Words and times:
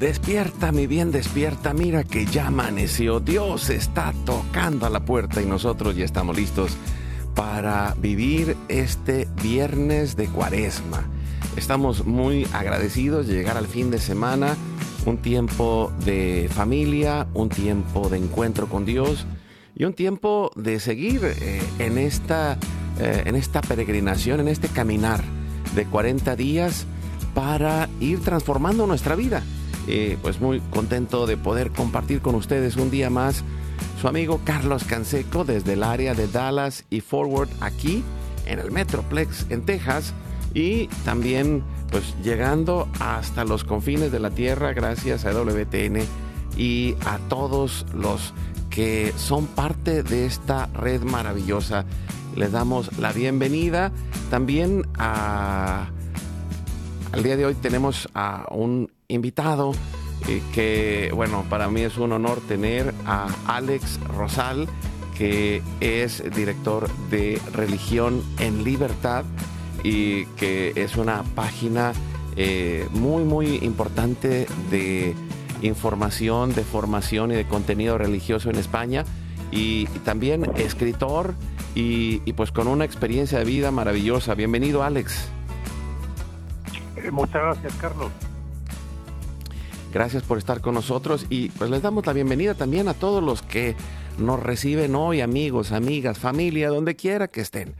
Despierta, 0.00 0.72
mi 0.72 0.86
bien, 0.86 1.12
despierta, 1.12 1.74
mira 1.74 2.04
que 2.04 2.24
ya 2.24 2.46
amaneció. 2.46 3.20
Dios 3.20 3.68
está 3.68 4.14
tocando 4.24 4.86
a 4.86 4.88
la 4.88 5.04
puerta 5.04 5.42
y 5.42 5.44
nosotros 5.44 5.94
ya 5.94 6.06
estamos 6.06 6.34
listos 6.34 6.74
para 7.34 7.94
vivir 7.98 8.56
este 8.68 9.28
viernes 9.42 10.16
de 10.16 10.28
cuaresma. 10.28 11.04
Estamos 11.54 12.06
muy 12.06 12.46
agradecidos 12.54 13.26
de 13.26 13.34
llegar 13.34 13.58
al 13.58 13.66
fin 13.66 13.90
de 13.90 13.98
semana, 13.98 14.56
un 15.04 15.18
tiempo 15.18 15.92
de 16.06 16.48
familia, 16.50 17.26
un 17.34 17.50
tiempo 17.50 18.08
de 18.08 18.16
encuentro 18.16 18.70
con 18.70 18.86
Dios 18.86 19.26
y 19.76 19.84
un 19.84 19.92
tiempo 19.92 20.50
de 20.56 20.80
seguir 20.80 21.20
eh, 21.24 21.60
en, 21.78 21.98
esta, 21.98 22.56
eh, 22.98 23.24
en 23.26 23.36
esta 23.36 23.60
peregrinación, 23.60 24.40
en 24.40 24.48
este 24.48 24.68
caminar 24.68 25.22
de 25.74 25.84
40 25.84 26.36
días 26.36 26.86
para 27.34 27.90
ir 28.00 28.20
transformando 28.20 28.86
nuestra 28.86 29.14
vida 29.14 29.42
pues 30.22 30.40
muy 30.40 30.60
contento 30.70 31.26
de 31.26 31.36
poder 31.36 31.70
compartir 31.70 32.20
con 32.20 32.34
ustedes 32.34 32.76
un 32.76 32.90
día 32.90 33.10
más 33.10 33.42
su 34.00 34.08
amigo 34.08 34.40
Carlos 34.44 34.84
Canseco 34.84 35.44
desde 35.44 35.74
el 35.74 35.82
área 35.82 36.14
de 36.14 36.28
Dallas 36.28 36.84
y 36.90 37.00
Forward 37.00 37.48
aquí 37.60 38.02
en 38.46 38.58
el 38.58 38.70
Metroplex 38.70 39.46
en 39.50 39.62
Texas 39.62 40.14
y 40.54 40.86
también 41.04 41.62
pues 41.90 42.14
llegando 42.22 42.88
hasta 42.98 43.44
los 43.44 43.64
confines 43.64 44.12
de 44.12 44.20
la 44.20 44.30
tierra 44.30 44.72
gracias 44.72 45.24
a 45.24 45.32
WTN 45.32 45.98
y 46.56 46.94
a 47.04 47.18
todos 47.28 47.86
los 47.94 48.32
que 48.70 49.12
son 49.16 49.46
parte 49.46 50.02
de 50.02 50.26
esta 50.26 50.66
red 50.66 51.02
maravillosa. 51.02 51.84
Les 52.36 52.52
damos 52.52 52.96
la 52.98 53.12
bienvenida 53.12 53.92
también 54.30 54.86
a... 54.96 55.88
Al 57.12 57.22
día 57.24 57.36
de 57.36 57.44
hoy 57.44 57.54
tenemos 57.54 58.08
a 58.14 58.46
un 58.52 58.88
invitado 59.10 59.72
eh, 60.28 60.42
que, 60.52 61.12
bueno, 61.14 61.44
para 61.48 61.68
mí 61.68 61.82
es 61.82 61.96
un 61.98 62.12
honor 62.12 62.40
tener 62.46 62.94
a 63.06 63.28
Alex 63.46 64.00
Rosal, 64.16 64.68
que 65.16 65.62
es 65.80 66.22
director 66.34 66.88
de 67.10 67.40
Religión 67.52 68.22
en 68.38 68.64
Libertad 68.64 69.24
y 69.82 70.24
que 70.36 70.72
es 70.76 70.96
una 70.96 71.22
página 71.34 71.92
eh, 72.36 72.88
muy, 72.92 73.24
muy 73.24 73.56
importante 73.56 74.46
de 74.70 75.14
información, 75.62 76.54
de 76.54 76.64
formación 76.64 77.32
y 77.32 77.34
de 77.34 77.46
contenido 77.46 77.98
religioso 77.98 78.50
en 78.50 78.56
España 78.56 79.04
y, 79.50 79.86
también 80.04 80.50
escritor 80.56 81.34
y, 81.74 82.18
pues 82.32 82.52
con 82.52 82.68
una 82.68 82.84
experiencia 82.84 83.38
de 83.38 83.44
vida 83.44 83.70
maravillosa. 83.70 84.34
Bienvenido 84.34 84.82
Alex. 84.82 85.28
Eh, 86.96 87.10
muchas 87.10 87.42
gracias 87.42 87.74
Carlos. 87.80 88.10
Gracias 89.92 90.22
por 90.22 90.38
estar 90.38 90.60
con 90.60 90.74
nosotros 90.74 91.26
y 91.30 91.48
pues 91.48 91.68
les 91.68 91.82
damos 91.82 92.06
la 92.06 92.12
bienvenida 92.12 92.54
también 92.54 92.86
a 92.86 92.94
todos 92.94 93.20
los 93.20 93.42
que 93.42 93.74
nos 94.18 94.40
reciben 94.40 94.94
hoy, 94.94 95.20
amigos, 95.20 95.72
amigas, 95.72 96.16
familia, 96.16 96.68
donde 96.68 96.94
quiera 96.94 97.26
que 97.26 97.40
estén. 97.40 97.74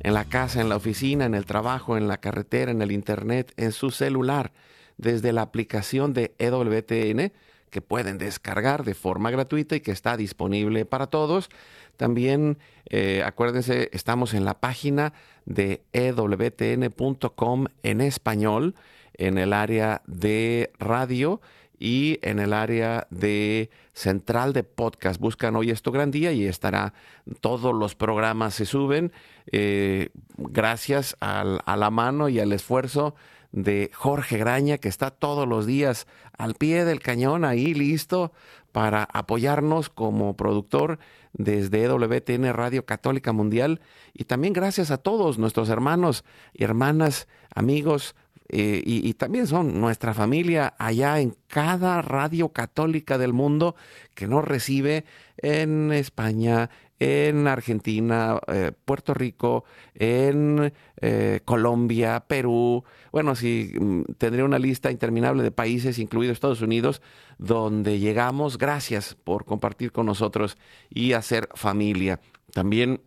En 0.00 0.12
la 0.12 0.26
casa, 0.26 0.60
en 0.60 0.68
la 0.68 0.76
oficina, 0.76 1.24
en 1.24 1.34
el 1.34 1.46
trabajo, 1.46 1.96
en 1.96 2.06
la 2.06 2.18
carretera, 2.18 2.70
en 2.70 2.82
el 2.82 2.92
internet, 2.92 3.54
en 3.56 3.72
su 3.72 3.90
celular, 3.90 4.52
desde 4.98 5.32
la 5.32 5.40
aplicación 5.40 6.12
de 6.12 6.34
EWTN 6.38 7.32
que 7.70 7.80
pueden 7.80 8.18
descargar 8.18 8.84
de 8.84 8.94
forma 8.94 9.30
gratuita 9.30 9.74
y 9.74 9.80
que 9.80 9.90
está 9.90 10.18
disponible 10.18 10.84
para 10.84 11.06
todos. 11.06 11.48
También 11.96 12.58
eh, 12.90 13.22
acuérdense, 13.24 13.88
estamos 13.92 14.34
en 14.34 14.44
la 14.44 14.60
página 14.60 15.14
de 15.46 15.82
ewtn.com 15.94 17.66
en 17.82 18.00
español 18.02 18.74
en 19.14 19.38
el 19.38 19.52
área 19.52 20.02
de 20.06 20.72
radio 20.78 21.40
y 21.78 22.18
en 22.22 22.38
el 22.38 22.52
área 22.52 23.06
de 23.10 23.70
central 23.92 24.52
de 24.52 24.62
podcast. 24.62 25.20
Buscan 25.20 25.56
hoy 25.56 25.70
esto 25.70 25.92
gran 25.92 26.10
día 26.10 26.32
y 26.32 26.46
estará, 26.46 26.94
todos 27.40 27.74
los 27.74 27.94
programas 27.94 28.54
se 28.54 28.66
suben 28.66 29.12
eh, 29.50 30.10
gracias 30.36 31.16
a 31.20 31.76
la 31.76 31.90
mano 31.90 32.28
y 32.28 32.40
al 32.40 32.52
esfuerzo 32.52 33.14
de 33.54 33.92
Jorge 33.94 34.36
Graña, 34.36 34.78
que 34.78 34.88
está 34.88 35.12
todos 35.12 35.46
los 35.46 35.64
días 35.64 36.08
al 36.36 36.54
pie 36.54 36.84
del 36.84 36.98
cañón, 36.98 37.44
ahí 37.44 37.72
listo 37.72 38.32
para 38.72 39.04
apoyarnos 39.04 39.90
como 39.90 40.36
productor 40.36 40.98
desde 41.32 41.86
WTN 41.86 42.52
Radio 42.52 42.84
Católica 42.84 43.32
Mundial. 43.32 43.80
Y 44.12 44.24
también 44.24 44.52
gracias 44.52 44.90
a 44.90 44.98
todos 44.98 45.38
nuestros 45.38 45.68
hermanos 45.68 46.24
y 46.52 46.64
hermanas, 46.64 47.28
amigos, 47.54 48.16
eh, 48.48 48.82
y, 48.84 49.14
también 49.14 49.46
son 49.46 49.80
nuestra 49.80 50.12
familia 50.12 50.74
allá 50.78 51.18
en 51.18 51.34
cada 51.46 52.02
radio 52.02 52.50
católica 52.50 53.16
del 53.16 53.32
mundo 53.32 53.74
que 54.14 54.26
nos 54.26 54.44
recibe 54.44 55.06
en 55.38 55.92
España, 55.92 56.68
en 56.98 57.48
Argentina, 57.48 58.38
eh, 58.46 58.72
Puerto 58.84 59.14
Rico, 59.14 59.64
en 59.94 60.72
eh, 61.00 61.40
Colombia, 61.44 62.24
Perú. 62.28 62.84
Bueno, 63.12 63.34
sí, 63.34 63.72
mm, 63.80 64.02
tendría 64.18 64.44
una 64.44 64.58
lista 64.58 64.90
interminable 64.90 65.42
de 65.42 65.50
países, 65.50 65.98
incluidos 65.98 66.34
Estados 66.34 66.60
Unidos, 66.60 67.00
donde 67.38 67.98
llegamos. 67.98 68.58
Gracias 68.58 69.14
por 69.14 69.46
compartir 69.46 69.90
con 69.90 70.04
nosotros 70.04 70.58
y 70.90 71.14
hacer 71.14 71.48
familia. 71.54 72.20
También 72.52 73.00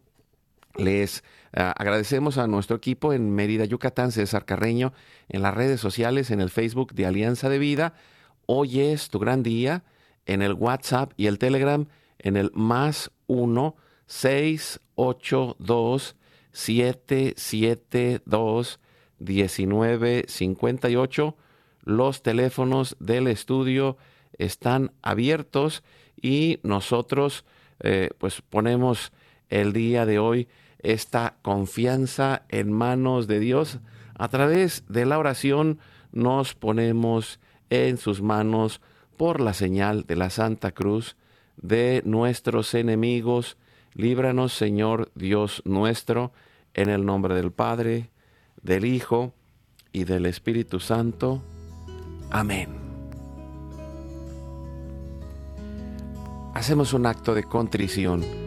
les 0.78 1.24
ah, 1.54 1.74
agradecemos 1.78 2.38
a 2.38 2.48
nuestro 2.48 2.78
equipo 2.78 3.14
en 3.14 3.34
Mérida, 3.34 3.66
Yucatán, 3.66 4.12
César 4.12 4.46
Carreño, 4.46 4.94
en 5.30 5.42
las 5.42 5.54
redes 5.54 5.80
sociales, 5.80 6.32
en 6.32 6.42
el 6.42 6.50
Facebook 6.50 6.94
de 6.94 7.06
Alianza 7.06 7.48
de 7.50 7.60
Vida. 7.60 7.94
Hoy 8.46 8.82
es 8.82 9.10
tu 9.10 9.20
gran 9.20 9.44
día, 9.44 9.84
en 10.26 10.42
el 10.42 10.54
WhatsApp 10.54 11.14
y 11.18 11.28
el 11.28 11.40
Telegram, 11.40 11.88
en 12.20 12.38
el 12.38 12.52
más 12.54 13.12
1 13.28 13.76
682 14.08 16.16
772 16.52 18.80
1958. 19.20 21.36
Los 21.84 22.22
teléfonos 22.22 22.96
del 23.00 23.28
estudio 23.28 23.98
están 24.38 24.92
abiertos 25.02 25.84
y 26.22 26.60
nosotros 26.64 27.46
eh, 27.80 28.10
pues 28.18 28.42
ponemos 28.42 29.14
el 29.50 29.72
día 29.74 30.06
de 30.06 30.20
hoy 30.20 30.48
esta 30.88 31.36
confianza 31.42 32.44
en 32.50 32.72
manos 32.72 33.28
de 33.28 33.40
Dios. 33.40 33.80
A 34.18 34.30
través 34.30 34.84
de 34.88 35.06
la 35.06 35.20
oración 35.20 35.80
nos 36.12 36.56
ponemos 36.56 37.40
en 37.70 37.98
sus 37.98 38.22
manos 38.22 38.82
por 39.18 39.42
la 39.42 39.54
señal 39.54 40.06
de 40.08 40.16
la 40.16 40.30
Santa 40.30 40.72
Cruz 40.72 41.18
de 41.58 42.02
nuestros 42.06 42.74
enemigos. 42.74 43.58
Líbranos, 43.94 44.54
Señor 44.54 45.12
Dios 45.16 45.62
nuestro, 45.66 46.32
en 46.74 46.90
el 46.90 47.06
nombre 47.06 47.36
del 47.36 47.52
Padre, 47.52 48.10
del 48.62 48.86
Hijo 48.86 49.34
y 49.92 50.06
del 50.06 50.26
Espíritu 50.26 50.80
Santo. 50.80 51.42
Amén. 52.30 52.88
hacemos 56.58 56.94
un 56.94 57.06
acto 57.06 57.36
de 57.36 57.44
contrición 57.44 58.47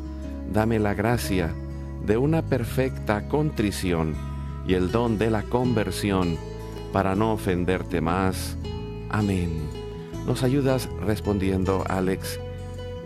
dame 0.53 0.79
la 0.79 0.93
gracia 0.93 1.53
de 2.05 2.17
una 2.17 2.41
perfecta 2.41 3.27
contrición 3.27 4.15
y 4.67 4.73
el 4.73 4.91
don 4.91 5.17
de 5.17 5.29
la 5.29 5.43
conversión 5.43 6.37
para 6.91 7.15
no 7.15 7.33
ofenderte 7.33 8.01
más. 8.01 8.57
Amén. 9.09 9.69
Nos 10.25 10.43
ayudas 10.43 10.89
respondiendo, 11.05 11.83
Alex, 11.87 12.39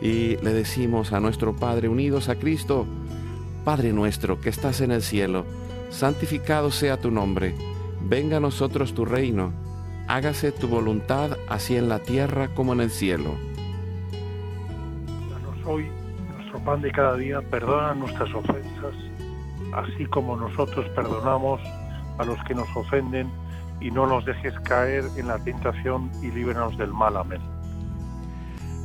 y 0.01 0.37
le 0.37 0.53
decimos 0.53 1.13
a 1.13 1.19
nuestro 1.19 1.55
Padre 1.55 1.87
unidos 1.87 2.29
a 2.29 2.35
Cristo, 2.35 2.85
Padre 3.63 3.93
nuestro 3.93 4.41
que 4.41 4.49
estás 4.49 4.81
en 4.81 4.91
el 4.91 5.01
cielo, 5.01 5.45
santificado 5.89 6.71
sea 6.71 6.99
tu 6.99 7.11
nombre, 7.11 7.55
venga 8.01 8.37
a 8.37 8.41
nosotros 8.41 8.93
tu 8.93 9.05
reino, 9.05 9.53
hágase 10.07 10.51
tu 10.51 10.67
voluntad 10.67 11.37
así 11.47 11.75
en 11.75 11.89
la 11.89 11.99
tierra 11.99 12.53
como 12.53 12.73
en 12.73 12.81
el 12.81 12.91
cielo. 12.91 13.35
Pan 16.65 16.81
de 16.81 16.91
cada 16.91 17.15
día, 17.15 17.41
perdona 17.41 17.93
nuestras 17.93 18.33
ofensas, 18.33 18.95
así 19.73 20.05
como 20.07 20.35
nosotros 20.35 20.85
perdonamos 20.95 21.61
a 22.17 22.25
los 22.25 22.43
que 22.45 22.55
nos 22.55 22.67
ofenden, 22.75 23.29
y 23.79 23.91
no 23.91 24.07
nos 24.07 24.25
dejes 24.25 24.53
caer 24.61 25.03
en 25.17 25.27
la 25.27 25.37
tentación 25.39 26.09
y 26.21 26.31
líbranos 26.31 26.77
del 26.77 26.91
mal. 26.93 27.17
Amén. 27.17 27.41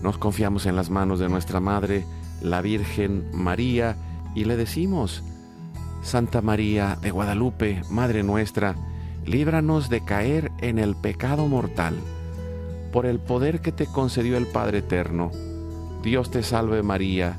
Nos 0.02 0.18
confiamos 0.18 0.66
en 0.66 0.76
las 0.76 0.90
manos 0.90 1.18
de 1.20 1.28
nuestra 1.28 1.60
Madre, 1.60 2.04
la 2.42 2.60
Virgen 2.60 3.28
María, 3.32 3.96
y 4.34 4.44
le 4.44 4.56
decimos, 4.56 5.24
Santa 6.02 6.42
María 6.42 6.96
de 7.00 7.10
Guadalupe, 7.10 7.82
Madre 7.90 8.22
nuestra, 8.22 8.74
líbranos 9.24 9.88
de 9.88 10.04
caer 10.04 10.50
en 10.58 10.78
el 10.78 10.96
pecado 10.96 11.46
mortal. 11.46 11.96
Por 12.92 13.06
el 13.06 13.20
poder 13.20 13.60
que 13.60 13.72
te 13.72 13.86
concedió 13.86 14.36
el 14.36 14.46
Padre 14.46 14.78
Eterno, 14.78 15.30
Dios 16.02 16.30
te 16.30 16.42
salve 16.42 16.82
María, 16.82 17.38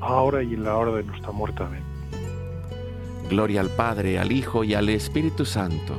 ahora 0.00 0.42
y 0.42 0.54
en 0.54 0.64
la 0.64 0.76
hora 0.76 0.92
de 0.92 1.04
nuestra 1.04 1.32
muerte. 1.32 1.62
Amén. 1.62 1.82
Gloria 3.28 3.60
al 3.60 3.68
Padre, 3.70 4.18
al 4.18 4.32
Hijo 4.32 4.64
y 4.64 4.74
al 4.74 4.88
Espíritu 4.88 5.44
Santo. 5.44 5.96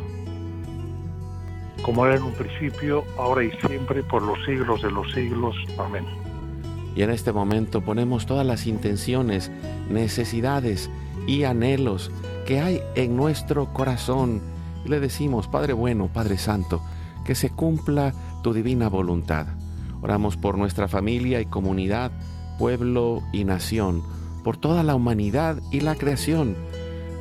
Como 1.84 2.06
era 2.06 2.16
en 2.16 2.24
un 2.24 2.34
principio, 2.34 3.04
ahora 3.18 3.44
y 3.44 3.52
siempre, 3.66 4.04
por 4.04 4.22
los 4.22 4.38
siglos 4.46 4.82
de 4.82 4.92
los 4.92 5.12
siglos. 5.14 5.56
Amén. 5.78 6.06
Y 6.96 7.04
en 7.04 7.12
este 7.12 7.32
momento 7.32 7.82
ponemos 7.82 8.26
todas 8.26 8.46
las 8.46 8.68
intenciones, 8.68 9.52
necesidades 9.90 10.90
y 11.28 11.44
anhelos 11.44 12.12
que 12.46 12.60
hay 12.60 12.82
en 12.96 13.16
nuestro 13.16 13.74
corazón. 13.74 14.42
Y 14.86 14.90
le 14.90 15.00
decimos, 15.00 15.48
Padre 15.48 15.74
bueno, 15.74 16.10
Padre 16.12 16.38
Santo, 16.38 16.82
que 17.26 17.36
se 17.36 17.52
cumpla 17.52 18.14
tu 18.44 18.54
divina 18.54 18.90
voluntad. 18.90 19.48
Oramos 20.02 20.36
por 20.36 20.58
nuestra 20.58 20.88
familia 20.88 21.42
y 21.42 21.46
comunidad, 21.46 22.12
pueblo 22.60 23.24
y 23.32 23.46
nación, 23.46 24.04
por 24.44 24.58
toda 24.58 24.84
la 24.84 24.94
humanidad 24.94 25.60
y 25.72 25.80
la 25.80 25.96
creación. 25.96 26.56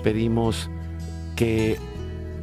Pedimos 0.02 0.68
que 1.36 1.78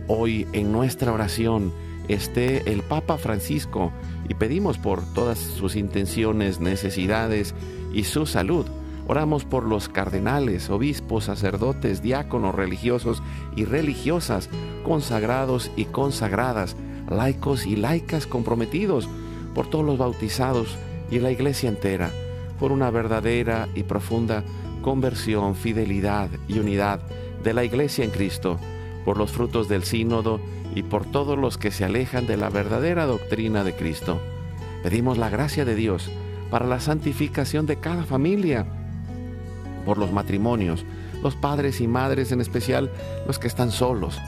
hoy 0.07 0.47
en 0.53 0.71
nuestra 0.71 1.11
oración 1.11 1.71
esté 2.07 2.71
el 2.71 2.81
Papa 2.81 3.17
Francisco 3.17 3.91
y 4.29 4.33
pedimos 4.35 4.77
por 4.77 5.03
todas 5.13 5.37
sus 5.37 5.75
intenciones, 5.75 6.59
necesidades 6.59 7.53
y 7.93 8.05
su 8.05 8.25
salud. 8.25 8.65
Oramos 9.07 9.43
por 9.43 9.65
los 9.65 9.89
cardenales, 9.89 10.69
obispos, 10.69 11.25
sacerdotes, 11.25 12.01
diáconos, 12.01 12.55
religiosos 12.55 13.21
y 13.55 13.65
religiosas, 13.65 14.49
consagrados 14.83 15.69
y 15.75 15.85
consagradas, 15.85 16.75
laicos 17.09 17.67
y 17.67 17.75
laicas 17.75 18.25
comprometidos, 18.25 19.07
por 19.53 19.69
todos 19.69 19.85
los 19.85 19.97
bautizados 19.97 20.77
y 21.11 21.19
la 21.19 21.31
iglesia 21.31 21.69
entera, 21.69 22.11
por 22.59 22.71
una 22.71 22.89
verdadera 22.89 23.67
y 23.75 23.83
profunda 23.83 24.43
conversión, 24.81 25.55
fidelidad 25.55 26.29
y 26.47 26.59
unidad 26.59 26.99
de 27.43 27.53
la 27.53 27.63
iglesia 27.63 28.03
en 28.05 28.11
Cristo, 28.11 28.59
por 29.03 29.17
los 29.17 29.31
frutos 29.31 29.67
del 29.67 29.83
sínodo 29.83 30.39
y 30.73 30.83
por 30.83 31.05
todos 31.05 31.37
los 31.37 31.57
que 31.57 31.71
se 31.71 31.85
alejan 31.85 32.27
de 32.27 32.37
la 32.37 32.49
verdadera 32.49 33.05
doctrina 33.05 33.63
de 33.63 33.75
Cristo. 33.75 34.19
Pedimos 34.83 35.17
la 35.17 35.29
gracia 35.29 35.65
de 35.65 35.75
Dios 35.75 36.09
para 36.49 36.67
la 36.67 36.79
santificación 36.79 37.65
de 37.65 37.77
cada 37.77 38.03
familia, 38.03 38.65
por 39.85 39.97
los 39.97 40.11
matrimonios, 40.11 40.85
los 41.23 41.35
padres 41.35 41.81
y 41.81 41.87
madres, 41.87 42.31
en 42.31 42.41
especial 42.41 42.91
los 43.25 43.39
que 43.39 43.47
están 43.47 43.71
solos, 43.71 44.19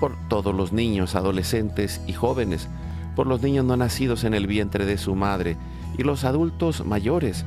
por 0.00 0.14
todos 0.28 0.54
los 0.54 0.72
niños, 0.72 1.14
adolescentes 1.14 2.00
y 2.06 2.12
jóvenes, 2.12 2.68
por 3.14 3.26
los 3.26 3.42
niños 3.42 3.64
no 3.64 3.76
nacidos 3.76 4.24
en 4.24 4.34
el 4.34 4.46
vientre 4.46 4.84
de 4.84 4.98
su 4.98 5.14
madre 5.14 5.56
y 5.98 6.02
los 6.02 6.24
adultos 6.24 6.84
mayores. 6.84 7.44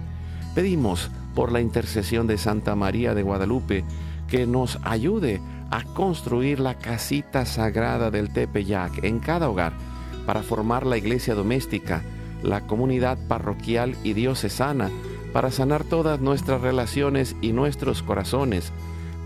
Pedimos 0.55 1.09
por 1.35 1.51
la 1.51 1.61
intercesión 1.61 2.27
de 2.27 2.37
Santa 2.37 2.75
María 2.75 3.13
de 3.13 3.23
Guadalupe 3.23 3.85
que 4.27 4.45
nos 4.45 4.79
ayude 4.83 5.41
a 5.71 5.83
construir 5.83 6.59
la 6.59 6.75
casita 6.75 7.45
sagrada 7.45 8.11
del 8.11 8.31
Tepeyac 8.31 9.03
en 9.03 9.19
cada 9.19 9.49
hogar 9.49 9.73
para 10.25 10.43
formar 10.43 10.85
la 10.85 10.97
iglesia 10.97 11.35
doméstica, 11.35 12.03
la 12.43 12.67
comunidad 12.67 13.17
parroquial 13.27 13.95
y 14.03 14.13
diocesana, 14.13 14.89
para 15.33 15.51
sanar 15.51 15.83
todas 15.83 16.19
nuestras 16.19 16.61
relaciones 16.61 17.35
y 17.41 17.51
nuestros 17.51 18.01
corazones, 18.01 18.71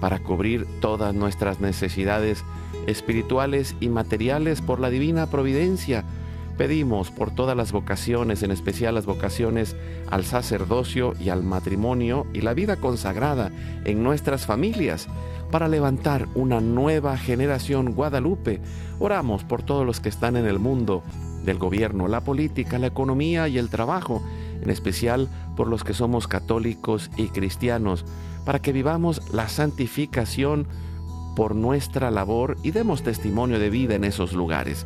para 0.02 0.20
cubrir 0.20 0.68
todas 0.82 1.14
nuestras 1.14 1.62
necesidades 1.62 2.44
espirituales 2.88 3.76
y 3.80 3.88
materiales 3.90 4.62
por 4.62 4.80
la 4.80 4.90
divina 4.90 5.28
providencia. 5.28 6.04
Pedimos 6.58 7.10
por 7.10 7.32
todas 7.32 7.58
las 7.58 7.72
vocaciones, 7.72 8.44
en 8.44 8.52
especial 8.52 8.96
las 8.96 9.06
vocaciones 9.06 9.76
al 10.10 10.24
sacerdocio 10.24 11.14
y 11.20 11.30
al 11.30 11.44
matrimonio 11.44 12.28
y 12.34 12.42
la 12.42 12.54
vida 12.54 12.76
consagrada 12.76 13.52
en 13.86 14.04
nuestras 14.04 14.46
familias, 14.46 15.08
para 15.50 15.68
levantar 15.68 16.28
una 16.36 16.62
nueva 16.62 17.18
generación 17.18 17.94
guadalupe. 17.94 18.62
Oramos 19.00 19.44
por 19.44 19.64
todos 19.64 19.86
los 19.86 20.00
que 20.00 20.10
están 20.10 20.36
en 20.36 20.46
el 20.46 20.60
mundo 20.60 21.04
del 21.44 21.58
gobierno, 21.58 22.08
la 22.08 22.22
política, 22.22 22.80
la 22.80 22.88
economía 22.88 23.48
y 23.48 23.58
el 23.58 23.70
trabajo, 23.70 24.24
en 24.62 24.70
especial 24.70 25.30
por 25.56 25.68
los 25.68 25.84
que 25.84 25.94
somos 25.94 26.28
católicos 26.28 27.12
y 27.18 27.28
cristianos, 27.28 28.06
para 28.46 28.60
que 28.60 28.74
vivamos 28.74 29.22
la 29.34 29.50
santificación 29.50 30.68
por 31.36 31.56
nuestra 31.56 32.12
labor 32.12 32.58
y 32.64 32.72
demos 32.72 33.04
testimonio 33.04 33.60
de 33.60 33.70
vida 33.70 33.96
en 33.96 34.04
esos 34.04 34.34
lugares, 34.34 34.86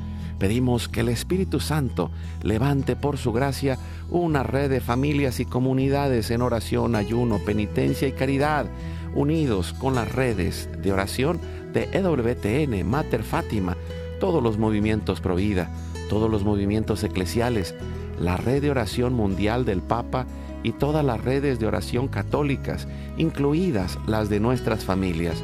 Pedimos 0.41 0.89
que 0.89 1.01
el 1.01 1.09
Espíritu 1.09 1.59
Santo 1.59 2.09
levante 2.41 2.95
por 2.95 3.19
su 3.19 3.31
gracia 3.31 3.77
una 4.09 4.41
red 4.41 4.71
de 4.71 4.81
familias 4.81 5.39
y 5.39 5.45
comunidades 5.45 6.31
en 6.31 6.41
oración, 6.41 6.95
ayuno, 6.95 7.37
penitencia 7.37 8.07
y 8.07 8.13
caridad, 8.13 8.65
unidos 9.13 9.73
con 9.73 9.93
las 9.93 10.11
redes 10.11 10.67
de 10.81 10.91
oración 10.91 11.39
de 11.73 11.89
EWTN, 11.93 12.89
Mater 12.89 13.21
Fátima, 13.21 13.77
todos 14.19 14.41
los 14.41 14.57
movimientos 14.57 15.21
pro 15.21 15.35
vida, 15.35 15.69
todos 16.09 16.27
los 16.27 16.43
movimientos 16.43 17.03
eclesiales, 17.03 17.75
la 18.19 18.35
red 18.35 18.63
de 18.63 18.71
oración 18.71 19.13
mundial 19.13 19.63
del 19.63 19.83
Papa 19.83 20.25
y 20.63 20.71
todas 20.71 21.05
las 21.05 21.23
redes 21.23 21.59
de 21.59 21.67
oración 21.67 22.07
católicas, 22.07 22.87
incluidas 23.15 23.99
las 24.07 24.27
de 24.29 24.39
nuestras 24.39 24.85
familias. 24.85 25.35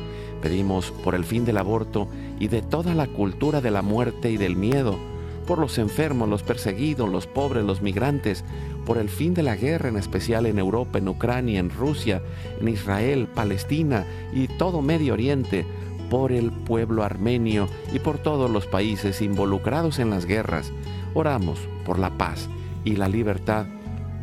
Pedimos 0.42 0.92
por 1.04 1.14
el 1.14 1.24
fin 1.24 1.46
del 1.46 1.58
aborto 1.60 2.08
y 2.40 2.48
de 2.48 2.62
toda 2.62 2.94
la 2.94 3.08
cultura 3.08 3.62
de 3.62 3.72
la 3.72 3.82
muerte 3.82 4.32
y 4.32 4.38
del 4.38 4.56
miedo, 4.56 4.98
por 5.46 5.60
los 5.60 5.78
enfermos, 5.78 6.28
los 6.28 6.44
perseguidos, 6.44 7.10
los 7.10 7.26
pobres, 7.26 7.64
los 7.64 7.82
migrantes, 7.82 8.44
por 8.86 8.98
el 8.98 9.10
fin 9.10 9.34
de 9.34 9.44
la 9.44 9.56
guerra, 9.56 9.90
en 9.90 9.98
especial 9.98 10.46
en 10.46 10.60
Europa, 10.60 10.98
en 10.98 11.08
Ucrania, 11.08 11.60
en 11.60 11.70
Rusia, 11.70 12.22
en 12.60 12.68
Israel, 12.68 13.28
Palestina 13.34 14.06
y 14.34 14.48
todo 14.48 14.82
Medio 14.82 15.14
Oriente, 15.14 15.66
por 16.10 16.32
el 16.32 16.52
pueblo 16.52 17.04
armenio 17.04 17.68
y 17.94 18.00
por 18.00 18.18
todos 18.18 18.50
los 18.50 18.66
países 18.66 19.22
involucrados 19.22 20.00
en 20.00 20.10
las 20.10 20.26
guerras. 20.26 20.72
Oramos 21.14 21.60
por 21.86 22.00
la 22.00 22.18
paz 22.18 22.50
y 22.86 22.96
la 22.96 23.10
libertad 23.10 23.66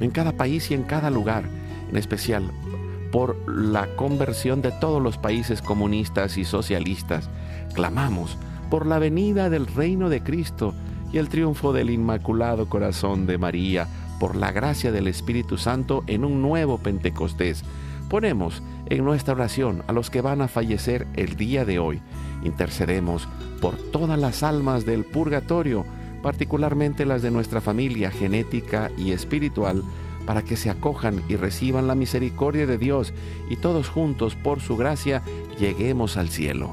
en 0.01 0.11
cada 0.11 0.33
país 0.33 0.71
y 0.71 0.75
en 0.75 0.83
cada 0.83 1.11
lugar, 1.11 1.45
en 1.91 1.97
especial 1.97 2.51
por 3.13 3.37
la 3.49 3.87
conversión 3.97 4.61
de 4.61 4.73
todos 4.73 5.01
los 5.01 5.19
países 5.19 5.63
comunistas 5.63 6.37
y 6.37 6.45
socialistas. 6.45 7.31
Clamamos 7.75 8.39
por 8.71 8.87
la 8.87 8.99
venida 8.99 9.51
del 9.51 9.67
reino 9.67 10.09
de 10.09 10.23
Cristo 10.23 10.75
y 11.13 11.19
el 11.19 11.29
triunfo 11.29 11.73
del 11.73 11.91
Inmaculado 11.91 12.69
Corazón 12.69 13.27
de 13.27 13.39
María, 13.39 13.89
por 14.19 14.37
la 14.37 14.53
gracia 14.53 14.93
del 14.93 15.07
Espíritu 15.09 15.59
Santo 15.59 16.03
en 16.07 16.25
un 16.25 16.41
nuevo 16.41 16.79
Pentecostés. 16.79 17.65
Ponemos 18.09 18.63
en 18.87 19.05
nuestra 19.05 19.35
oración 19.35 19.83
a 19.87 19.93
los 19.93 20.11
que 20.11 20.21
van 20.21 20.41
a 20.41 20.49
fallecer 20.49 21.07
el 21.15 21.37
día 21.37 21.65
de 21.65 21.79
hoy. 21.79 22.01
Intercedemos 22.43 23.29
por 23.61 23.77
todas 23.77 24.19
las 24.19 24.43
almas 24.43 24.87
del 24.87 25.05
purgatorio, 25.05 25.85
particularmente 26.23 27.07
las 27.07 27.23
de 27.23 27.31
nuestra 27.31 27.61
familia 27.61 28.11
genética 28.11 28.91
y 28.97 29.13
espiritual, 29.13 29.83
para 30.27 30.43
que 30.43 30.57
se 30.57 30.71
acojan 30.71 31.23
y 31.29 31.37
reciban 31.37 31.87
la 31.87 31.95
misericordia 31.95 32.67
de 32.67 32.79
Dios 32.79 33.13
y 33.51 33.57
todos 33.57 33.89
juntos, 33.89 34.37
por 34.37 34.61
su 34.61 34.77
gracia, 34.77 35.23
lleguemos 35.59 36.17
al 36.17 36.29
cielo. 36.31 36.73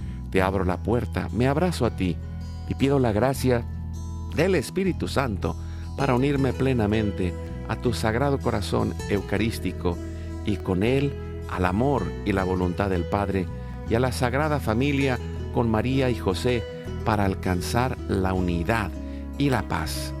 Te 0.31 0.41
abro 0.41 0.65
la 0.65 0.81
puerta, 0.81 1.29
me 1.31 1.47
abrazo 1.47 1.85
a 1.85 1.95
ti 1.95 2.17
y 2.67 2.75
pido 2.75 2.99
la 2.99 3.11
gracia 3.11 3.65
del 4.35 4.55
Espíritu 4.55 5.07
Santo 5.07 5.55
para 5.97 6.15
unirme 6.15 6.53
plenamente 6.53 7.33
a 7.67 7.75
tu 7.75 7.93
sagrado 7.93 8.39
corazón 8.39 8.93
eucarístico 9.09 9.97
y 10.45 10.57
con 10.57 10.83
él 10.83 11.13
al 11.49 11.65
amor 11.65 12.11
y 12.25 12.31
la 12.31 12.43
voluntad 12.43 12.89
del 12.89 13.03
Padre 13.03 13.45
y 13.89 13.95
a 13.95 13.99
la 13.99 14.11
sagrada 14.11 14.59
familia 14.59 15.19
con 15.53 15.69
María 15.69 16.09
y 16.09 16.15
José 16.15 16.63
para 17.05 17.25
alcanzar 17.25 17.97
la 18.07 18.33
unidad 18.33 18.89
y 19.37 19.49
la 19.49 19.63
paz. 19.67 20.13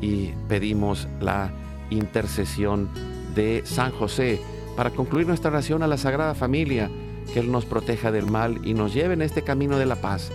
Y 0.00 0.32
pedimos 0.48 1.08
la 1.20 1.50
intercesión 1.90 2.88
de 3.34 3.62
San 3.64 3.90
José 3.92 4.40
para 4.76 4.90
concluir 4.90 5.26
nuestra 5.26 5.50
oración 5.50 5.82
a 5.82 5.86
la 5.86 5.96
Sagrada 5.96 6.34
Familia, 6.34 6.90
que 7.32 7.40
Él 7.40 7.50
nos 7.50 7.64
proteja 7.64 8.10
del 8.10 8.26
mal 8.26 8.60
y 8.64 8.74
nos 8.74 8.94
lleve 8.94 9.14
en 9.14 9.22
este 9.22 9.42
camino 9.42 9.78
de 9.78 9.86
la 9.86 9.96
paz. 9.96 10.30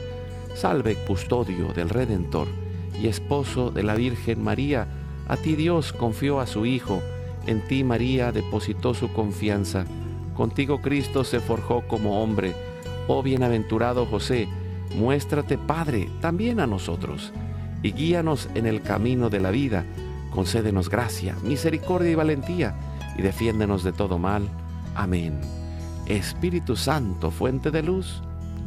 Salve, 0.55 0.95
custodio 0.95 1.73
del 1.73 1.89
Redentor 1.89 2.47
y 3.01 3.07
esposo 3.07 3.71
de 3.71 3.83
la 3.83 3.95
Virgen 3.95 4.43
María, 4.43 4.87
a 5.27 5.37
ti 5.37 5.55
Dios 5.55 5.93
confió 5.93 6.39
a 6.39 6.47
su 6.47 6.65
Hijo, 6.65 7.01
en 7.47 7.61
ti 7.67 7.83
María 7.83 8.31
depositó 8.31 8.93
su 8.93 9.11
confianza, 9.13 9.85
contigo 10.35 10.81
Cristo 10.81 11.23
se 11.23 11.39
forjó 11.39 11.87
como 11.87 12.21
hombre. 12.21 12.53
Oh 13.07 13.23
bienaventurado 13.23 14.05
José, 14.05 14.47
muéstrate 14.95 15.57
Padre 15.57 16.09
también 16.19 16.59
a 16.59 16.67
nosotros, 16.67 17.31
y 17.81 17.93
guíanos 17.93 18.49
en 18.55 18.65
el 18.65 18.81
camino 18.81 19.29
de 19.29 19.39
la 19.39 19.51
vida, 19.51 19.85
concédenos 20.31 20.89
gracia, 20.89 21.35
misericordia 21.43 22.11
y 22.11 22.15
valentía, 22.15 22.75
y 23.17 23.21
defiéndenos 23.21 23.83
de 23.83 23.93
todo 23.93 24.17
mal. 24.17 24.47
Amén. 24.95 25.60
Espíritu 26.11 26.75
Santo, 26.75 27.31
fuente 27.31 27.71
de 27.71 27.83
luz, 27.83 28.21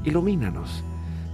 ilumínanos. 0.05 0.83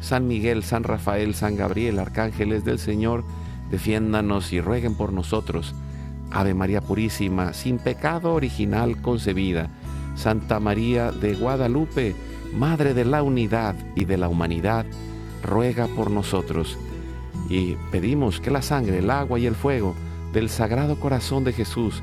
San 0.00 0.26
Miguel, 0.26 0.64
San 0.64 0.82
Rafael, 0.82 1.34
San 1.34 1.56
Gabriel, 1.56 1.98
arcángeles 2.00 2.64
del 2.64 2.78
Señor, 2.78 3.22
defiéndanos 3.70 4.52
y 4.52 4.60
rueguen 4.60 4.96
por 4.96 5.12
nosotros. 5.12 5.74
Ave 6.32 6.54
María 6.54 6.80
Purísima, 6.80 7.52
sin 7.52 7.78
pecado 7.78 8.34
original 8.34 9.00
concebida. 9.00 9.68
Santa 10.16 10.58
María 10.58 11.12
de 11.12 11.34
Guadalupe, 11.34 12.16
Madre 12.54 12.92
de 12.94 13.04
la 13.04 13.22
Unidad 13.22 13.76
y 13.94 14.04
de 14.04 14.16
la 14.16 14.28
Humanidad, 14.28 14.86
ruega 15.44 15.86
por 15.86 16.10
nosotros. 16.10 16.76
Y 17.48 17.76
pedimos 17.92 18.40
que 18.40 18.50
la 18.50 18.62
sangre, 18.62 18.98
el 18.98 19.10
agua 19.10 19.38
y 19.38 19.46
el 19.46 19.54
fuego 19.54 19.94
del 20.32 20.48
Sagrado 20.48 20.98
Corazón 20.98 21.44
de 21.44 21.52
Jesús, 21.52 22.02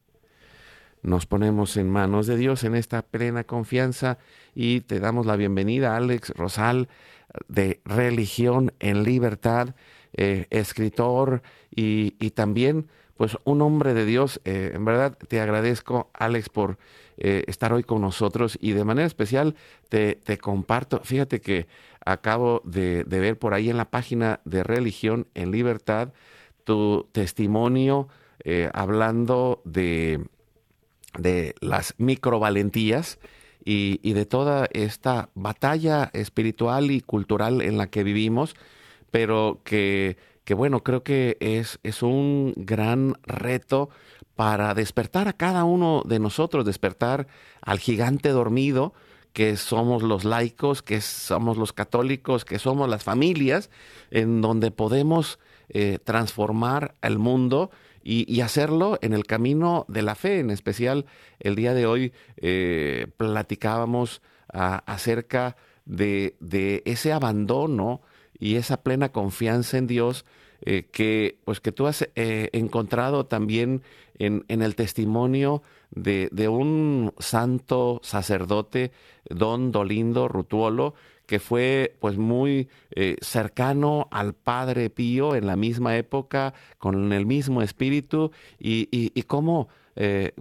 Nos 1.03 1.25
ponemos 1.25 1.77
en 1.77 1.89
manos 1.89 2.27
de 2.27 2.37
Dios 2.37 2.63
en 2.63 2.75
esta 2.75 3.01
plena 3.01 3.43
confianza 3.43 4.19
y 4.53 4.81
te 4.81 4.99
damos 4.99 5.25
la 5.25 5.35
bienvenida, 5.35 5.95
Alex 5.95 6.29
Rosal, 6.31 6.89
de 7.47 7.81
Religión 7.85 8.73
en 8.79 9.03
Libertad, 9.03 9.73
eh, 10.13 10.45
escritor 10.51 11.41
y, 11.75 12.15
y 12.19 12.31
también 12.31 12.87
pues 13.17 13.35
un 13.45 13.61
hombre 13.63 13.95
de 13.95 14.05
Dios. 14.05 14.41
Eh, 14.45 14.71
en 14.75 14.85
verdad 14.85 15.17
te 15.27 15.41
agradezco, 15.41 16.11
Alex, 16.13 16.49
por 16.49 16.77
eh, 17.17 17.45
estar 17.47 17.73
hoy 17.73 17.83
con 17.83 18.01
nosotros 18.01 18.57
y 18.61 18.73
de 18.73 18.83
manera 18.83 19.07
especial 19.07 19.55
te, 19.89 20.15
te 20.15 20.37
comparto, 20.37 21.01
fíjate 21.03 21.41
que 21.41 21.67
acabo 22.05 22.61
de, 22.63 23.03
ver 23.05 23.39
por 23.39 23.55
ahí 23.55 23.71
en 23.71 23.77
la 23.77 23.89
página 23.89 24.39
de 24.45 24.63
Religión 24.63 25.27
en 25.33 25.51
Libertad 25.51 26.13
tu 26.63 27.09
testimonio 27.11 28.07
hablando 28.73 29.61
de, 29.65 30.25
de 31.17 31.55
las 31.59 31.93
microvalentías 31.97 33.19
y, 33.63 33.99
y 34.01 34.13
de 34.13 34.25
toda 34.25 34.67
esta 34.71 35.29
batalla 35.35 36.09
espiritual 36.13 36.91
y 36.91 37.01
cultural 37.01 37.61
en 37.61 37.77
la 37.77 37.87
que 37.87 38.03
vivimos, 38.03 38.55
pero 39.11 39.61
que 39.63 40.17
que 40.43 40.53
bueno, 40.53 40.83
creo 40.83 41.03
que 41.03 41.37
es, 41.39 41.79
es 41.83 42.03
un 42.03 42.53
gran 42.57 43.15
reto 43.23 43.89
para 44.35 44.73
despertar 44.73 45.27
a 45.27 45.33
cada 45.33 45.63
uno 45.63 46.03
de 46.05 46.19
nosotros, 46.19 46.65
despertar 46.65 47.27
al 47.61 47.79
gigante 47.79 48.29
dormido, 48.29 48.93
que 49.33 49.55
somos 49.55 50.03
los 50.03 50.25
laicos, 50.25 50.81
que 50.81 50.99
somos 50.99 51.57
los 51.57 51.73
católicos, 51.73 52.43
que 52.43 52.59
somos 52.59 52.89
las 52.89 53.03
familias, 53.03 53.69
en 54.09 54.41
donde 54.41 54.71
podemos 54.71 55.39
eh, 55.69 55.99
transformar 56.03 56.95
el 57.01 57.17
mundo 57.17 57.71
y, 58.03 58.41
hacerlo 58.41 58.97
en 59.01 59.13
el 59.13 59.25
camino 59.25 59.85
de 59.87 60.01
la 60.01 60.15
fe. 60.15 60.39
En 60.39 60.49
especial, 60.49 61.05
el 61.39 61.55
día 61.55 61.73
de 61.73 61.85
hoy 61.85 62.13
eh, 62.37 63.07
platicábamos 63.17 64.21
acerca 64.53 65.55
de, 65.85 66.81
ese 66.85 67.13
abandono 67.13 68.01
y 68.37 68.55
esa 68.55 68.81
plena 68.81 69.09
confianza 69.09 69.77
en 69.77 69.87
Dios 69.87 70.25
eh, 70.63 70.87
que, 70.91 71.39
pues 71.45 71.59
que 71.59 71.71
tú 71.71 71.87
has 71.87 72.07
eh, 72.15 72.49
encontrado 72.53 73.25
también 73.25 73.81
en, 74.19 74.45
en 74.47 74.61
el 74.61 74.75
testimonio 74.75 75.63
de, 75.89 76.29
de, 76.31 76.47
un 76.47 77.13
santo 77.17 77.99
sacerdote, 78.03 78.91
don 79.29 79.71
Dolindo 79.71 80.27
Rutuolo, 80.27 80.93
que 81.31 81.39
fue 81.39 81.95
pues 82.01 82.17
muy 82.17 82.69
eh, 82.91 83.15
cercano 83.21 84.09
al 84.11 84.33
Padre 84.33 84.89
Pío 84.89 85.33
en 85.33 85.47
la 85.47 85.55
misma 85.55 85.95
época, 85.95 86.53
con 86.77 87.13
el 87.13 87.25
mismo 87.25 87.61
espíritu, 87.61 88.31
y, 88.59 88.87
y, 88.91 89.23
cómo 89.23 89.69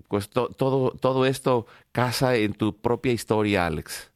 pues 0.08 0.30
todo, 0.30 0.90
todo 0.92 1.26
esto 1.26 1.66
casa 1.92 2.34
en 2.34 2.54
tu 2.54 2.80
propia 2.80 3.12
historia, 3.12 3.66
Alex. 3.66 4.10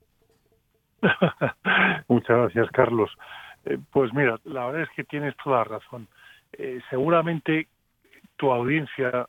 Muchas 2.09 2.37
gracias, 2.37 2.71
Carlos. 2.73 3.11
Eh, 3.65 3.79
pues 3.91 4.13
mira, 4.13 4.39
la 4.45 4.67
verdad 4.67 4.83
es 4.83 4.91
que 4.97 5.05
tienes 5.05 5.35
toda 5.43 5.65
razón. 5.65 6.09
Eh, 6.53 6.81
seguramente 6.91 7.69
tu 8.37 8.51
audiencia, 8.51 9.27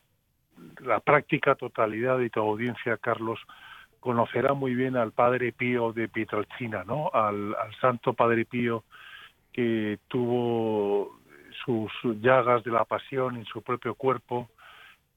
la 0.80 1.00
práctica 1.00 1.54
totalidad 1.54 2.18
de 2.18 2.30
tu 2.30 2.40
audiencia, 2.40 2.96
Carlos, 2.98 3.40
conocerá 4.00 4.54
muy 4.54 4.74
bien 4.74 4.96
al 4.96 5.12
Padre 5.12 5.52
Pío 5.52 5.92
de 5.92 6.08
Pietrelcina, 6.08 6.84
¿no? 6.84 7.10
Al, 7.12 7.54
Santo 7.80 8.12
Padre 8.12 8.44
Pío 8.44 8.84
que 9.52 9.98
tuvo 10.08 11.18
sus 11.64 11.90
llagas 12.20 12.62
de 12.62 12.70
la 12.70 12.84
pasión 12.84 13.36
en 13.36 13.44
su 13.46 13.62
propio 13.62 13.94
cuerpo, 13.94 14.50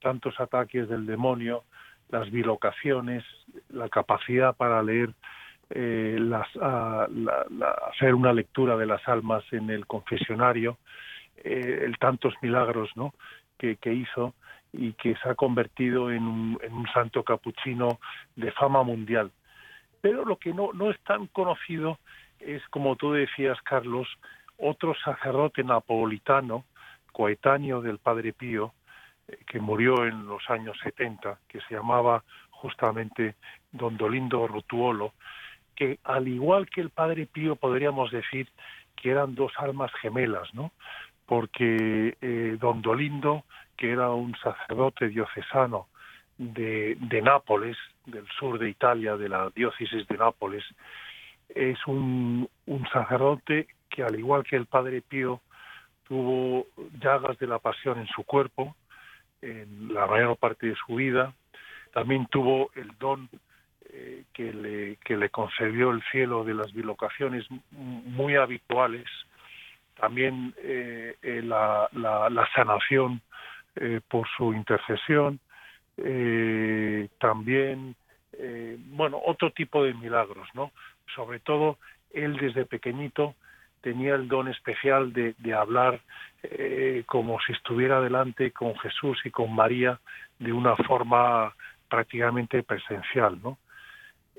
tantos 0.00 0.40
ataques 0.40 0.88
del 0.88 1.06
demonio, 1.06 1.64
las 2.08 2.30
bilocaciones, 2.30 3.22
la 3.68 3.88
capacidad 3.88 4.56
para 4.56 4.82
leer 4.82 5.10
eh, 5.68 6.16
las, 6.18 6.48
hacer 6.56 8.14
una 8.14 8.32
lectura 8.32 8.76
de 8.76 8.86
las 8.86 9.06
almas 9.06 9.44
en 9.52 9.70
el 9.70 9.86
confesionario, 9.86 10.78
eh, 11.36 11.82
el 11.84 11.96
tantos 11.98 12.34
milagros 12.42 12.90
¿no? 12.96 13.14
que, 13.56 13.92
hizo 13.92 14.34
y 14.72 14.92
que 14.94 15.16
se 15.16 15.28
ha 15.28 15.34
convertido 15.34 16.10
en 16.10 16.22
un, 16.22 16.88
santo 16.92 17.22
capuchino 17.22 17.98
de 18.36 18.52
fama 18.52 18.82
mundial. 18.82 19.30
Pero 20.00 20.24
lo 20.24 20.36
que 20.36 20.54
no, 20.54 20.72
no 20.72 20.90
es 20.90 21.00
tan 21.00 21.26
conocido 21.26 21.98
es, 22.38 22.62
como 22.68 22.96
tú 22.96 23.12
decías, 23.12 23.60
Carlos, 23.62 24.08
otro 24.56 24.94
sacerdote 25.04 25.64
napolitano, 25.64 26.64
coetáneo 27.12 27.80
del 27.80 27.98
Padre 27.98 28.32
Pío, 28.32 28.72
eh, 29.28 29.38
que 29.46 29.60
murió 29.60 30.06
en 30.06 30.26
los 30.26 30.48
años 30.48 30.76
70, 30.82 31.38
que 31.48 31.60
se 31.62 31.74
llamaba 31.74 32.24
justamente 32.50 33.34
Don 33.72 33.96
Dolindo 33.96 34.46
Rutuolo, 34.46 35.12
que 35.74 35.98
al 36.04 36.28
igual 36.28 36.68
que 36.68 36.80
el 36.80 36.90
Padre 36.90 37.26
Pío 37.26 37.56
podríamos 37.56 38.10
decir 38.10 38.48
que 38.96 39.10
eran 39.10 39.34
dos 39.34 39.52
almas 39.56 39.90
gemelas, 40.00 40.52
¿no? 40.54 40.72
Porque 41.30 42.16
eh, 42.20 42.56
don 42.58 42.82
Dolindo, 42.82 43.44
que 43.76 43.92
era 43.92 44.10
un 44.10 44.34
sacerdote 44.42 45.06
diocesano 45.06 45.86
de, 46.36 46.96
de 46.98 47.22
Nápoles, 47.22 47.76
del 48.04 48.26
sur 48.36 48.58
de 48.58 48.68
Italia, 48.68 49.16
de 49.16 49.28
la 49.28 49.48
diócesis 49.54 50.08
de 50.08 50.18
Nápoles, 50.18 50.64
es 51.54 51.78
un, 51.86 52.48
un 52.66 52.88
sacerdote 52.88 53.68
que 53.88 54.02
al 54.02 54.18
igual 54.18 54.42
que 54.42 54.56
el 54.56 54.66
Padre 54.66 55.02
Pío 55.02 55.40
tuvo 56.08 56.66
llagas 57.00 57.38
de 57.38 57.46
la 57.46 57.60
pasión 57.60 58.00
en 58.00 58.08
su 58.08 58.24
cuerpo, 58.24 58.74
en 59.40 59.94
la 59.94 60.08
mayor 60.08 60.36
parte 60.36 60.66
de 60.66 60.74
su 60.84 60.96
vida, 60.96 61.32
también 61.92 62.26
tuvo 62.26 62.72
el 62.74 62.90
don 62.98 63.28
eh, 63.92 64.24
que, 64.32 64.52
le, 64.52 64.96
que 64.96 65.16
le 65.16 65.30
concedió 65.30 65.92
el 65.92 66.02
cielo 66.10 66.42
de 66.42 66.54
las 66.54 66.72
bilocaciones 66.72 67.46
muy 67.70 68.34
habituales, 68.34 69.06
también 70.00 70.54
eh, 70.58 71.16
eh, 71.22 71.42
la, 71.42 71.88
la, 71.92 72.48
sanación 72.54 73.20
por 74.08 74.26
su 74.36 74.52
intercesión, 74.52 75.38
también, 77.18 77.94
bueno, 78.88 79.20
otro 79.24 79.52
tipo 79.52 79.84
de 79.84 79.94
milagros, 79.94 80.48
¿no? 80.54 80.72
Sobre 81.14 81.38
todo, 81.38 81.78
él 82.12 82.36
desde 82.36 82.66
pequeñito 82.66 83.36
tenía 83.80 84.16
el 84.16 84.28
don 84.28 84.48
especial 84.48 85.12
de, 85.12 85.34
de 85.38 85.54
hablar 85.54 86.00
como 87.06 87.38
si 87.40 87.52
estuviera 87.52 88.00
delante 88.00 88.50
con 88.50 88.76
Jesús 88.78 89.18
y 89.24 89.30
con 89.30 89.54
María 89.54 89.98
de 90.40 90.52
una 90.52 90.76
forma 90.76 91.54
prácticamente 91.88 92.62
presencial, 92.62 93.38
¿no? 93.42 93.56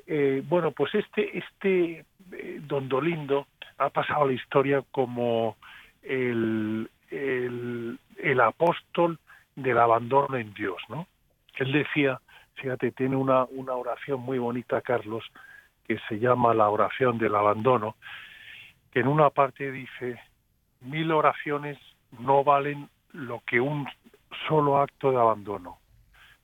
Eh, 0.08 0.42
bueno, 0.46 0.72
pues 0.72 0.94
este, 0.96 1.38
este 1.38 2.06
eh, 2.32 2.60
Don 2.64 2.90
Dolindo 2.90 3.48
ha 3.82 3.90
pasado 3.90 4.24
a 4.24 4.28
la 4.28 4.34
historia 4.34 4.84
como 4.92 5.58
el, 6.04 6.90
el, 7.10 8.40
apóstol 8.40 9.18
del 9.56 9.80
abandono 9.80 10.38
en 10.38 10.54
Dios, 10.54 10.78
¿no? 10.88 11.08
Él 11.58 11.72
decía, 11.72 12.22
fíjate, 12.56 12.92
tiene 12.92 13.16
una, 13.16 13.46
una 13.46 13.74
oración 13.74 14.22
muy 14.22 14.38
bonita, 14.38 14.82
Carlos, 14.82 15.24
que 15.88 15.98
se 16.08 16.20
llama 16.20 16.54
la 16.54 16.70
oración 16.70 17.18
del 17.18 17.36
abandono, 17.36 17.96
que 18.92 19.00
en 19.00 19.08
una 19.08 19.32
parte 19.32 19.72
dice, 19.72 20.20
mil 20.82 21.12
oraciones 21.12 21.80
no 22.20 22.44
valen 22.44 22.88
lo 23.14 23.42
que 23.48 23.60
un 23.60 23.88
solo 24.48 24.78
acto 24.78 25.12
de 25.12 25.18
abandono. 25.18 25.80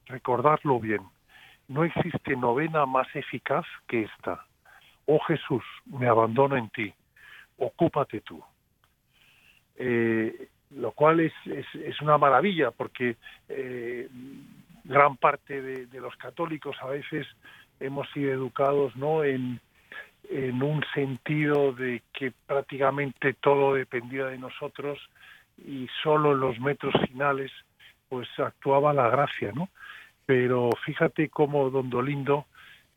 Recordarlo 0.07 0.79
bien, 0.79 1.01
no 1.67 1.83
existe 1.83 2.35
novena 2.35 2.87
más 2.87 3.07
eficaz 3.15 3.65
que 3.87 4.03
esta. 4.03 4.43
Oh 5.05 5.19
Jesús, 5.19 5.63
me 5.85 6.07
abandono 6.07 6.57
en 6.57 6.69
ti, 6.69 6.93
ocúpate 7.57 8.21
tú. 8.21 8.43
Eh, 9.75 10.49
lo 10.71 10.91
cual 10.91 11.19
es, 11.21 11.33
es, 11.45 12.01
una 12.01 12.17
maravilla 12.17 12.71
porque 12.71 13.15
eh, 13.47 14.09
gran 14.83 15.15
parte 15.17 15.61
de, 15.61 15.99
los 15.99 16.15
católicos 16.17 16.75
a 16.81 16.87
veces 16.87 17.27
hemos 17.79 18.09
sido 18.11 18.33
educados 18.33 18.95
no 18.95 19.23
en, 19.23 19.61
en 20.29 20.63
un 20.63 20.83
sentido 20.93 21.73
de 21.73 22.01
que 22.11 22.33
prácticamente 22.47 23.33
todo 23.33 23.75
dependía 23.75 24.25
de 24.25 24.39
nosotros 24.39 24.99
y 25.57 25.87
solo 26.03 26.33
en 26.33 26.39
los 26.39 26.59
metros 26.59 26.93
finales 27.07 27.51
pues 28.09 28.27
actuaba 28.39 28.93
la 28.93 29.09
gracia, 29.09 29.51
¿no? 29.53 29.69
pero 30.27 30.69
fíjate 30.85 31.29
cómo 31.29 31.69
Don 31.69 31.89
Dolindo, 31.89 32.45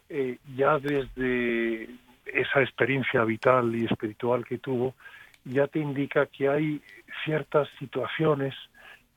eh, 0.08 0.38
ya 0.56 0.78
desde 0.80 1.88
esa 2.32 2.60
experiencia 2.60 3.24
vital 3.24 3.74
y 3.74 3.84
espiritual 3.84 4.44
que 4.44 4.58
tuvo, 4.58 4.94
ya 5.44 5.66
te 5.66 5.78
indica 5.78 6.26
que 6.26 6.48
hay 6.48 6.82
ciertas 7.24 7.68
situaciones, 7.78 8.54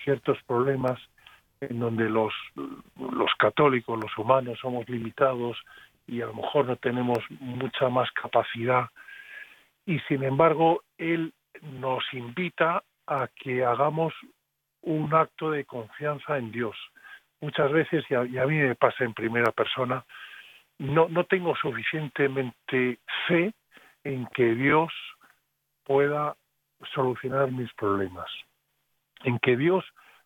ciertos 0.04 0.42
problemas 0.44 1.00
en 1.62 1.80
donde 1.80 2.10
los, 2.10 2.34
los 2.56 3.32
católicos, 3.38 4.00
los 4.02 4.18
humanos, 4.18 4.60
somos 4.62 4.88
limitados 4.90 5.58
y 6.08 6.22
a 6.22 6.26
lo 6.28 6.34
mejor 6.34 6.66
no 6.66 6.76
tenemos 6.76 7.20
mucha 7.40 7.90
más 7.90 8.12
capacidad. 8.12 8.90
Y 9.86 10.00
sin 10.02 10.24
embargo, 10.24 10.84
él 10.98 11.34
nos 11.62 12.04
invita 12.14 12.84
a 13.08 13.28
que 13.36 13.64
hagamos 13.64 14.14
un 14.82 15.14
acto 15.14 15.52
de 15.52 15.66
confianza 15.66 16.38
en 16.38 16.52
Dios 16.52 16.76
muchas 17.44 17.72
veces, 17.74 18.06
y 18.10 18.16
a, 18.16 18.46
mí 18.46 18.56
me 18.56 18.76
pasa 18.76 19.04
en 19.04 19.14
primera 19.14 19.52
persona, 19.52 20.06
no, 20.84 21.08
no 21.08 21.24
tengo 21.24 21.56
suficientemente 21.56 23.00
fe 23.28 23.54
en 24.04 24.28
que 24.28 24.54
Dios 24.54 24.92
pueda 25.86 26.36
solucionar 26.94 27.52
mis 27.52 27.72
problemas, 27.74 28.30
en 29.24 29.40
que 29.40 29.56
Dios 29.56 29.86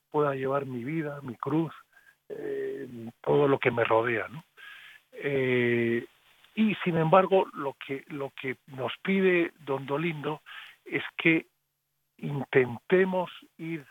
pueda 0.09 0.33
llevar 0.33 0.65
mi 0.65 0.83
vida, 0.83 1.19
mi 1.21 1.35
cruz, 1.35 1.71
eh, 2.29 2.87
todo 3.21 3.47
lo 3.47 3.59
que 3.59 3.69
me 3.69 3.83
rodea. 3.83 4.27
Eh, 5.13 6.03
y 6.55 6.75
sin 6.83 6.97
embargo, 6.97 7.45
lo 7.53 7.75
que 7.85 8.03
lo 8.07 8.31
que 8.31 8.57
nos 8.65 8.91
pide 9.03 9.51
Don 9.59 9.85
Dolindo 9.85 10.41
es 10.85 11.03
que 11.17 11.45
intentemos 12.17 13.29
ir 13.59 13.85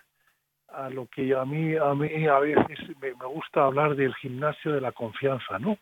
a 0.66 0.90
lo 0.90 1.06
que 1.06 1.32
a 1.32 1.44
mí 1.44 1.76
a 1.76 1.94
mí 1.94 2.26
a 2.26 2.40
veces 2.40 2.88
me, 3.00 3.14
me 3.14 3.26
gusta 3.26 3.64
hablar 3.64 3.94
del 3.94 4.16
gimnasio 4.16 4.72
de 4.72 4.80
la 4.80 4.90
confianza, 4.90 5.60
¿no? 5.60 5.78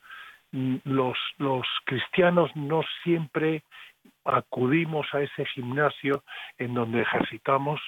Los 0.84 1.18
los 1.38 1.66
cristianos 1.84 2.54
no 2.54 2.82
siempre 3.02 3.64
acudimos 4.24 5.06
a 5.12 5.20
ese 5.20 5.44
gimnasio 5.46 6.22
en 6.58 6.74
donde 6.74 7.02
ejercitamos 7.02 7.80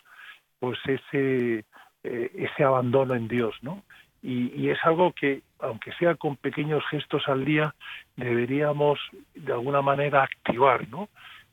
pues 0.58 0.78
ese 0.86 1.64
eh, 2.02 2.30
ese 2.34 2.64
abandono 2.64 3.14
en 3.14 3.28
Dios, 3.28 3.54
¿no? 3.62 3.82
Y, 4.22 4.70
es 4.70 4.78
algo 4.84 5.12
que, 5.12 5.42
aunque 5.60 5.92
sea 5.92 6.14
con 6.16 6.36
pequeños 6.36 6.82
gestos 6.90 7.28
al 7.28 7.44
día, 7.44 7.74
deberíamos 8.16 8.98
de 9.34 9.52
alguna 9.52 9.82
manera 9.82 10.24
activar, 10.24 10.88
¿no? 10.88 11.08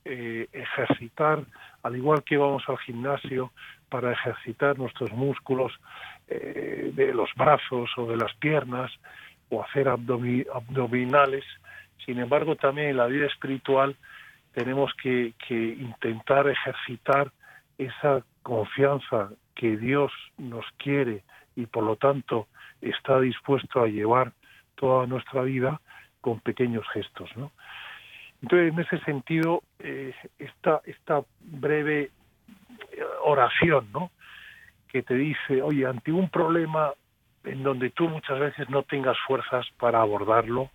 Eh, 0.06 0.48
ejercitar, 0.52 1.44
al 1.84 1.96
igual 1.96 2.24
que 2.24 2.38
vamos 2.38 2.64
al 2.68 2.78
gimnasio 2.80 3.52
para 3.90 4.12
ejercitar 4.12 4.78
nuestros 4.78 5.12
músculos 5.12 5.72
eh, 6.28 6.92
de 6.94 7.14
los 7.14 7.30
brazos 7.36 7.90
o 7.98 8.08
de 8.08 8.18
las 8.18 8.34
piernas 8.36 8.92
o 9.54 9.64
hacer 9.64 9.88
abdominales. 9.88 11.46
Sin 12.06 12.20
embargo, 12.20 12.56
también 12.56 12.90
en 12.90 12.98
la 12.98 13.08
vida 13.08 13.28
espiritual 13.28 13.96
tenemos 14.54 14.92
que, 15.02 15.34
intentar 15.50 16.48
ejercitar 16.48 17.32
esa 17.78 18.24
confianza 18.42 19.30
que 19.56 19.78
Dios 19.78 20.12
nos 20.38 20.66
quiere 20.78 21.24
y 21.56 21.66
por 21.66 21.84
lo 21.84 21.96
tanto 21.96 22.48
está 22.82 23.20
dispuesto 23.20 23.82
a 23.82 23.88
llevar 23.88 24.34
toda 24.76 25.08
nuestra 25.08 25.44
vida 25.44 25.80
con 26.22 26.40
pequeños 26.40 26.86
gestos, 26.94 27.30
¿no? 27.36 27.52
Entonces, 28.42 28.74
en 28.74 28.80
ese 28.80 29.00
sentido, 29.06 29.64
eh, 29.80 30.14
esta, 30.38 30.82
esta 30.86 31.22
breve 31.40 32.12
oración, 33.24 33.88
¿no? 33.94 34.12
Que 34.90 35.02
te 35.02 35.16
dice, 35.16 35.62
oye, 35.62 35.86
ante 35.86 36.12
un 36.12 36.30
problema 36.30 36.92
en 37.44 37.64
donde 37.64 37.90
tú 37.90 38.08
muchas 38.08 38.40
veces 38.40 38.70
no 38.70 38.84
tengas 38.84 39.18
fuerzas 39.28 39.66
para 39.78 40.02
abordarlo, 40.02 40.70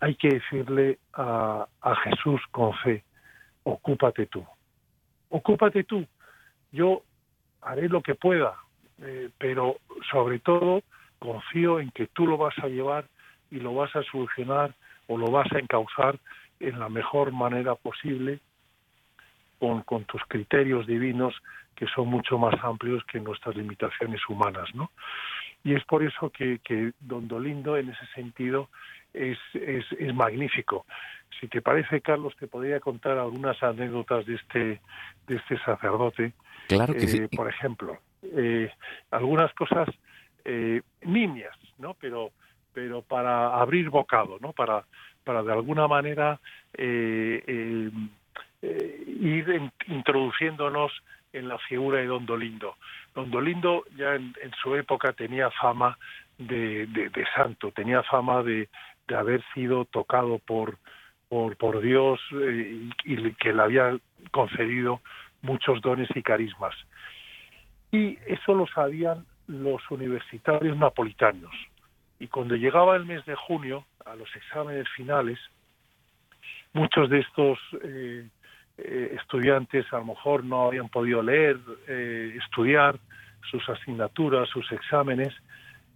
hay 0.00 0.14
que 0.16 0.28
decirle 0.28 0.98
a, 1.14 1.66
Jesús 2.04 2.40
con 2.50 2.74
fe, 2.78 3.04
ocúpate 3.64 4.26
tú, 4.26 4.44
ocúpate 5.30 5.84
tú, 5.84 6.06
yo 6.72 7.02
haré 7.62 7.88
lo 7.88 8.02
que 8.02 8.14
pueda, 8.14 8.54
eh, 9.02 9.30
pero 9.38 9.76
sobre 10.10 10.38
todo 10.38 10.82
confío 11.18 11.80
en 11.80 11.90
que 11.90 12.06
tú 12.08 12.26
lo 12.26 12.36
vas 12.36 12.56
a 12.58 12.68
llevar 12.68 13.06
y 13.50 13.60
lo 13.60 13.74
vas 13.74 13.94
a 13.96 14.02
solucionar 14.04 14.74
o 15.06 15.16
lo 15.16 15.30
vas 15.30 15.50
a 15.52 15.58
encauzar 15.58 16.18
en 16.60 16.78
la 16.78 16.88
mejor 16.88 17.32
manera 17.32 17.74
posible 17.74 18.40
con, 19.58 19.82
con 19.82 20.04
tus 20.04 20.22
criterios 20.28 20.86
divinos 20.86 21.34
que 21.74 21.86
son 21.94 22.08
mucho 22.08 22.38
más 22.38 22.54
amplios 22.64 23.04
que 23.04 23.20
nuestras 23.20 23.54
limitaciones 23.54 24.20
humanas, 24.28 24.74
¿no? 24.74 24.90
Y 25.66 25.74
es 25.74 25.84
por 25.84 26.04
eso 26.04 26.30
que, 26.30 26.60
que 26.60 26.92
Don 27.00 27.26
Dolindo 27.26 27.76
en 27.76 27.88
ese 27.88 28.06
sentido 28.14 28.68
es, 29.12 29.36
es, 29.54 29.84
es 29.98 30.14
magnífico. 30.14 30.86
Si 31.40 31.48
te 31.48 31.60
parece, 31.60 32.00
Carlos, 32.00 32.36
te 32.38 32.46
podría 32.46 32.78
contar 32.78 33.18
algunas 33.18 33.60
anécdotas 33.62 34.24
de 34.26 34.34
este, 34.36 34.80
de 35.26 35.34
este 35.36 35.58
sacerdote. 35.64 36.32
Claro 36.68 36.94
que 36.94 37.00
Eh, 37.04 37.08
sí. 37.08 37.36
Por 37.36 37.48
ejemplo, 37.48 37.98
eh, 38.22 38.70
algunas 39.10 39.52
cosas 39.54 39.88
eh, 40.44 40.82
nimias, 41.02 41.56
¿no? 41.78 41.94
Pero, 42.00 42.30
pero 42.72 43.02
para 43.02 43.58
abrir 43.60 43.90
bocado, 43.90 44.38
¿no? 44.40 44.52
Para, 44.52 44.84
para 45.24 45.42
de 45.42 45.52
alguna 45.52 45.88
manera 45.88 46.38
eh, 46.74 47.90
eh, 48.62 49.04
ir 49.20 49.50
en- 49.50 49.72
introduciéndonos 49.88 50.92
en 51.32 51.48
la 51.48 51.58
figura 51.58 51.98
de 51.98 52.06
Don 52.06 52.24
Dolindo. 52.24 52.76
Don 53.16 53.30
Dolindo 53.30 53.84
ya 53.96 54.14
en, 54.14 54.34
su 54.62 54.76
época 54.76 55.14
tenía 55.14 55.50
fama 55.50 55.96
de, 56.36 56.86
santo, 57.34 57.72
tenía 57.72 58.02
fama 58.02 58.42
de, 58.42 58.68
haber 59.08 59.42
sido 59.54 59.86
tocado 59.86 60.38
por, 60.38 60.78
Dios 61.80 62.20
eh, 62.32 62.90
y, 63.04 63.14
y 63.14 63.32
que 63.34 63.54
le 63.54 63.62
había 63.62 63.98
concedido 64.30 65.00
muchos 65.40 65.80
dones 65.80 66.08
y 66.14 66.22
carismas. 66.22 66.74
Y 67.90 68.18
eso 68.26 68.54
lo 68.54 68.66
sabían 68.66 69.24
los 69.46 69.80
universitarios 69.90 70.76
napolitanos. 70.76 71.54
Y 72.20 72.28
cuando 72.28 72.54
llegaba 72.54 72.96
el 72.96 73.06
mes 73.06 73.24
de 73.24 73.34
junio, 73.34 73.86
a 74.04 74.14
los 74.14 74.28
exámenes 74.36 74.86
finales, 74.94 75.38
muchos 76.74 77.08
de 77.08 77.20
estos 77.20 77.58
eh, 77.82 78.28
eh, 78.78 79.16
estudiantes 79.18 79.90
a 79.92 79.98
lo 79.98 80.06
mejor 80.06 80.44
no 80.44 80.66
habían 80.66 80.88
podido 80.88 81.22
leer, 81.22 81.58
eh, 81.88 82.36
estudiar 82.42 82.98
sus 83.50 83.66
asignaturas, 83.68 84.48
sus 84.48 84.70
exámenes, 84.72 85.34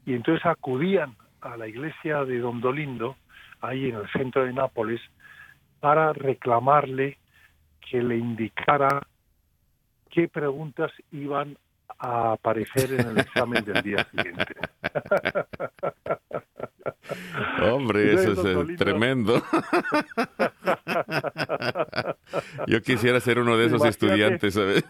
y 0.06 0.14
entonces 0.14 0.44
acudían 0.46 1.14
a 1.40 1.56
la 1.56 1.68
iglesia 1.68 2.24
de 2.24 2.38
Don 2.38 2.60
Dolindo, 2.60 3.16
ahí 3.60 3.88
en 3.88 3.96
el 3.96 4.08
centro 4.12 4.44
de 4.44 4.52
Nápoles, 4.52 5.00
para 5.80 6.12
reclamarle 6.12 7.18
que 7.80 8.02
le 8.02 8.16
indicara 8.16 9.02
qué 10.10 10.28
preguntas 10.28 10.92
iban 11.12 11.56
a 11.98 12.32
aparecer 12.32 12.92
en 12.98 13.08
el 13.08 13.18
examen 13.18 13.64
del 13.64 13.82
día 13.82 14.04
siguiente. 14.10 14.54
Hombre, 17.62 18.14
eso 18.14 18.32
es 18.32 18.44
eh, 18.44 18.76
tremendo. 18.76 19.42
Yo 22.66 22.80
quisiera 22.82 23.20
ser 23.20 23.38
uno 23.38 23.56
de 23.56 23.66
esos 23.66 23.80
Imagínate. 23.80 23.88
estudiantes, 24.06 24.54
¿sabes? 24.54 24.84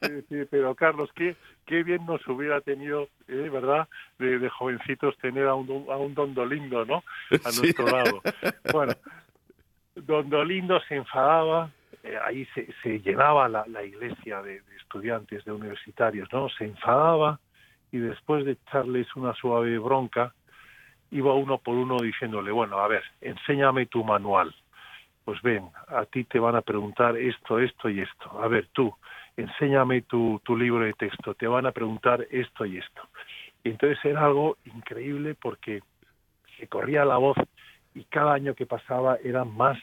Sí, 0.00 0.22
sí, 0.28 0.36
pero 0.50 0.74
Carlos, 0.74 1.10
qué, 1.14 1.36
qué 1.66 1.82
bien 1.82 2.04
nos 2.06 2.26
hubiera 2.26 2.60
tenido, 2.60 3.08
eh, 3.28 3.48
¿verdad? 3.52 3.88
De, 4.18 4.38
de 4.38 4.48
jovencitos 4.48 5.16
tener 5.18 5.46
a 5.46 5.54
un, 5.54 5.86
a 5.90 5.96
un 5.96 6.14
Don 6.14 6.34
Dolindo, 6.34 6.84
¿no? 6.84 7.02
A 7.44 7.50
Sí. 7.52 7.60
nuestro 7.60 7.90
lado. 7.90 8.22
Bueno, 8.72 8.94
Don 9.94 10.28
Dolindo 10.30 10.80
se 10.88 10.96
enfadaba, 10.96 11.70
eh, 12.02 12.16
ahí 12.24 12.46
se, 12.54 12.68
se 12.82 13.00
llenaba 13.00 13.48
la, 13.48 13.64
la 13.66 13.82
iglesia 13.84 14.42
de, 14.42 14.60
de 14.62 14.76
estudiantes, 14.80 15.44
de 15.44 15.52
universitarios, 15.52 16.28
¿no? 16.32 16.48
Se 16.50 16.64
enfadaba 16.64 17.38
y 17.90 17.98
después 17.98 18.44
de 18.44 18.52
echarles 18.52 19.06
una 19.16 19.34
suave 19.34 19.78
bronca, 19.78 20.34
iba 21.12 21.34
uno 21.34 21.58
por 21.58 21.76
uno 21.76 21.98
diciéndole, 22.00 22.50
bueno, 22.50 22.78
a 22.78 22.88
ver, 22.88 23.04
enséñame 23.20 23.86
tu 23.86 24.04
manual. 24.04 24.54
Pues 25.24 25.40
ven, 25.42 25.68
a 25.88 26.04
ti 26.06 26.24
te 26.24 26.40
van 26.40 26.56
a 26.56 26.62
preguntar 26.62 27.16
esto, 27.16 27.60
esto 27.60 27.88
y 27.88 28.00
esto. 28.00 28.42
A 28.42 28.48
ver, 28.48 28.68
tú, 28.72 28.92
enséñame 29.36 30.02
tu, 30.02 30.40
tu 30.44 30.56
libro 30.56 30.84
de 30.84 30.94
texto, 30.94 31.34
te 31.34 31.46
van 31.46 31.66
a 31.66 31.72
preguntar 31.72 32.26
esto 32.30 32.66
y 32.66 32.78
esto. 32.78 33.02
Entonces 33.62 34.04
era 34.04 34.24
algo 34.24 34.56
increíble 34.64 35.36
porque 35.40 35.82
se 36.58 36.66
corría 36.68 37.04
la 37.04 37.18
voz 37.18 37.36
y 37.94 38.04
cada 38.04 38.34
año 38.34 38.54
que 38.54 38.66
pasaba 38.66 39.16
eran 39.22 39.54
más 39.56 39.78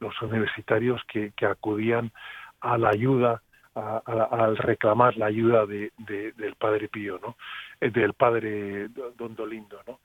los 0.00 0.20
universitarios 0.22 1.02
que, 1.08 1.32
que 1.36 1.46
acudían 1.46 2.12
a 2.60 2.78
la 2.78 2.90
ayuda, 2.90 3.42
a- 3.74 4.02
al 4.30 4.56
reclamar 4.56 5.16
la 5.16 5.26
ayuda 5.26 5.66
de, 5.66 5.92
de- 5.98 6.32
del 6.32 6.54
Padre 6.54 6.88
Pío, 6.88 7.18
¿no? 7.20 7.36
Eh, 7.80 7.90
del 7.90 8.14
Padre 8.14 8.88
Don 9.16 9.34
Dolindo, 9.34 9.80
¿no? 9.86 9.98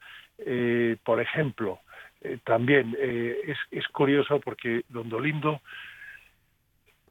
Eh, 0.45 0.97
por 1.03 1.19
ejemplo, 1.21 1.79
eh, 2.21 2.39
también 2.43 2.95
eh, 2.99 3.37
es, 3.45 3.57
es 3.71 3.87
curioso 3.89 4.39
porque 4.39 4.83
Don 4.89 5.09
Dolindo, 5.09 5.61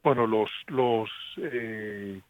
bueno, 0.02 0.26
los, 0.26 0.50
los 0.68 1.10
eh, 1.38 2.20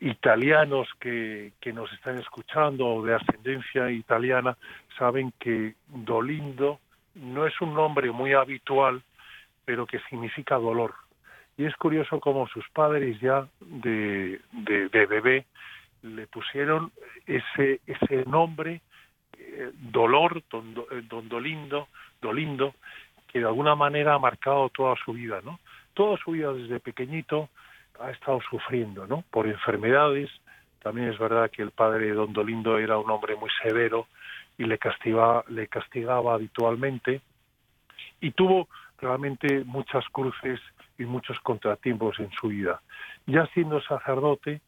italianos 0.00 0.88
que, 0.98 1.52
que 1.60 1.72
nos 1.72 1.92
están 1.92 2.18
escuchando 2.18 2.86
o 2.86 3.04
de 3.04 3.14
ascendencia 3.14 3.90
italiana 3.90 4.56
saben 4.98 5.32
que 5.38 5.74
Dolindo 5.88 6.80
no 7.14 7.46
es 7.46 7.60
un 7.60 7.74
nombre 7.74 8.10
muy 8.10 8.32
habitual, 8.32 9.02
pero 9.64 9.86
que 9.86 9.98
significa 10.10 10.56
dolor. 10.56 10.94
Y 11.56 11.66
es 11.66 11.76
curioso 11.76 12.18
cómo 12.20 12.48
sus 12.48 12.68
padres 12.70 13.20
ya 13.20 13.46
de, 13.60 14.40
de, 14.52 14.88
de 14.88 15.06
bebé 15.06 15.46
le 16.02 16.26
pusieron 16.26 16.90
ese, 17.26 17.80
ese 17.86 18.24
nombre, 18.24 18.80
dolor, 19.72 20.42
don, 20.50 20.74
eh, 20.90 21.02
don 21.08 21.28
Dolindo, 21.28 21.88
Dolindo, 22.20 22.74
que 23.28 23.40
de 23.40 23.46
alguna 23.46 23.74
manera 23.74 24.14
ha 24.14 24.18
marcado 24.18 24.68
toda 24.68 24.94
su 25.04 25.12
vida, 25.12 25.40
¿no? 25.42 25.58
Toda 25.94 26.16
su 26.18 26.32
vida 26.32 26.52
desde 26.52 26.80
pequeñito 26.80 27.48
ha 28.00 28.10
estado 28.10 28.40
sufriendo, 28.48 29.06
¿no? 29.06 29.24
Por 29.30 29.46
enfermedades. 29.46 30.30
También 30.82 31.08
es 31.08 31.18
verdad 31.18 31.50
que 31.50 31.62
el 31.62 31.70
padre 31.70 32.06
de 32.06 32.14
Don 32.14 32.32
Dolindo 32.32 32.78
era 32.78 32.98
un 32.98 33.10
hombre 33.10 33.36
muy 33.36 33.50
severo 33.62 34.06
y 34.58 34.64
le 34.64 34.78
castigaba, 34.78 35.44
le 35.48 35.68
castigaba 35.68 36.34
habitualmente 36.34 37.20
y 38.20 38.32
tuvo 38.32 38.68
realmente 38.98 39.64
muchas 39.64 40.04
cruces 40.10 40.60
y 40.98 41.04
muchos 41.04 41.38
contratiempos 41.40 42.18
en 42.20 42.30
su 42.32 42.48
vida. 42.48 42.80
Ya 43.26 43.46
siendo 43.54 43.80
sacerdote, 43.82 44.60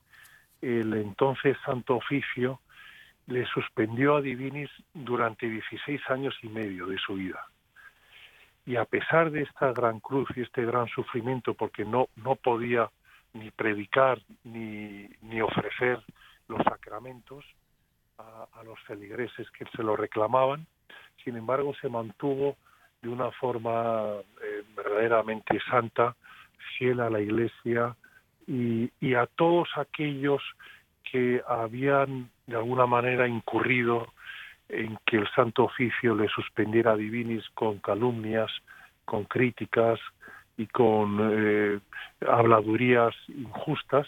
el 0.63 0.95
entonces 0.95 1.57
Santo 1.65 1.97
Oficio 1.97 2.61
le 3.27 3.47
suspendió 3.47 4.17
a 4.17 4.21
Divinis 4.21 4.71
durante 4.93 5.49
16 5.49 6.01
años 6.11 6.35
y 6.43 6.49
medio 6.49 6.87
de 6.87 6.99
su 6.99 7.15
vida. 7.15 7.47
Y 8.67 8.77
a 8.77 8.85
pesar 8.85 9.31
de 9.31 9.43
esta 9.43 9.73
gran 9.73 10.01
cruz 10.01 10.29
y 10.37 10.43
este 10.43 10.65
gran 10.65 10.89
sufrimiento, 10.89 11.55
porque 11.55 11.85
no, 11.85 12.09
no 12.17 12.35
podía 12.35 12.91
ni 13.33 13.51
predicar 13.51 14.21
ni, 14.45 15.09
ni 15.23 15.41
ofrecer 15.41 16.03
los 16.49 16.63
sacramentos 16.63 17.45
a, 18.19 18.63
los 18.65 18.79
feligreses 18.81 19.51
que 19.51 19.67
se 19.77 19.83
lo 19.83 19.97
reclamaban, 19.97 20.67
sin 21.23 21.37
embargo 21.37 21.75
se 21.81 21.89
mantuvo 21.89 22.57
de 23.03 23.09
una 23.09 23.31
forma 23.33 24.15
eh, 24.43 24.63
verdaderamente 24.75 25.59
santa, 25.69 26.17
fiel 26.79 27.01
a 27.01 27.11
la 27.11 27.21
Iglesia 27.21 27.97
y, 28.47 28.91
y 29.01 29.15
a 29.15 29.27
todos 29.27 29.69
aquellos 29.77 30.43
que 31.03 31.43
habían 31.47 32.31
de 32.47 32.57
alguna 32.57 32.87
manera 32.87 33.27
incurrido 33.27 34.07
en 34.69 34.99
que 35.05 35.17
el 35.17 35.29
Santo 35.35 35.65
Oficio 35.65 36.15
le 36.15 36.29
suspendiera 36.29 36.97
Divinis 36.97 37.49
con 37.51 37.79
calumnias, 37.79 38.51
con 39.05 39.25
críticas 39.25 40.01
y 40.57 40.67
con 40.67 41.19
eh, 41.21 41.79
habladurías 42.27 43.15
injustas, 43.29 44.07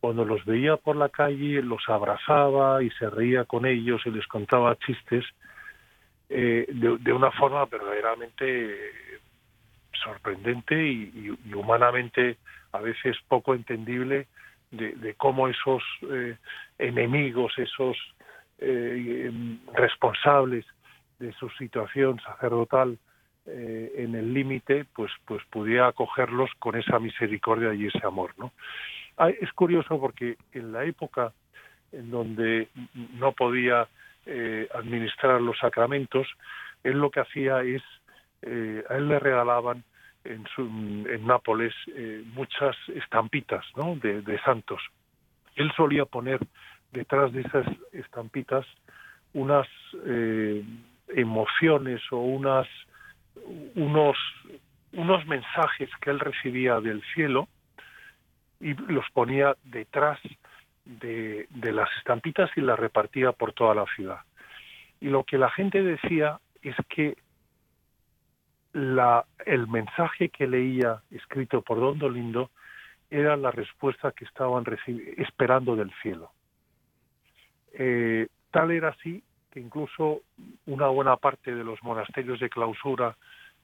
cuando 0.00 0.24
los 0.24 0.44
veía 0.44 0.76
por 0.76 0.96
la 0.96 1.08
calle 1.08 1.62
los 1.62 1.88
abrazaba 1.88 2.82
y 2.82 2.90
se 2.90 3.08
reía 3.08 3.44
con 3.44 3.64
ellos 3.64 4.02
y 4.04 4.10
les 4.10 4.26
contaba 4.26 4.76
chistes 4.76 5.24
eh, 6.28 6.66
de, 6.68 7.12
una 7.12 7.30
forma 7.30 7.64
verdaderamente 7.66 8.78
sorprendente 9.92 10.74
y, 10.86 11.30
humanamente 11.54 12.36
a 12.72 12.80
veces 12.80 13.16
poco 13.28 13.54
entendible 13.54 14.26
de, 14.76 15.14
cómo 15.16 15.48
esos 15.48 15.82
eh, 16.10 16.36
enemigos, 16.78 17.52
esos 17.58 17.96
eh, 18.58 19.30
responsables 19.74 20.64
de 21.18 21.32
su 21.34 21.48
situación 21.50 22.20
sacerdotal 22.20 22.98
eh, 23.46 23.92
en 23.96 24.14
el 24.14 24.32
límite, 24.32 24.86
pues, 24.94 25.12
pues 25.26 25.42
pudiera 25.50 25.88
acogerlos 25.88 26.50
con 26.58 26.76
esa 26.76 26.98
misericordia 26.98 27.74
y 27.74 27.86
ese 27.86 28.06
amor, 28.06 28.32
¿no? 28.38 28.52
Ah, 29.16 29.30
es 29.30 29.52
curioso 29.52 30.00
porque 30.00 30.36
en 30.52 30.72
la 30.72 30.84
época 30.84 31.32
en 31.92 32.10
donde 32.10 32.68
no 33.14 33.32
podía 33.32 33.86
eh, 34.26 34.68
administrar 34.74 35.40
los 35.40 35.58
sacramentos, 35.58 36.26
él 36.82 36.98
lo 36.98 37.10
que 37.10 37.20
hacía 37.20 37.62
es, 37.62 37.82
a 38.42 38.96
él 38.96 39.08
le 39.08 39.18
regalaban 39.18 39.84
en, 40.24 40.44
su, 40.54 40.64
Nápoles 41.20 41.74
muchas 42.34 42.76
estampitas 42.94 43.64
de 44.02 44.40
santos. 44.44 44.80
Él 45.56 45.70
solía 45.76 46.04
poner 46.04 46.40
detrás 46.94 47.32
de 47.32 47.42
esas 47.42 47.66
estampitas 47.92 48.64
unas 49.34 49.66
eh, 50.06 50.64
emociones 51.08 52.00
o 52.10 52.18
unas 52.18 52.66
unos 53.74 54.16
unos 54.92 55.26
mensajes 55.26 55.90
que 56.00 56.10
él 56.10 56.20
recibía 56.20 56.80
del 56.80 57.02
cielo 57.14 57.48
y 58.60 58.74
los 58.74 59.04
ponía 59.12 59.56
detrás 59.64 60.20
de, 60.84 61.46
de 61.50 61.72
las 61.72 61.90
estampitas 61.98 62.48
y 62.56 62.60
las 62.60 62.78
repartía 62.78 63.32
por 63.32 63.52
toda 63.52 63.74
la 63.74 63.86
ciudad. 63.96 64.20
Y 65.00 65.08
lo 65.08 65.24
que 65.24 65.36
la 65.36 65.50
gente 65.50 65.82
decía 65.82 66.38
es 66.62 66.76
que 66.88 67.16
la, 68.74 69.24
el 69.46 69.68
mensaje 69.68 70.28
que 70.28 70.46
leía 70.46 71.00
escrito 71.10 71.62
por 71.62 71.78
Don 71.78 71.98
Dolindo 71.98 72.50
era 73.08 73.36
la 73.36 73.52
respuesta 73.52 74.10
que 74.10 74.24
estaban 74.24 74.64
esperando 75.16 75.76
del 75.76 75.92
cielo. 76.02 76.32
Eh, 77.72 78.26
tal 78.50 78.72
era 78.72 78.88
así 78.88 79.22
que 79.52 79.60
incluso 79.60 80.22
una 80.66 80.88
buena 80.88 81.16
parte 81.16 81.54
de 81.54 81.62
los 81.62 81.80
monasterios 81.84 82.40
de 82.40 82.50
clausura, 82.50 83.16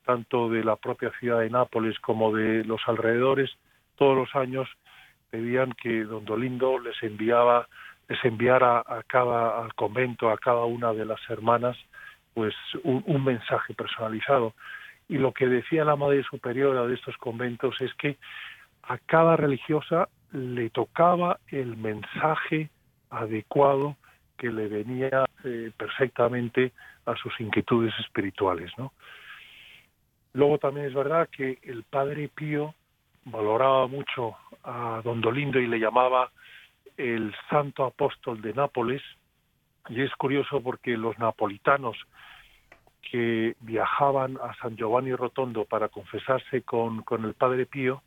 tanto 0.05 0.49
de 0.49 0.63
la 0.63 0.77
propia 0.77 1.11
ciudad 1.19 1.41
de 1.41 1.51
Nápoles 1.51 1.99
como 1.99 2.33
de 2.33 2.65
los 2.65 2.81
alrededores, 2.87 3.51
todos 3.97 4.17
los 4.17 4.35
años 4.37 4.69
pedían 5.31 5.73
que 5.73 6.05
don 6.05 6.25
Dolindo 6.25 6.79
les 6.79 7.01
enviaba 7.03 7.69
les 8.09 8.25
enviara 8.25 8.81
a 8.81 9.03
cada 9.07 9.63
al 9.63 9.75
convento 9.75 10.31
a 10.31 10.39
cada 10.39 10.65
una 10.65 10.93
de 10.93 11.05
las 11.05 11.21
hermanas 11.29 11.77
pues 12.35 12.55
un, 12.83 13.05
un 13.07 13.25
mensaje 13.25 13.75
personalizado 13.75 14.55
y 15.11 15.19
lo 15.19 15.33
que 15.33 15.49
decía 15.49 15.85
la 15.85 15.97
madre 15.97 16.23
superiora 16.23 16.87
de 16.87 16.95
estos 16.95 17.17
conventos 17.17 17.75
es 17.81 17.93
que 17.95 18.17
a 18.85 18.97
cada 18.97 19.37
religiosa 19.37 20.09
le 20.31 20.71
tocaba 20.71 21.41
el 21.49 21.77
mensaje 21.77 22.71
adecuado 23.11 23.97
que 24.39 24.53
le 24.53 24.69
venía 24.69 25.27
eh, 25.43 25.73
perfectamente 25.77 26.71
a 27.07 27.17
sus 27.17 27.33
inquietudes 27.41 27.93
espirituales. 27.99 28.71
¿no? 28.79 28.93
Luego 30.33 30.59
también 30.59 30.87
es 30.87 30.95
verdad 30.95 31.29
que 31.29 31.59
el 31.63 31.83
padre 31.83 32.31
Pío 32.33 32.77
valoraba 33.25 33.89
mucho 33.89 34.37
a 34.63 35.01
don 35.03 35.21
Dolindo 35.21 35.59
y 35.59 35.67
le 35.67 35.81
llamaba 35.81 36.31
el 36.97 37.35
santo 37.49 37.85
apóstol 37.85 38.41
de 38.41 38.55
Nápoles, 38.55 39.03
y 39.89 40.03
es 40.03 40.13
curioso 40.13 40.61
porque 40.63 40.97
los 40.97 41.19
napolitanos 41.19 41.97
que 43.01 43.57
viajaban 43.61 44.39
a 44.43 44.55
San 44.57 44.77
Giovanni 44.77 45.15
Rotondo 45.15 45.65
para 45.65 45.89
confesarse 45.89 46.63
con, 46.63 47.03
con 47.03 47.25
el 47.25 47.35
Padre 47.35 47.67
Pío, 47.67 48.03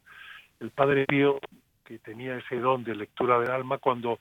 el 0.59 0.71
Padre 0.71 1.05
Pío, 1.05 1.39
que 1.83 1.99
tenía 1.99 2.37
ese 2.37 2.57
don 2.57 2.83
de 2.83 2.95
lectura 2.95 3.39
del 3.39 3.51
alma, 3.51 3.77
cuando 3.77 4.19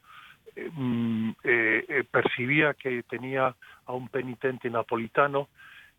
eh, 0.57 0.71
mm, 0.73 1.31
eh, 1.45 1.85
eh, 1.89 2.05
percibía 2.11 2.75
que 2.75 3.03
tenía 3.05 3.55
a 3.87 3.93
un 3.93 4.09
penitente 4.09 4.69
napolitano, 4.69 5.49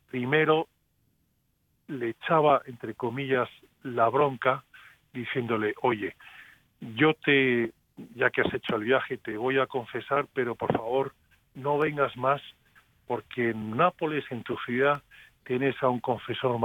primero 0.10 0.68
le 1.88 2.10
echaba, 2.10 2.62
entre 2.66 2.94
comillas, 2.94 3.50
la 3.84 4.10
bronca, 4.10 4.64
diciéndole, 5.14 5.74
oye, 5.82 6.16
yo 6.96 7.14
te, 7.14 7.72
ya 8.16 8.30
que 8.30 8.42
has 8.42 8.54
hecho 8.54 8.76
el 8.76 8.84
viaje, 8.84 9.18
te 9.18 9.38
voy 9.38 9.60
a 9.60 9.68
confesar, 9.68 10.28
pero 10.34 10.56
por 10.56 10.72
favor 10.72 11.14
no 11.56 11.78
vengas 11.78 12.16
más, 12.18 12.42
porque 13.08 13.50
en 13.52 13.76
Nápoles, 13.78 14.24
en 14.32 14.44
tu 14.44 14.58
ciudad, 14.66 15.02
tienes 15.44 15.82
a 15.84 15.90
un 15.90 16.00
confesor 16.00 16.58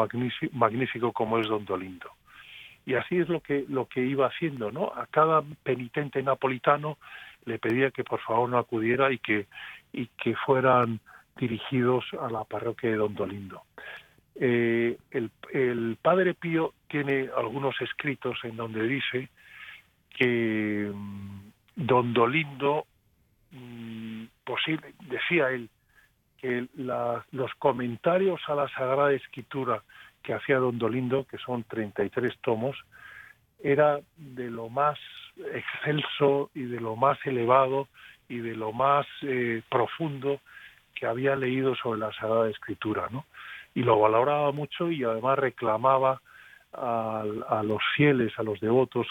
magnífico 0.52 1.12
como 1.12 1.38
es 1.38 1.48
Don 1.48 1.64
Dolindo. 1.64 2.10
Y 2.86 2.94
así 2.94 3.18
es 3.18 3.28
lo 3.28 3.40
que, 3.40 3.64
lo 3.68 3.86
que 3.86 4.04
iba 4.04 4.26
haciendo, 4.26 4.70
¿no? 4.70 4.92
A 4.94 5.06
cada 5.06 5.42
penitente 5.62 6.22
napolitano 6.22 6.96
le 7.44 7.58
pedía 7.58 7.90
que 7.90 8.04
por 8.04 8.20
favor 8.20 8.48
no 8.48 8.58
acudiera 8.58 9.12
y 9.12 9.18
que, 9.18 9.46
y 9.92 10.06
que 10.06 10.34
fueran 10.34 11.00
dirigidos 11.36 12.04
a 12.20 12.30
la 12.30 12.44
parroquia 12.44 12.90
de 12.90 12.96
Don 12.96 13.14
Dolindo. 13.14 13.62
Eh, 14.36 14.96
el, 15.10 15.30
el, 15.52 15.98
padre 16.00 16.34
Pío 16.34 16.74
tiene 16.88 17.28
algunos 17.36 17.80
escritos 17.80 18.38
en 18.44 18.56
donde 18.56 18.86
dice 18.86 19.28
que 20.16 20.90
mm, 20.94 21.40
Don 21.76 22.14
Dolindo, 22.14 22.86
mm, 23.50 24.24
posible, 24.44 24.94
decía 25.08 25.50
él, 25.50 25.68
que 26.40 26.66
los 27.32 27.54
comentarios 27.58 28.40
a 28.46 28.54
la 28.54 28.68
Sagrada 28.68 29.12
Escritura 29.12 29.82
que 30.22 30.34
hacía 30.34 30.58
Don 30.58 30.78
Dolindo, 30.78 31.26
que 31.26 31.38
son 31.38 31.64
33 31.64 32.38
tomos, 32.40 32.76
era 33.60 34.00
de 34.16 34.50
lo 34.50 34.68
más 34.68 34.98
excelso 35.52 36.50
y 36.54 36.62
de 36.62 36.80
lo 36.80 36.96
más 36.96 37.18
elevado 37.24 37.88
y 38.28 38.38
de 38.38 38.54
lo 38.54 38.72
más 38.72 39.06
eh, 39.22 39.62
profundo 39.68 40.40
que 40.94 41.06
había 41.06 41.36
leído 41.36 41.74
sobre 41.76 42.00
la 42.00 42.12
Sagrada 42.12 42.50
Escritura, 42.50 43.08
¿no? 43.10 43.24
Y 43.74 43.82
lo 43.82 43.98
valoraba 43.98 44.52
mucho 44.52 44.90
y 44.90 45.04
además 45.04 45.38
reclamaba 45.38 46.20
a, 46.72 47.24
a 47.48 47.62
los 47.62 47.82
fieles, 47.96 48.32
a 48.38 48.42
los 48.42 48.60
devotos 48.60 49.06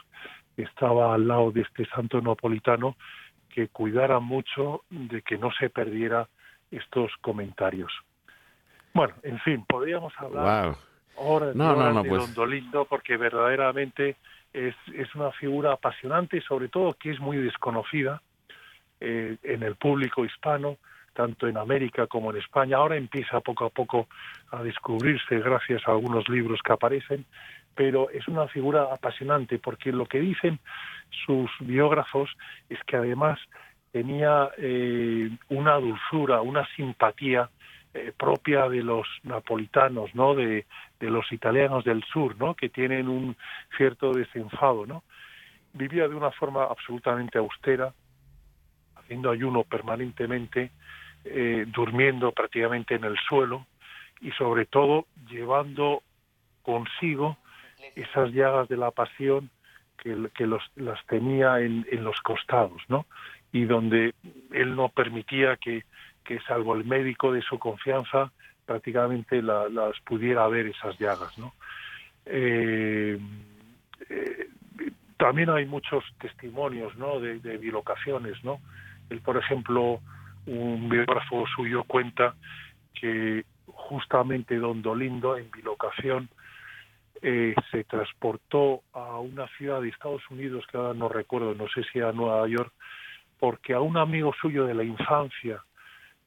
que 0.56 0.64
estaba 0.64 1.14
al 1.14 1.28
lado 1.28 1.52
de 1.52 1.62
este 1.62 1.86
santo 1.86 2.22
napolitano, 2.22 2.96
que 3.50 3.70
cuidaran 3.70 4.24
mucho 4.24 4.84
de 4.90 5.22
que 5.22 5.38
no 5.38 5.52
se 5.52 5.70
perdiera 5.70 6.28
estos 6.72 7.12
comentarios. 7.22 7.92
Bueno, 8.94 9.14
en 9.24 9.40
fin, 9.40 9.64
podríamos 9.68 10.14
hablar 10.18 10.76
ahora 11.18 11.48
de 11.48 12.10
pues 12.10 12.22
Don 12.22 12.34
Dolindo 12.34 12.86
porque 12.86 13.18
verdaderamente 13.18 14.16
es, 14.54 14.76
es 14.94 15.14
una 15.16 15.32
figura 15.32 15.74
apasionante 15.74 16.38
y 16.38 16.42
sobre 16.42 16.70
todo 16.70 16.94
que 16.94 17.12
es 17.12 17.20
muy 17.20 17.38
desconocida 17.38 18.22
eh, 19.00 19.38
en 19.44 19.64
el 19.64 19.76
público 19.76 20.26
hispano, 20.26 20.78
tanto 21.14 21.48
en 21.48 21.58
América 21.58 22.08
como 22.08 22.32
en 22.32 22.38
España. 22.38 22.78
Ahora 22.78 22.96
empieza 22.96 23.40
poco 23.42 23.66
a 23.66 23.70
poco 23.70 24.08
a 24.52 24.64
descubrirse 24.64 25.40
gracias 25.40 25.88
a 25.88 25.92
algunos 25.92 26.28
libros 26.30 26.60
que 26.64 26.74
aparecen, 26.74 27.26
pero 27.76 28.10
es 28.10 28.28
una 28.28 28.48
figura 28.48 28.88
apasionante 28.92 29.60
porque 29.60 29.92
lo 29.92 30.06
que 30.06 30.20
dicen 30.20 30.60
sus 31.26 31.52
biógrafos 31.60 32.30
es 32.70 32.80
que 32.86 32.98
además 32.98 33.40
tenía 33.98 34.52
eh, 34.60 35.28
una 35.50 35.78
dulzura, 35.78 36.42
una 36.42 36.68
simpatía 36.76 37.50
eh, 37.96 38.14
propia 38.16 38.70
de 38.70 38.84
los 38.84 39.08
napolitanos, 39.24 40.14
¿no? 40.14 40.36
De, 40.36 40.66
los 41.00 41.32
italianos 41.32 41.84
del 41.84 42.04
sur, 42.04 42.38
¿no? 42.38 42.54
Que 42.54 42.70
tienen 42.70 43.08
un 43.08 43.36
cierto 43.76 44.14
desenfado, 44.14 44.86
¿no? 44.86 45.04
Vivía 45.74 46.08
de 46.08 46.14
una 46.14 46.30
forma 46.30 46.66
absolutamente 46.66 47.40
austera, 47.40 47.92
haciendo 48.98 49.32
ayuno 49.32 49.64
permanentemente, 49.64 50.70
eh, 51.26 51.66
durmiendo 51.68 52.32
prácticamente 52.34 52.94
en 52.94 53.04
el 53.04 53.18
suelo 53.18 53.66
y 54.22 54.30
sobre 54.34 54.66
todo 54.66 55.08
llevando 55.28 56.04
consigo 56.62 57.38
esas 57.96 58.32
llagas 58.32 58.68
de 58.68 58.78
la 58.78 58.92
pasión 58.92 59.50
que, 59.98 60.16
que 60.36 60.46
los, 60.46 60.64
las 60.76 61.04
tenía 61.08 61.60
en, 61.62 61.86
en, 61.92 62.04
los 62.04 62.20
costados, 62.22 62.82
¿no? 62.90 63.08
Y 63.58 63.66
donde 63.66 64.14
él 64.52 64.76
no 64.76 64.90
permitía 64.90 65.58
que, 65.58 65.84
que 66.24 66.40
salvo 66.42 66.76
el 66.76 66.86
médico 66.86 67.32
de 67.32 67.42
su 67.42 67.58
confianza, 67.58 68.32
prácticamente 68.66 69.42
la, 69.42 69.68
las 69.68 70.00
pudiera 70.02 70.48
ver 70.48 70.68
esas 70.68 70.98
llagas, 71.00 71.36
¿no? 71.40 71.54
Eh, 72.26 73.18
eh, 74.10 74.50
también 75.18 75.50
hay 75.50 75.66
muchos 75.66 76.04
testimonios, 76.20 76.96
¿no? 76.98 77.20
De, 77.20 77.40
de 77.40 77.58
bilocaciones, 77.58 78.44
¿no? 78.44 78.60
Él, 79.10 79.22
por 79.22 79.38
ejemplo, 79.38 80.02
un 80.46 80.88
biógrafo 80.88 81.46
suyo 81.56 81.84
cuenta 81.84 82.36
que 82.94 83.44
justamente 83.66 84.58
Don 84.58 84.84
Dolindo 84.84 85.36
en 85.38 85.50
bilocación 85.50 86.30
eh, 87.22 87.56
se 87.72 87.84
transportó 87.86 88.84
a 88.94 89.18
una 89.20 89.48
ciudad 89.58 89.82
de 89.82 89.90
Estados 89.90 90.22
Unidos 90.30 90.66
que 90.70 90.78
ahora 90.78 90.94
no 90.94 91.10
recuerdo, 91.10 91.56
no 91.56 91.68
sé 91.70 91.82
si 91.92 92.00
a 92.00 92.12
Nueva 92.12 92.48
York, 92.48 92.72
porque 93.40 93.74
a 93.74 93.80
un 93.80 93.98
amigo 93.98 94.34
suyo 94.42 94.66
de 94.66 94.74
la 94.74 94.84
infancia, 94.84 95.64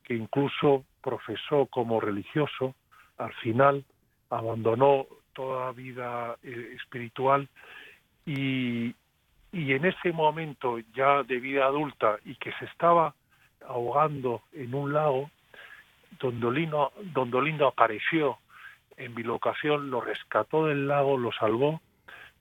que 0.05 0.15
incluso 0.15 0.85
profesó 1.03 1.67
como 1.67 2.01
religioso, 2.01 2.75
al 3.19 3.33
final 3.35 3.85
abandonó 4.31 5.07
toda 5.33 5.73
vida 5.73 6.37
eh, 6.43 6.77
espiritual 6.77 7.49
y, 8.27 8.95
y 9.53 9.73
en 9.73 9.85
ese 9.85 10.13
momento 10.13 10.79
ya 10.95 11.23
de 11.23 11.39
vida 11.41 11.67
adulta 11.67 12.19
y 12.25 12.35
que 12.37 12.53
se 12.53 12.65
estaba 12.67 13.15
ahogando 13.67 14.43
en 14.53 14.75
un 14.75 14.93
lago, 14.93 15.31
don 16.21 16.41
Dolindo, 16.41 17.67
apareció 17.67 18.39
en 18.97 19.15
bilocación, 19.15 19.91
lo 19.91 20.01
rescató 20.01 20.67
del 20.67 20.87
lago, 20.87 21.17
lo 21.17 21.33
salvó, 21.33 21.81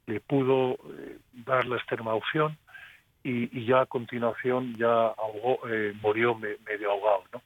le 0.07 0.19
pudo 0.19 0.73
eh, 0.73 1.17
dar 1.45 1.65
la 1.67 1.77
extremaución 1.77 2.57
y, 3.29 3.65
ya 3.65 3.81
a 3.81 3.85
continuación 3.85 4.75
ya 4.77 4.87
ahogó, 4.87 5.59
eh, 5.69 5.93
murió 6.01 6.35
me, 6.35 6.57
medio 6.65 6.91
ahogado, 6.91 7.23
¿no? 7.33 7.41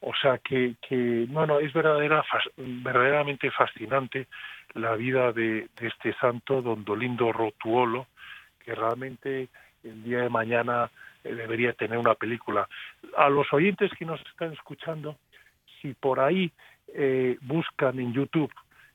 O 0.00 0.12
sea 0.14 0.38
que, 0.38 0.74
que 0.86 1.26
bueno, 1.28 1.58
es 1.58 1.72
verdadera, 1.72 2.22
verdaderamente 2.56 3.50
fascinante 3.50 4.26
la 4.74 4.94
vida 4.94 5.32
de, 5.32 5.68
de 5.80 5.86
este 5.88 6.12
santo, 6.14 6.60
don 6.60 6.84
Dolindo 6.84 7.32
Rotuolo, 7.32 8.06
que 8.62 8.74
realmente 8.74 9.48
el 9.82 10.02
día 10.04 10.18
de 10.18 10.28
mañana 10.28 10.90
eh, 11.24 11.34
debería 11.34 11.72
tener 11.72 11.98
una 11.98 12.14
película. 12.14 12.68
A 13.16 13.28
los 13.28 13.52
oyentes 13.52 13.90
que 13.98 14.04
nos 14.04 14.20
están 14.26 14.52
escuchando, 14.52 15.16
si 15.80 15.94
por 15.94 16.20
ahí 16.20 16.52
eh, 16.94 17.38
buscan 17.42 17.98
en 17.98 18.12
YouTube 18.12 18.52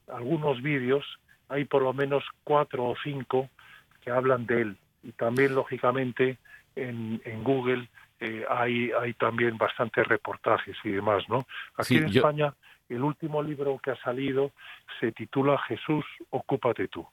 algunos 0.07 0.61
vídeos, 0.61 1.05
hay 1.49 1.65
por 1.65 1.81
lo 1.81 1.93
menos 1.93 2.23
cuatro 2.43 2.85
o 2.85 2.95
cinco 3.03 3.49
que 4.01 4.11
hablan 4.11 4.45
de 4.45 4.61
él. 4.61 4.77
Y 5.03 5.11
también, 5.13 5.55
lógicamente, 5.55 6.37
en, 6.75 7.21
en 7.25 7.43
Google 7.43 7.89
eh, 8.19 8.45
hay, 8.49 8.91
hay 8.91 9.13
también 9.15 9.57
bastantes 9.57 10.07
reportajes 10.07 10.75
y 10.83 10.89
demás, 10.89 11.23
¿no? 11.27 11.45
Aquí 11.75 11.95
Sí, 11.95 11.97
en 11.97 12.07
yo- 12.09 12.19
España, 12.21 12.53
el 12.89 13.01
último 13.03 13.41
libro 13.41 13.79
que 13.83 13.91
ha 13.91 13.95
salido 14.03 14.51
se 14.99 15.11
titula 15.11 15.57
Jesús, 15.67 16.05
ocúpate 16.29 16.87
tú. 16.87 17.07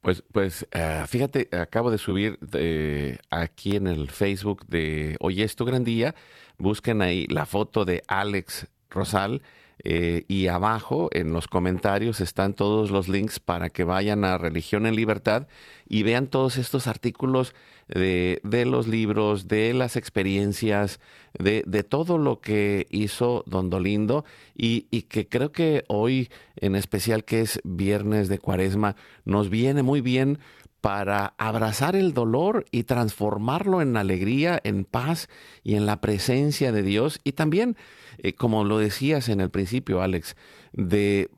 Pues, 0.00 0.22
pues 0.32 0.68
ah, 0.74 1.06
fíjate, 1.08 1.48
acabo 1.58 1.90
de 1.90 1.96
subir 1.98 2.38
eh, 2.52 3.16
aquí 3.30 3.76
en 3.76 3.86
el 3.86 4.10
Facebook 4.10 4.66
de 4.66 5.16
Hoy 5.20 5.40
es 5.42 5.56
tu 5.56 5.64
gran 5.64 5.82
día. 5.82 6.14
Busquen 6.58 7.00
ahí 7.00 7.26
la 7.28 7.46
foto 7.46 7.86
de 7.86 8.02
Alex 8.06 8.70
Rosal 8.90 9.40
eh, 9.82 10.24
y 10.28 10.46
abajo 10.46 11.08
en 11.12 11.32
los 11.32 11.48
comentarios 11.48 12.20
están 12.20 12.54
todos 12.54 12.90
los 12.90 13.08
links 13.08 13.40
para 13.40 13.70
que 13.70 13.84
vayan 13.84 14.24
a 14.24 14.38
Religión 14.38 14.86
en 14.86 14.94
Libertad 14.94 15.48
y 15.88 16.02
vean 16.02 16.28
todos 16.28 16.56
estos 16.56 16.86
artículos 16.86 17.54
de, 17.88 18.40
de 18.44 18.64
los 18.64 18.86
libros, 18.86 19.48
de 19.48 19.74
las 19.74 19.96
experiencias, 19.96 21.00
de, 21.38 21.62
todo 21.82 22.16
lo 22.18 22.40
que 22.40 22.86
hizo 22.90 23.42
Don 23.46 23.68
Dolindo 23.68 24.24
y 24.54 25.02
que 25.02 25.28
creo 25.28 25.52
que 25.52 25.84
hoy 25.88 26.30
en 26.56 26.76
especial 26.76 27.24
que 27.24 27.40
es 27.40 27.60
viernes 27.64 28.28
de 28.28 28.38
cuaresma 28.38 28.96
nos 29.24 29.50
viene 29.50 29.82
muy 29.82 30.00
bien 30.00 30.38
para 30.84 31.32
abrazar 31.38 31.96
el 31.96 32.12
dolor 32.12 32.66
y 32.70 32.82
transformarlo 32.82 33.80
en 33.80 33.96
alegría, 33.96 34.60
en 34.64 34.84
paz 34.84 35.30
y 35.62 35.76
en 35.76 35.86
la 35.86 36.02
presencia 36.02 36.72
de 36.72 36.82
Dios. 36.82 37.20
Y 37.24 37.32
también, 37.32 37.78
eh, 38.18 38.34
como 38.34 38.64
lo 38.64 38.76
decías 38.76 39.30
en 39.30 39.40
el 39.40 39.48
principio, 39.48 40.02
Alex, 40.02 40.36
de 40.74 41.30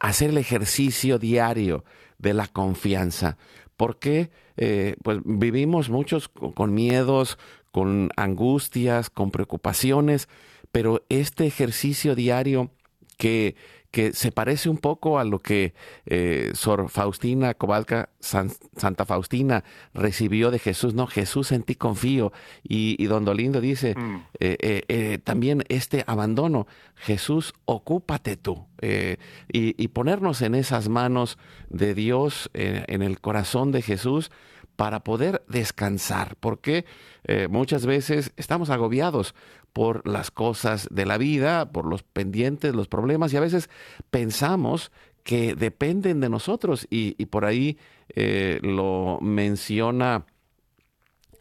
hacer 0.00 0.30
el 0.30 0.38
ejercicio 0.38 1.18
diario 1.18 1.84
de 2.16 2.32
la 2.32 2.46
confianza. 2.46 3.36
Porque 3.76 4.30
eh, 4.56 4.96
pues 5.02 5.20
vivimos 5.26 5.90
muchos 5.90 6.30
con, 6.30 6.52
con 6.52 6.72
miedos, 6.72 7.36
con 7.72 8.08
angustias, 8.16 9.10
con 9.10 9.32
preocupaciones, 9.32 10.30
pero 10.72 11.04
este 11.10 11.46
ejercicio 11.46 12.14
diario 12.14 12.70
que, 13.18 13.54
que 13.94 14.12
se 14.12 14.32
parece 14.32 14.68
un 14.68 14.78
poco 14.78 15.20
a 15.20 15.24
lo 15.24 15.38
que 15.38 15.72
eh, 16.04 16.50
Sor 16.54 16.88
Faustina 16.88 17.54
Cobalca, 17.54 18.08
San- 18.18 18.50
Santa 18.76 19.04
Faustina, 19.06 19.62
recibió 19.94 20.50
de 20.50 20.58
Jesús. 20.58 20.94
No, 20.94 21.06
Jesús 21.06 21.52
en 21.52 21.62
ti 21.62 21.76
confío. 21.76 22.32
Y, 22.64 22.96
y 22.98 23.06
don 23.06 23.24
Dolindo 23.24 23.60
dice 23.60 23.94
Mm. 23.96 24.16
eh, 24.40 24.82
eh, 24.88 25.18
también 25.22 25.62
este 25.68 26.02
abandono. 26.08 26.66
Jesús, 26.96 27.54
ocúpate 27.66 28.36
tú. 28.36 28.66
Y, 28.82 29.16
y 29.82 29.88
ponernos 29.88 30.42
en 30.42 30.56
esas 30.56 30.88
manos 30.88 31.38
de 31.70 31.94
Dios, 31.94 32.50
en 32.52 33.02
el 33.02 33.20
corazón 33.20 33.70
de 33.70 33.80
Jesús, 33.82 34.30
para 34.74 35.04
poder 35.04 35.44
descansar. 35.48 36.34
Porque 36.40 36.84
eh, 37.26 37.46
muchas 37.48 37.86
veces 37.86 38.32
estamos 38.36 38.70
agobiados 38.70 39.34
por 39.74 40.06
las 40.08 40.30
cosas 40.30 40.88
de 40.90 41.04
la 41.04 41.18
vida, 41.18 41.72
por 41.72 41.84
los 41.84 42.04
pendientes, 42.04 42.74
los 42.74 42.86
problemas, 42.88 43.32
y 43.32 43.36
a 43.36 43.40
veces 43.40 43.68
pensamos 44.10 44.92
que 45.24 45.56
dependen 45.56 46.20
de 46.20 46.28
nosotros. 46.28 46.86
Y, 46.90 47.26
por 47.26 47.44
ahí 47.44 47.76
eh, 48.10 48.60
lo 48.62 49.18
menciona 49.20 50.26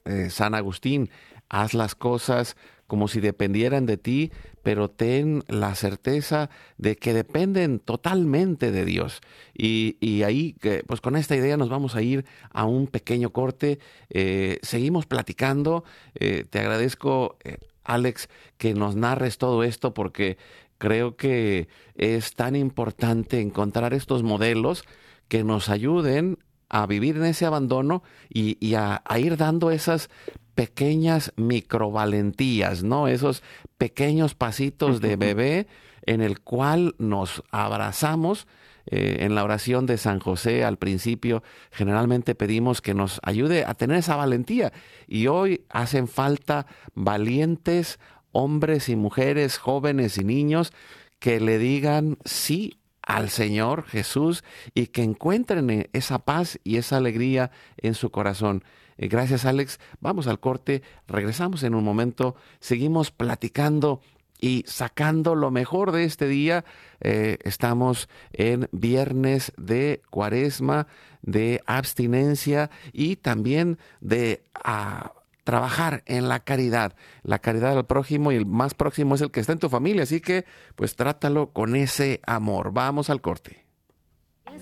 eh, 0.06 0.32
San 0.32 0.56
Agustín, 0.56 1.12
haz 1.48 1.76
las 1.76 1.94
cosas 1.94 2.58
como 2.88 3.08
si 3.08 3.20
dependieran 3.22 3.86
de 3.86 3.98
ti, 3.98 4.32
pero 4.64 4.90
ten 4.90 5.44
la 5.48 5.76
certeza 5.76 6.50
de 6.78 6.96
que 6.96 7.14
dependen 7.14 7.80
totalmente 7.80 8.72
de 8.72 8.84
Dios. 8.84 9.22
Y, 9.54 10.24
ahí, 10.24 10.56
pues 10.88 11.02
con 11.02 11.16
esta 11.16 11.36
idea 11.36 11.56
nos 11.56 11.70
vamos 11.70 11.96
a 11.96 12.02
ir 12.02 12.26
a 12.50 12.66
un 12.66 12.88
pequeño 12.88 13.30
corte. 13.30 13.80
Eh, 14.10 14.58
seguimos 14.64 15.06
platicando. 15.06 15.84
Te 16.14 16.60
agradezco, 16.60 17.38
Alex, 17.84 18.30
que 18.58 18.74
nos 18.74 18.96
narres 18.96 19.38
todo 19.38 19.64
esto 19.64 19.94
porque 19.94 20.38
creo 20.78 21.16
que 21.16 21.68
es 21.96 22.34
tan 22.34 22.56
importante 22.56 23.40
encontrar 23.40 23.94
estos 23.94 24.24
modelos 24.24 24.84
que 25.28 25.44
nos 25.44 25.70
ayuden 25.70 26.40
a 26.70 26.86
vivir 26.88 27.18
en 27.18 27.26
ese 27.26 27.46
abandono 27.46 28.04
y, 28.30 28.58
y 28.66 28.76
a, 28.76 29.02
a 29.06 29.20
ir 29.20 29.38
dando 29.38 29.72
esas 29.72 30.10
pequeñas 30.56 31.34
microvalentías, 31.36 32.84
¿no? 32.84 33.08
Esos 33.08 33.44
pequeños 33.78 34.36
pasitos 34.36 35.02
de 35.02 35.16
bebé 35.16 35.68
en 36.06 36.22
el 36.22 36.42
cual 36.42 36.96
nos 36.98 37.44
abrazamos. 37.52 38.48
Eh, 38.86 39.20
en 39.22 39.34
la 39.34 39.46
oración 39.46 39.86
de 39.86 39.98
San 39.98 40.20
José 40.20 40.66
al 40.66 40.78
principio 40.78 41.42
generalmente 41.72 42.36
pedimos 42.36 42.82
que 42.82 42.94
nos 42.94 43.22
ayude 43.24 43.64
a 43.66 43.76
tener 43.76 43.96
esa 43.98 44.18
valentía 44.18 44.74
y 45.08 45.28
hoy 45.28 45.64
hacen 45.70 46.10
falta 46.10 46.68
valientes 46.94 47.98
hombres 48.34 48.90
y 48.90 48.98
mujeres, 48.98 49.58
jóvenes 49.58 50.18
y 50.18 50.26
niños 50.26 50.74
que 51.20 51.40
le 51.40 51.60
digan 51.60 52.18
sí 52.26 52.78
al 53.02 53.30
Señor 53.30 53.86
Jesús 53.86 54.44
y 54.74 54.88
que 54.88 55.04
encuentren 55.04 55.70
eh, 55.70 55.90
esa 55.94 56.20
paz 56.20 56.60
y 56.66 56.76
esa 56.76 56.98
alegría 56.98 57.52
en 57.78 57.94
su 57.94 58.12
corazón. 58.12 58.64
Eh, 58.98 59.08
Gracias 59.08 59.46
Alex. 59.46 59.80
Vamos 60.02 60.28
al 60.28 60.40
corte, 60.40 60.82
regresamos 61.08 61.64
en 61.64 61.76
un 61.76 61.84
momento, 61.84 62.36
seguimos 62.60 63.12
platicando 63.12 64.02
y 64.44 64.66
sacando 64.68 65.36
lo 65.36 65.52
mejor 65.52 65.94
de 65.94 66.04
este 66.04 66.28
día. 66.28 66.66
Eh, 67.00 67.38
estamos 67.44 68.10
en 68.34 68.68
viernes 68.74 69.54
de 69.56 70.02
cuaresma, 70.10 70.88
de 71.22 71.64
abstinencia 71.66 72.70
y 72.92 73.16
también 73.16 73.80
de... 74.02 74.44
ah, 74.64 75.14
trabajar 75.46 76.04
en 76.06 76.30
la 76.30 76.40
caridad, 76.40 76.96
la 77.22 77.38
caridad 77.40 77.78
al 77.78 77.86
prójimo 77.86 78.32
y 78.32 78.38
el 78.38 78.46
más 78.46 78.74
próximo 78.74 79.16
es 79.16 79.20
el 79.20 79.30
que 79.30 79.42
está 79.42 79.52
en 79.52 79.60
tu 79.60 79.68
familia, 79.68 80.04
así 80.04 80.22
que 80.22 80.46
pues 80.78 80.96
trátalo 80.96 81.52
con 81.52 81.76
ese 81.76 82.22
amor. 82.26 82.72
Vamos 82.72 83.10
al 83.10 83.20
corte. 83.20 83.66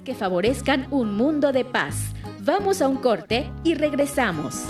que 0.03 0.15
favorezcan 0.15 0.87
un 0.89 1.13
mundo 1.15 1.51
de 1.51 1.65
paz. 1.65 2.15
Vamos 2.39 2.81
a 2.81 2.87
un 2.87 2.97
corte 2.97 3.51
y 3.63 3.75
regresamos. 3.75 4.65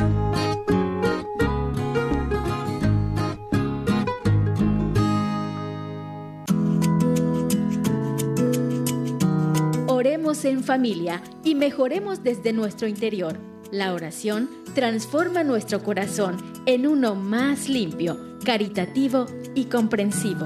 Vivamos 10.11 10.43
en 10.43 10.61
familia 10.61 11.23
y 11.41 11.55
mejoremos 11.55 12.21
desde 12.21 12.51
nuestro 12.51 12.85
interior. 12.85 13.39
La 13.71 13.93
oración 13.93 14.49
transforma 14.75 15.45
nuestro 15.45 15.81
corazón 15.81 16.35
en 16.65 16.85
uno 16.85 17.15
más 17.15 17.69
limpio, 17.69 18.37
caritativo 18.43 19.25
y 19.55 19.65
comprensivo. 19.67 20.43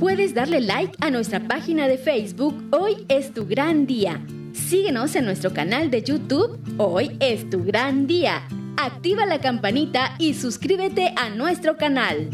Puedes 0.00 0.32
darle 0.32 0.62
like 0.62 0.96
a 1.02 1.10
nuestra 1.10 1.46
página 1.46 1.86
de 1.86 1.98
Facebook 1.98 2.54
Hoy 2.70 3.04
es 3.08 3.34
tu 3.34 3.44
gran 3.46 3.84
día. 3.86 4.24
Síguenos 4.54 5.16
en 5.16 5.26
nuestro 5.26 5.52
canal 5.52 5.90
de 5.90 6.02
YouTube 6.02 6.58
Hoy 6.78 7.14
es 7.20 7.50
tu 7.50 7.62
gran 7.62 8.06
día. 8.06 8.48
Activa 8.76 9.24
la 9.24 9.40
campanita 9.40 10.14
y 10.18 10.34
suscríbete 10.34 11.14
a 11.16 11.30
nuestro 11.30 11.76
canal. 11.76 12.28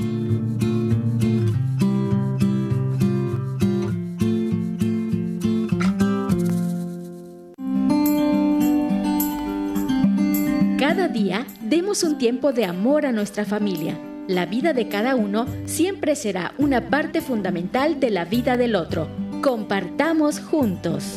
Cada 10.79 11.09
día 11.09 11.47
demos 11.61 12.03
un 12.03 12.19
tiempo 12.19 12.53
de 12.53 12.65
amor 12.65 13.05
a 13.05 13.13
nuestra 13.13 13.45
familia. 13.45 13.99
La 14.27 14.47
vida 14.47 14.73
de 14.73 14.89
cada 14.89 15.17
uno 15.17 15.47
siempre 15.67 16.17
será 16.17 16.55
una 16.57 16.89
parte 16.89 17.21
fundamental 17.21 18.01
de 18.01 18.11
la 18.11 18.25
vida 18.25 18.57
del 18.57 18.75
otro. 18.75 19.09
Compartamos 19.43 20.41
juntos. 20.41 21.17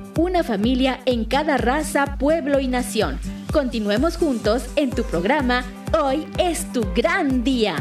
una 0.17 0.43
familia 0.43 0.99
en 1.05 1.25
cada 1.25 1.57
raza, 1.57 2.17
pueblo 2.17 2.59
y 2.59 2.67
nación. 2.67 3.19
Continuemos 3.51 4.17
juntos 4.17 4.65
en 4.75 4.89
tu 4.89 5.03
programa 5.03 5.63
Hoy 5.99 6.25
es 6.37 6.71
tu 6.71 6.85
gran 6.95 7.43
día. 7.43 7.75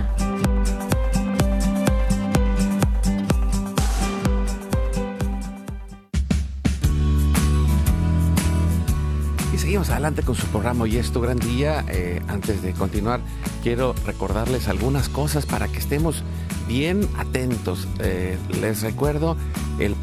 Y 9.52 9.58
seguimos 9.58 9.90
adelante 9.90 10.22
con 10.22 10.34
su 10.34 10.46
programa 10.48 10.84
Hoy 10.84 10.96
es 10.96 11.12
tu 11.12 11.20
gran 11.20 11.38
día. 11.38 11.84
Eh, 11.88 12.20
antes 12.28 12.62
de 12.62 12.72
continuar, 12.72 13.20
quiero 13.62 13.94
recordarles 14.06 14.68
algunas 14.68 15.08
cosas 15.08 15.46
para 15.46 15.68
que 15.68 15.78
estemos 15.78 16.22
bien 16.66 17.08
atentos. 17.16 17.86
Eh, 18.00 18.38
les 18.60 18.82
recuerdo 18.82 19.36
el 19.78 19.94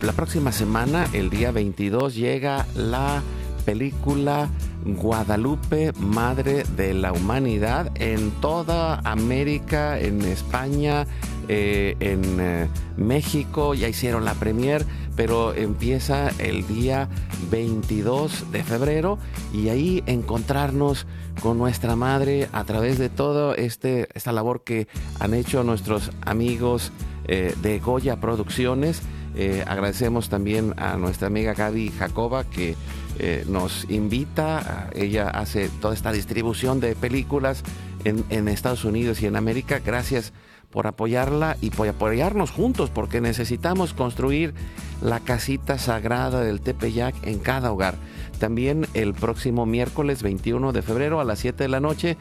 la 0.00 0.12
próxima 0.12 0.52
semana, 0.52 1.06
el 1.12 1.30
día 1.30 1.50
22, 1.50 2.14
llega 2.14 2.66
la 2.74 3.22
película 3.64 4.48
Guadalupe, 4.84 5.92
Madre 5.98 6.64
de 6.76 6.94
la 6.94 7.12
Humanidad, 7.12 7.90
en 7.96 8.30
toda 8.40 9.00
América, 9.00 9.98
en 9.98 10.22
España, 10.22 11.06
eh, 11.48 11.96
en 12.00 12.40
eh, 12.40 12.68
México, 12.96 13.74
ya 13.74 13.88
hicieron 13.88 14.24
la 14.24 14.34
premier, 14.34 14.84
pero 15.16 15.54
empieza 15.54 16.30
el 16.38 16.66
día 16.66 17.08
22 17.50 18.52
de 18.52 18.62
febrero 18.62 19.18
y 19.52 19.68
ahí 19.68 20.02
encontrarnos 20.06 21.06
con 21.42 21.58
nuestra 21.58 21.96
madre 21.96 22.48
a 22.52 22.64
través 22.64 22.98
de 22.98 23.08
todo 23.08 23.54
este, 23.54 24.08
esta 24.14 24.32
labor 24.32 24.62
que 24.64 24.88
han 25.20 25.34
hecho 25.34 25.62
nuestros 25.64 26.10
amigos 26.22 26.92
eh, 27.28 27.54
de 27.62 27.78
Goya 27.78 28.20
Producciones 28.20 29.02
eh, 29.36 29.62
agradecemos 29.66 30.28
también 30.30 30.72
a 30.78 30.96
nuestra 30.96 31.26
amiga 31.26 31.52
Gaby 31.52 31.92
Jacoba 31.98 32.44
que 32.44 32.74
eh, 33.18 33.44
nos 33.48 33.84
invita. 33.90 34.88
Ella 34.94 35.28
hace 35.28 35.68
toda 35.68 35.94
esta 35.94 36.10
distribución 36.10 36.80
de 36.80 36.94
películas 36.94 37.62
en, 38.04 38.48
Estados 38.48 38.84
Unidos 38.84 39.20
y 39.20 39.26
en 39.26 39.36
América. 39.36 39.80
Gracias 39.84 40.32
por 40.70 40.86
apoyarla 40.86 41.56
y 41.60 41.70
por 41.70 41.88
apoyarnos 41.88 42.50
juntos 42.50 42.90
porque 42.90 43.20
necesitamos 43.20 43.94
construir 43.94 44.54
la 45.02 45.20
casita 45.20 45.78
sagrada 45.78 46.40
del 46.42 46.60
Tepeyac 46.60 47.14
en 47.26 47.38
cada 47.38 47.72
hogar. 47.72 47.94
También 48.38 48.86
el 48.94 49.12
próximo 49.14 49.66
miércoles 49.66 50.22
21 50.22 50.72
de 50.72 50.82
febrero 50.82 51.20
a 51.20 51.24
las 51.24 51.40
7 51.40 51.64
de 51.64 51.68
la 51.68 51.80
noche 51.80 52.16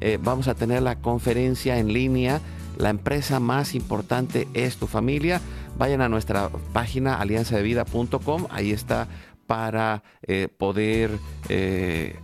eh, 0.00 0.18
vamos 0.22 0.48
a 0.48 0.54
tener 0.54 0.82
la 0.82 0.96
conferencia 0.96 1.78
en 1.78 1.92
línea. 1.92 2.40
La 2.80 2.88
empresa 2.88 3.40
más 3.40 3.74
importante 3.74 4.48
es 4.54 4.78
tu 4.78 4.86
familia. 4.86 5.42
Vayan 5.76 6.00
a 6.00 6.08
nuestra 6.08 6.48
página 6.72 7.20
alianzadevida.com, 7.20 8.46
ahí 8.48 8.70
está 8.70 9.06
para 9.46 10.02
eh, 10.22 10.48
poder 10.48 11.10
eh, 11.50 12.16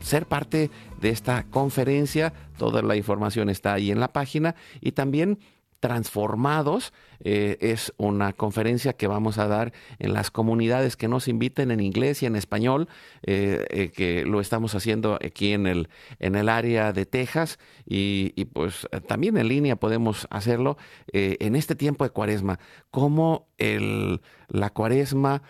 ser 0.00 0.26
parte 0.26 0.70
de 1.00 1.10
esta 1.10 1.44
conferencia. 1.44 2.32
Toda 2.58 2.82
la 2.82 2.96
información 2.96 3.48
está 3.48 3.74
ahí 3.74 3.92
en 3.92 4.00
la 4.00 4.08
página. 4.08 4.56
Y 4.80 4.90
también 4.90 5.38
Transformados 5.80 6.92
eh, 7.20 7.58
es 7.60 7.92
una 7.96 8.32
conferencia 8.32 8.94
que 8.94 9.06
vamos 9.06 9.38
a 9.38 9.46
dar 9.46 9.72
en 9.98 10.12
las 10.12 10.30
comunidades 10.30 10.96
que 10.96 11.08
nos 11.08 11.28
inviten 11.28 11.70
en 11.70 11.80
inglés 11.80 12.22
y 12.22 12.26
en 12.26 12.36
español, 12.36 12.88
eh, 13.22 13.66
eh, 13.70 13.90
que 13.90 14.24
lo 14.24 14.40
estamos 14.40 14.74
haciendo 14.74 15.18
aquí 15.22 15.52
en 15.52 15.66
el, 15.66 15.88
en 16.18 16.34
el 16.34 16.48
área 16.48 16.92
de 16.92 17.06
Texas. 17.06 17.58
Y, 17.84 18.44
pues 18.46 18.88
también 19.06 19.36
en 19.36 19.48
línea 19.48 19.76
podemos 19.76 20.26
hacerlo 20.30 20.76
en 21.12 21.56
este 21.56 21.74
tiempo 21.74 22.04
de 22.04 22.10
cuaresma, 22.10 22.58
cómo 22.90 23.48
el, 23.58 24.20
la 24.48 24.70
cuaresma 24.70 25.42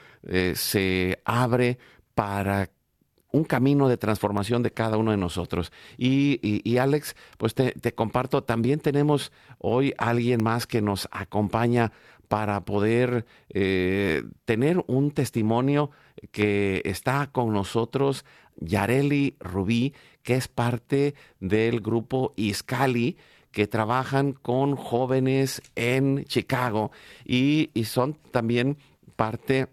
se 0.55 1.21
abre 1.25 1.79
para 2.15 2.71
un 3.33 3.45
camino 3.45 3.89
de 3.89 3.97
transformación 3.97 4.63
de 4.63 4.71
cada 4.71 4.97
uno 4.97 5.11
de 5.11 5.17
nosotros. 5.17 5.73
Y, 5.97 6.77
Alex, 6.79 7.17
pues 7.39 7.55
te, 7.55 7.93
comparto, 7.95 8.43
también 8.43 8.81
tenemos 8.81 9.33
hoy 9.59 9.95
alguien 9.99 10.43
más 10.43 10.67
que 10.67 10.83
nos 10.83 11.09
acompaña 11.11 11.93
para 12.29 12.65
poder 12.65 13.25
eh, 13.51 14.25
tener 14.45 14.83
un 14.89 15.13
testimonio 15.13 15.91
que 16.33 16.83
está 16.85 17.29
con 17.31 17.53
nosotros, 17.53 18.25
Yareli 18.57 19.37
Rubí, 19.39 19.95
que 20.23 20.35
es 20.35 20.49
parte 20.49 21.15
del 21.41 21.81
grupo 21.81 22.33
Iscali, 22.37 23.17
que 23.53 23.67
trabajan 23.67 24.33
con 24.33 24.77
jóvenes 24.77 25.63
en 25.77 26.25
Chicago 26.25 26.91
y, 27.25 27.71
y 27.75 27.85
son 27.85 28.19
también 28.31 28.77
parte 29.15 29.69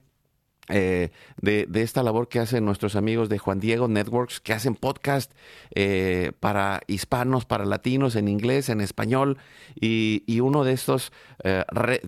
eh, 0.70 1.09
de, 1.41 1.68
esta 1.74 2.03
labor 2.03 2.30
que 2.30 2.39
hacen 2.39 2.66
nuestros 2.66 2.95
amigos 2.95 3.30
de 3.30 3.38
Juan 3.38 3.59
Diego 3.59 3.88
Networks, 3.88 4.39
que 4.39 4.53
hacen 4.53 4.76
podcast 4.76 5.32
eh, 5.76 6.32
para 6.39 6.82
hispanos, 6.88 7.45
para 7.45 7.66
latinos, 7.66 8.16
en 8.16 8.28
inglés, 8.28 8.70
en 8.70 8.80
español, 8.82 9.38
y, 9.76 10.22
uno 10.39 10.64
de 10.64 10.74
estos 10.74 11.11
eh, 11.43 11.64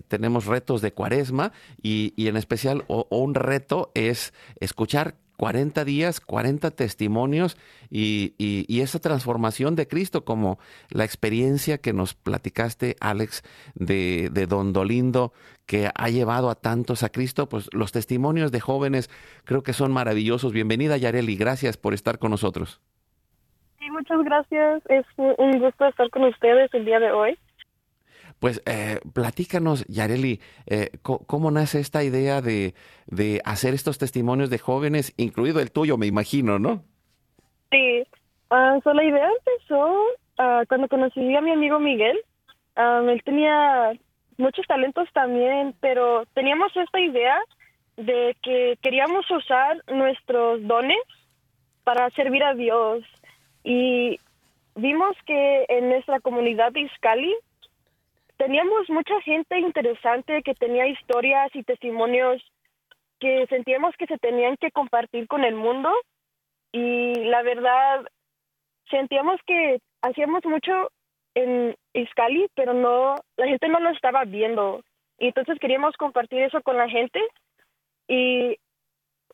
tenemos 0.08 0.46
retos 0.46 0.82
de 0.82 0.92
cuaresma, 0.92 1.52
y, 1.82 2.12
en 2.16 2.36
especial 2.36 2.84
un 2.88 3.34
reto 3.34 3.90
es 3.94 4.32
escuchar 4.60 5.14
40 5.36 5.84
días, 5.84 6.20
40 6.20 6.70
testimonios 6.70 7.56
y, 7.90 8.34
esa 8.80 9.00
transformación 9.00 9.74
de 9.74 9.88
Cristo, 9.88 10.24
como 10.24 10.58
la 10.90 11.04
experiencia 11.04 11.78
que 11.78 11.92
nos 11.92 12.14
platicaste, 12.14 12.96
Alex, 13.00 13.42
de, 13.74 14.28
de 14.30 14.46
Don 14.46 14.72
Dolindo, 14.72 15.32
que 15.66 15.90
ha 15.94 16.08
llevado 16.08 16.50
a 16.50 16.54
tantos 16.54 17.02
a 17.02 17.08
Cristo, 17.08 17.48
pues 17.48 17.68
los 17.72 17.92
testimonios 17.92 18.52
de 18.52 18.60
jóvenes 18.60 19.10
creo 19.44 19.62
que 19.62 19.72
son 19.72 19.92
maravillosos. 19.92 20.52
Bienvenida, 20.52 20.96
Yareli, 20.96 21.36
gracias 21.36 21.76
por 21.76 21.94
estar 21.94 22.18
con 22.18 22.30
nosotros. 22.30 22.80
Sí, 23.78 23.90
muchas 23.90 24.22
gracias. 24.24 24.82
Es 24.88 25.06
un 25.16 25.58
gusto 25.60 25.86
estar 25.86 26.08
con 26.10 26.24
ustedes 26.24 26.72
el 26.74 26.84
día 26.84 27.00
de 27.00 27.10
hoy. 27.12 27.38
Pues 28.38 28.62
eh, 28.66 29.00
platícanos, 29.14 29.86
Yareli, 29.86 30.40
eh, 30.66 30.90
¿cómo, 31.02 31.50
nace 31.50 31.80
esta 31.80 32.04
idea 32.04 32.42
de, 32.42 32.74
hacer 33.44 33.74
estos 33.74 33.98
testimonios 33.98 34.50
de 34.50 34.58
jóvenes, 34.58 35.14
incluido 35.16 35.60
el 35.60 35.72
tuyo, 35.72 35.96
me 35.96 36.06
imagino, 36.06 36.58
¿no? 36.58 36.82
Sí, 37.70 38.04
uh, 38.50 38.92
la 38.92 39.04
idea 39.04 39.28
empezó 39.38 39.96
ah, 40.38 40.64
cuando 40.68 40.88
conocí 40.88 41.34
a 41.34 41.40
mi 41.40 41.50
amigo 41.50 41.78
Miguel. 41.80 42.18
él 42.76 43.22
tenía 43.24 43.92
muchos 44.36 44.66
talentos 44.66 45.08
también, 45.14 45.74
pero 45.80 46.24
teníamos 46.34 46.76
esta 46.76 47.00
idea 47.00 47.38
de 47.96 48.36
que 48.42 48.78
queríamos 48.82 49.30
usar 49.30 49.82
nuestros 49.88 50.66
dones 50.66 50.98
para 51.84 52.10
servir 52.10 52.44
a 52.44 52.54
Dios. 52.54 53.02
Y 53.64 54.20
vimos 54.74 55.16
que 55.24 55.64
en 55.68 55.88
nuestra 55.88 56.20
comunidad 56.20 56.72
de 56.72 56.82
Iscali 56.82 57.34
teníamos 58.36 58.88
mucha 58.90 59.20
gente 59.22 59.58
interesante 59.58 60.42
que 60.42 60.54
tenía 60.54 60.86
historias 60.86 61.54
y 61.54 61.62
testimonios 61.62 62.42
que 63.18 63.46
sentíamos 63.48 63.94
que 63.96 64.06
se 64.06 64.18
tenían 64.18 64.56
que 64.56 64.70
compartir 64.70 65.26
con 65.26 65.44
el 65.44 65.54
mundo 65.54 65.90
y 66.72 67.14
la 67.24 67.42
verdad 67.42 68.06
sentíamos 68.90 69.40
que 69.46 69.78
hacíamos 70.02 70.44
mucho 70.44 70.90
en 71.34 71.74
Iscali, 71.94 72.48
pero 72.54 72.74
no 72.74 73.14
la 73.36 73.46
gente 73.46 73.68
no 73.68 73.80
lo 73.80 73.90
estaba 73.90 74.24
viendo. 74.24 74.82
Y 75.18 75.28
entonces 75.28 75.58
queríamos 75.58 75.96
compartir 75.96 76.40
eso 76.42 76.60
con 76.62 76.76
la 76.76 76.88
gente 76.88 77.20
y 78.08 78.58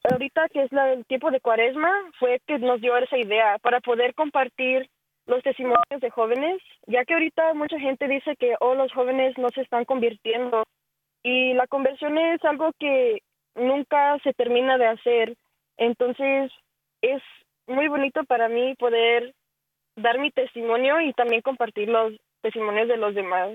ahorita 0.04 0.48
que 0.48 0.62
es 0.62 0.72
el 0.72 1.04
tiempo 1.06 1.30
de 1.30 1.40
Cuaresma 1.40 1.92
fue 2.18 2.40
que 2.46 2.58
nos 2.58 2.80
dio 2.80 2.96
esa 2.96 3.18
idea 3.18 3.58
para 3.58 3.80
poder 3.80 4.14
compartir 4.14 4.88
los 5.32 5.42
testimonios 5.42 6.00
de 6.00 6.10
jóvenes, 6.10 6.60
ya 6.86 7.04
que 7.04 7.14
ahorita 7.14 7.54
mucha 7.54 7.78
gente 7.78 8.06
dice 8.06 8.36
que 8.36 8.54
oh, 8.60 8.74
los 8.74 8.92
jóvenes 8.92 9.36
no 9.38 9.48
se 9.48 9.62
están 9.62 9.86
convirtiendo 9.86 10.64
y 11.22 11.54
la 11.54 11.66
conversión 11.66 12.18
es 12.18 12.44
algo 12.44 12.72
que 12.78 13.22
nunca 13.54 14.18
se 14.22 14.34
termina 14.34 14.76
de 14.76 14.88
hacer. 14.88 15.34
Entonces 15.78 16.52
es 17.00 17.22
muy 17.66 17.88
bonito 17.88 18.24
para 18.24 18.48
mí 18.48 18.74
poder 18.74 19.32
dar 19.96 20.18
mi 20.18 20.30
testimonio 20.30 21.00
y 21.00 21.14
también 21.14 21.40
compartir 21.40 21.88
los 21.88 22.12
testimonios 22.42 22.88
de 22.88 22.98
los 22.98 23.14
demás. 23.14 23.52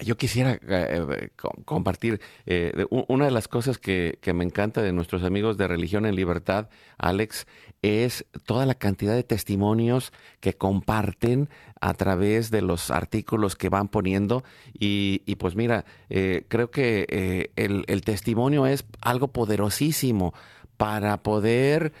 Yo 0.00 0.16
quisiera 0.16 0.58
eh, 0.60 1.30
compartir 1.64 2.20
eh, 2.46 2.86
una 2.90 3.26
de 3.26 3.30
las 3.30 3.46
cosas 3.46 3.78
que, 3.78 4.18
me 4.34 4.42
encanta 4.42 4.82
de 4.82 4.92
nuestros 4.92 5.22
amigos 5.22 5.56
de 5.56 5.68
Religión 5.68 6.04
en 6.04 6.16
Libertad, 6.16 6.68
Alex, 6.98 7.46
es 7.82 8.24
toda 8.44 8.66
la 8.66 8.74
cantidad 8.74 9.14
de 9.14 9.22
testimonios 9.22 10.12
que 10.40 10.54
comparten 10.54 11.48
a 11.80 11.94
través 11.94 12.50
de 12.50 12.62
los 12.62 12.90
artículos 12.90 13.54
que 13.54 13.68
van 13.68 13.86
poniendo. 13.86 14.42
Y, 14.76 15.22
y 15.26 15.36
pues 15.36 15.54
mira, 15.54 15.84
eh, 16.10 16.44
creo 16.48 16.72
que 16.72 17.52
el, 17.54 17.84
el, 17.86 18.00
testimonio 18.02 18.66
es 18.66 18.84
algo 19.00 19.28
poderosísimo 19.28 20.34
para 20.76 21.22
poder 21.22 21.92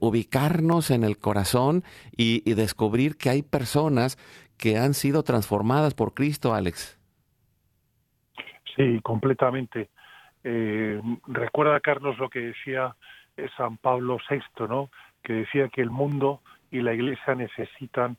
ubicarnos 0.00 0.90
en 0.90 1.04
el 1.04 1.18
corazón 1.18 1.84
y 2.16 2.40
descubrir 2.54 3.18
que 3.18 3.28
hay 3.28 3.42
personas 3.42 4.16
que 4.56 4.78
han 4.78 4.94
sido 4.94 5.22
transformadas 5.22 5.92
por 5.92 6.14
Cristo, 6.14 6.54
Alex. 6.54 6.95
Sí, 8.76 9.00
completamente. 9.02 9.88
Eh, 10.44 11.00
recuerda, 11.26 11.80
Carlos, 11.80 12.18
lo 12.18 12.28
que 12.28 12.40
decía 12.40 12.94
eh, 13.36 13.48
San 13.56 13.78
Pablo 13.78 14.18
VI, 14.28 14.66
¿no? 14.68 14.90
Que 15.22 15.32
decía 15.32 15.68
que 15.68 15.80
el 15.80 15.90
mundo 15.90 16.40
y 16.70 16.82
la 16.82 16.94
Iglesia 16.94 17.34
necesitan 17.34 18.16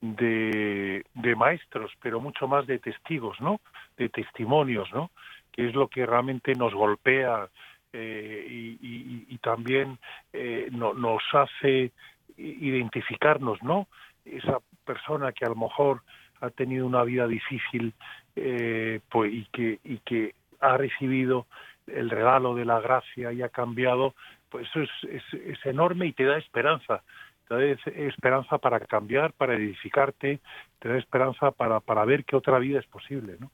de, 0.00 1.04
maestros, 1.36 1.90
pero 2.00 2.20
mucho 2.20 2.46
más 2.46 2.66
de 2.66 2.78
testigos, 2.78 3.40
¿no? 3.40 3.60
De 3.96 4.08
testimonios, 4.08 4.92
¿no? 4.92 5.10
Que 5.50 5.68
es 5.68 5.74
lo 5.74 5.88
que 5.88 6.04
realmente 6.04 6.54
nos 6.54 6.74
golpea 6.74 7.48
eh, 7.92 8.46
y, 8.48 9.26
y, 9.28 9.38
también 9.38 9.98
eh, 10.32 10.68
no, 10.72 10.94
nos 10.94 11.22
hace 11.32 11.92
identificarnos, 12.36 13.62
¿no? 13.62 13.86
Esa 14.24 14.58
persona 14.84 15.32
que 15.32 15.44
a 15.44 15.48
lo 15.48 15.56
mejor 15.56 16.02
ha 16.40 16.50
tenido 16.50 16.86
una 16.86 17.04
vida 17.04 17.26
difícil 17.26 17.94
eh, 18.36 19.00
pues, 19.10 19.32
y, 19.32 19.44
que, 19.52 19.78
y 19.84 19.98
que 19.98 20.34
ha 20.60 20.76
recibido 20.76 21.46
el 21.86 22.10
regalo 22.10 22.54
de 22.54 22.64
la 22.64 22.80
gracia 22.80 23.32
y 23.32 23.42
ha 23.42 23.48
cambiado, 23.48 24.14
pues 24.48 24.68
eso 24.68 24.80
es, 24.82 25.22
es, 25.34 25.66
enorme 25.66 26.06
y 26.06 26.12
te 26.12 26.24
da 26.24 26.38
esperanza. 26.38 27.02
Te 27.48 27.54
da 27.54 27.64
esperanza 28.06 28.58
para 28.58 28.80
cambiar, 28.80 29.32
para 29.34 29.54
edificarte, 29.54 30.40
te 30.78 30.88
da 30.88 30.96
esperanza 30.96 31.50
para, 31.50 31.80
para 31.80 32.04
ver 32.04 32.24
que 32.24 32.36
otra 32.36 32.58
vida 32.58 32.78
es 32.78 32.86
posible, 32.86 33.36
¿no? 33.38 33.50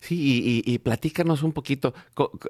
Sí, 0.00 0.62
y, 0.66 0.78
platícanos 0.80 1.42
un 1.42 1.52
poquito 1.52 1.94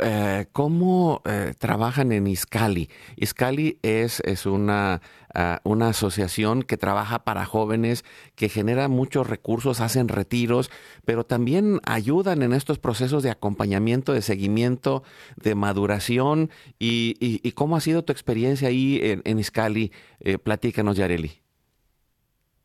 eh, 0.00 0.46
cómo 0.52 1.22
eh, 1.24 1.54
trabajan 1.58 2.10
en 2.10 2.26
Iscali. 2.26 2.90
Iscali 3.16 3.78
es, 3.82 4.20
es 4.24 4.46
una, 4.46 5.00
ah, 5.34 5.60
una 5.62 5.88
asociación 5.88 6.64
que 6.64 6.76
trabaja 6.76 7.22
para 7.22 7.46
jóvenes, 7.46 8.04
que 8.34 8.48
genera 8.48 8.88
muchos 8.88 9.28
recursos, 9.28 9.80
hacen 9.80 10.08
retiros, 10.08 10.70
pero 11.04 11.24
también 11.24 11.80
ayudan 11.84 12.42
en 12.42 12.52
estos 12.52 12.80
procesos 12.80 13.22
de 13.22 13.30
acompañamiento, 13.30 14.12
de 14.12 14.22
seguimiento, 14.22 15.04
de 15.36 15.54
maduración. 15.54 16.50
¿Y, 16.80 17.52
cómo 17.52 17.76
ha 17.76 17.80
sido 17.80 18.04
tu 18.04 18.12
experiencia 18.12 18.68
ahí 18.68 18.98
en, 19.00 19.22
en 19.24 19.38
Iscali? 19.38 19.92
Eh, 20.18 20.38
platícanos, 20.38 20.96
Yareli. 20.96 21.43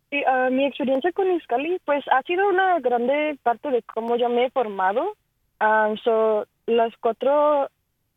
Sí, 0.09 0.23
uh, 0.25 0.49
mi 0.49 0.65
experiencia 0.65 1.11
con 1.11 1.31
Iscali, 1.31 1.79
pues 1.85 2.03
ha 2.07 2.23
sido 2.23 2.47
una 2.47 2.79
grande 2.79 3.37
parte 3.43 3.69
de 3.69 3.83
cómo 3.83 4.15
yo 4.15 4.27
me 4.27 4.45
he 4.45 4.49
formado. 4.49 5.13
Um, 5.61 5.97
so, 5.97 6.45
cuatro 6.99 7.69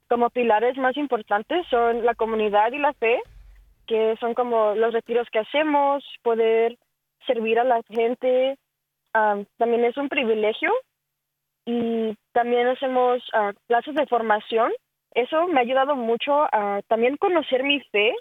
como 0.08 0.30
pilares 0.30 0.76
más 0.78 0.96
importantes 0.96 1.66
son 1.68 2.04
la 2.04 2.14
comunidad 2.14 2.72
y 2.72 2.78
la 2.78 2.94
fe, 2.94 3.20
que 3.86 4.16
son 4.20 4.32
como 4.32 4.74
los 4.74 4.92
retiros 4.94 5.28
que 5.30 5.40
hacemos, 5.40 6.02
poder 6.22 6.78
servir 7.26 7.58
a 7.58 7.64
la 7.64 7.82
gente. 7.88 8.56
Um, 9.14 9.44
también 9.58 9.84
es 9.84 9.96
un 9.98 10.08
privilegio 10.08 10.72
y 11.66 12.16
también 12.32 12.68
hacemos 12.68 13.22
uh, 13.34 13.52
clases 13.68 13.94
de 13.94 14.06
formación. 14.06 14.72
Eso 15.14 15.46
me 15.46 15.60
ha 15.60 15.62
ayudado 15.62 15.94
mucho 15.94 16.32
a 16.52 16.80
también 16.88 17.18
conocer 17.18 17.62
mi 17.64 17.80
fe 17.80 18.14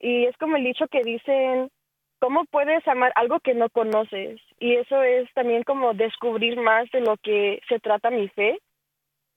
y 0.00 0.24
es 0.24 0.36
como 0.38 0.56
el 0.56 0.64
dicho 0.64 0.86
que 0.88 1.02
dicen 1.02 1.70
¿cómo 2.18 2.44
puedes 2.46 2.86
amar 2.88 3.12
algo 3.14 3.40
que 3.40 3.54
no 3.54 3.68
conoces? 3.70 4.40
Y 4.58 4.74
eso 4.74 5.02
es 5.02 5.32
también 5.34 5.62
como 5.62 5.94
descubrir 5.94 6.58
más 6.58 6.90
de 6.90 7.00
lo 7.00 7.16
que 7.18 7.60
se 7.68 7.78
trata 7.78 8.10
mi 8.10 8.28
fe. 8.28 8.58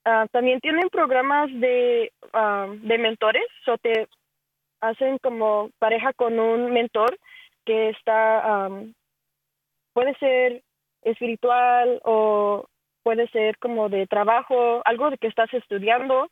Ah, 0.05 0.27
también 0.31 0.59
tienen 0.59 0.89
programas 0.89 1.49
de, 1.53 2.11
ah, 2.33 2.67
de 2.69 2.97
mentores, 2.97 3.45
o 3.67 3.77
te 3.77 4.07
hacen 4.81 5.17
como 5.19 5.69
pareja 5.79 6.13
con 6.13 6.39
un 6.39 6.71
mentor 6.71 7.17
que 7.65 7.89
está, 7.89 8.69
puede 9.93 10.15
ser 10.15 10.63
espiritual 11.03 11.99
o 12.03 12.65
puede 13.03 13.27
ser 13.29 13.57
como 13.59 13.89
de 13.89 14.07
trabajo, 14.07 14.81
algo 14.85 15.09
de 15.09 15.17
que 15.17 15.27
estás 15.27 15.53
estudiando. 15.53 16.29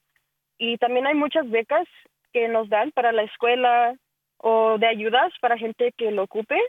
Y 0.57 0.77
también 0.77 1.05
hay 1.07 1.13
muchas 1.13 1.49
becas 1.49 1.87
que 2.33 2.47
nos 2.47 2.69
dan 2.69 2.91
para 2.91 3.11
la 3.11 3.23
escuela, 3.23 3.95
o 4.37 4.77
de 4.77 4.87
ayudas 4.87 5.33
para 5.41 5.57
gente 5.57 5.93
que 5.97 6.11
lo 6.11 6.23
ocupe 6.23 6.59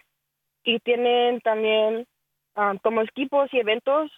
y 0.65 0.79
tienen 0.81 1.41
también 1.41 2.07
ah, 2.57 2.75
como 2.83 3.03
equipos 3.03 3.49
y 3.53 3.59
eventos 3.59 4.11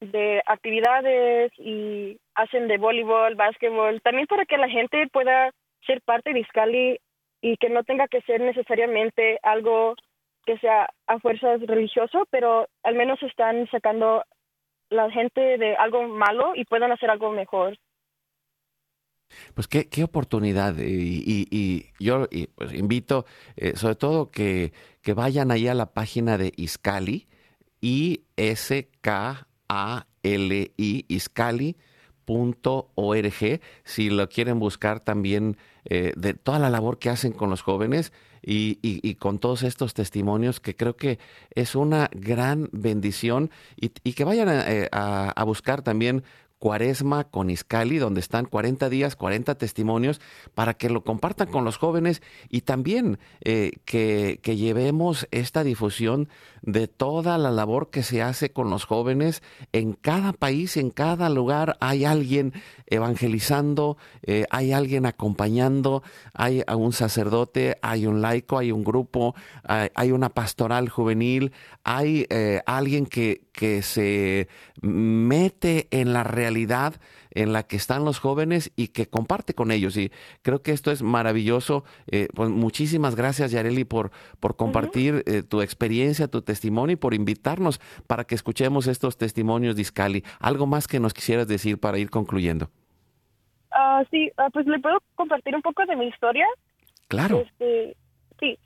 de 0.00 0.42
actividades 0.46 1.52
y 1.58 2.18
hacen 2.34 2.66
de 2.68 2.78
voleibol, 2.78 3.34
básquetbol, 3.36 4.00
también 4.02 4.26
para 4.26 4.44
que 4.44 4.56
la 4.56 4.68
gente 4.68 5.06
pueda 5.12 5.50
ser 5.86 6.00
parte 6.02 6.32
de 6.32 6.40
Iscali 6.40 6.98
y 7.40 7.56
que 7.56 7.68
no 7.68 7.84
tenga 7.84 8.08
que 8.08 8.20
ser 8.22 8.40
necesariamente 8.40 9.38
algo 9.42 9.94
que 10.44 10.58
sea 10.58 10.88
a 11.06 11.18
fuerzas 11.20 11.60
religioso, 11.60 12.26
pero 12.30 12.66
al 12.82 12.94
menos 12.94 13.22
están 13.22 13.68
sacando 13.70 14.24
la 14.90 15.10
gente 15.10 15.58
de 15.58 15.76
algo 15.76 16.08
malo 16.08 16.52
y 16.54 16.64
puedan 16.64 16.92
hacer 16.92 17.10
algo 17.10 17.30
mejor. 17.30 17.76
Pues 19.54 19.68
qué, 19.68 19.88
qué 19.88 20.04
oportunidad. 20.04 20.76
Y, 20.78 21.86
yo 21.98 22.28
pues, 22.54 22.72
invito, 22.74 23.26
eh, 23.56 23.74
sobre 23.76 23.96
todo, 23.96 24.30
que, 24.30 24.72
que 25.02 25.14
vayan 25.14 25.50
ahí 25.50 25.68
a 25.68 25.74
la 25.74 25.92
página 25.92 26.38
de 26.38 26.52
Iscali, 26.56 27.28
I-S-K-A-L-I, 27.80 28.24
Iscali. 31.08 31.76
si 33.84 34.10
lo 34.10 34.28
quieren 34.28 34.58
buscar 34.58 35.00
también 35.00 35.56
eh, 35.84 36.12
de 36.16 36.34
toda 36.34 36.58
la 36.58 36.70
labor 36.70 36.98
que 36.98 37.10
hacen 37.10 37.32
con 37.32 37.50
los 37.50 37.62
jóvenes 37.62 38.12
y, 38.44 39.14
con 39.16 39.38
todos 39.38 39.62
estos 39.62 39.94
testimonios 39.94 40.58
que 40.58 40.74
creo 40.74 40.96
que 40.96 41.18
es 41.54 41.76
una 41.76 42.08
gran 42.12 42.68
bendición 42.72 43.50
y, 43.76 43.88
que 43.90 44.24
vayan 44.24 44.48
eh, 44.50 44.88
a 44.92 45.44
buscar 45.44 45.82
también 45.82 46.24
Cuaresma 46.62 47.24
con 47.24 47.50
Iscali, 47.50 47.98
donde 47.98 48.20
están 48.20 48.44
40 48.44 48.88
días, 48.88 49.16
40 49.16 49.56
testimonios, 49.56 50.20
para 50.54 50.74
que 50.74 50.90
lo 50.90 51.02
compartan 51.02 51.48
con 51.48 51.64
los 51.64 51.76
jóvenes 51.76 52.22
y 52.48 52.60
también 52.60 53.18
eh, 53.40 53.72
que, 53.84 54.38
que, 54.40 54.54
llevemos 54.54 55.26
esta 55.32 55.64
difusión 55.64 56.28
de 56.62 56.86
toda 56.88 57.38
la 57.38 57.50
labor 57.50 57.90
que 57.90 58.02
se 58.02 58.22
hace 58.22 58.52
con 58.52 58.70
los 58.70 58.84
jóvenes. 58.84 59.42
En 59.72 59.92
cada 59.92 60.32
país, 60.32 60.76
en 60.76 60.90
cada 60.90 61.28
lugar 61.28 61.76
hay 61.80 62.04
alguien 62.04 62.52
evangelizando, 62.86 63.96
eh, 64.22 64.46
hay 64.50 64.72
alguien 64.72 65.06
acompañando, 65.06 66.02
hay 66.32 66.62
un 66.74 66.92
sacerdote, 66.92 67.78
hay 67.82 68.06
un 68.06 68.22
laico, 68.22 68.58
hay 68.58 68.72
un 68.72 68.84
grupo, 68.84 69.34
hay, 69.64 70.12
una 70.12 70.28
pastoral 70.28 70.88
juvenil, 70.88 71.52
hay 71.84 72.26
eh, 72.30 72.62
alguien 72.66 73.06
que, 73.06 73.42
que 73.52 73.82
se 73.82 74.48
mete 74.80 75.88
en 75.90 76.12
la 76.12 76.22
realidad 76.24 76.94
en 77.34 77.52
la 77.52 77.64
que 77.64 77.76
están 77.76 78.04
los 78.04 78.18
jóvenes 78.18 78.72
y 78.76 78.88
que 78.88 79.06
comparte 79.06 79.54
con 79.54 79.70
ellos. 79.70 79.96
Y 79.96 80.10
creo 80.42 80.62
que 80.62 80.72
esto 80.72 80.90
es 80.90 81.02
maravilloso. 81.02 81.84
Eh, 82.10 82.28
pues 82.34 82.50
muchísimas 82.50 83.14
gracias, 83.14 83.52
Yareli, 83.52 83.84
por, 83.84 84.10
por 84.40 84.56
compartir 84.56 85.22
eh, 85.26 85.42
tu 85.42 85.62
experiencia, 85.62 86.28
tu 86.28 86.42
testimonio 86.42 86.94
y 86.94 86.96
por 86.96 87.14
invitarnos 87.14 87.80
para 88.06 88.24
que 88.24 88.34
escuchemos 88.34 88.86
estos 88.86 89.16
testimonios 89.16 89.76
de 89.76 89.82
Iscali. 89.82 90.24
¿Algo 90.40 90.66
más 90.66 90.86
que 90.86 91.00
nos 91.00 91.14
quisieras 91.14 91.48
decir 91.48 91.78
para 91.78 91.98
ir 91.98 92.10
concluyendo? 92.10 92.70
Ah, 93.70 94.02
sí, 94.10 94.30
ah, 94.36 94.48
pues 94.52 94.66
le 94.66 94.78
puedo 94.78 94.98
compartir 95.14 95.54
un 95.54 95.62
poco 95.62 95.84
de 95.86 95.96
mi 95.96 96.06
historia. 96.06 96.46
Claro. 97.08 97.40
Este, 97.40 97.96
sí, 98.38 98.58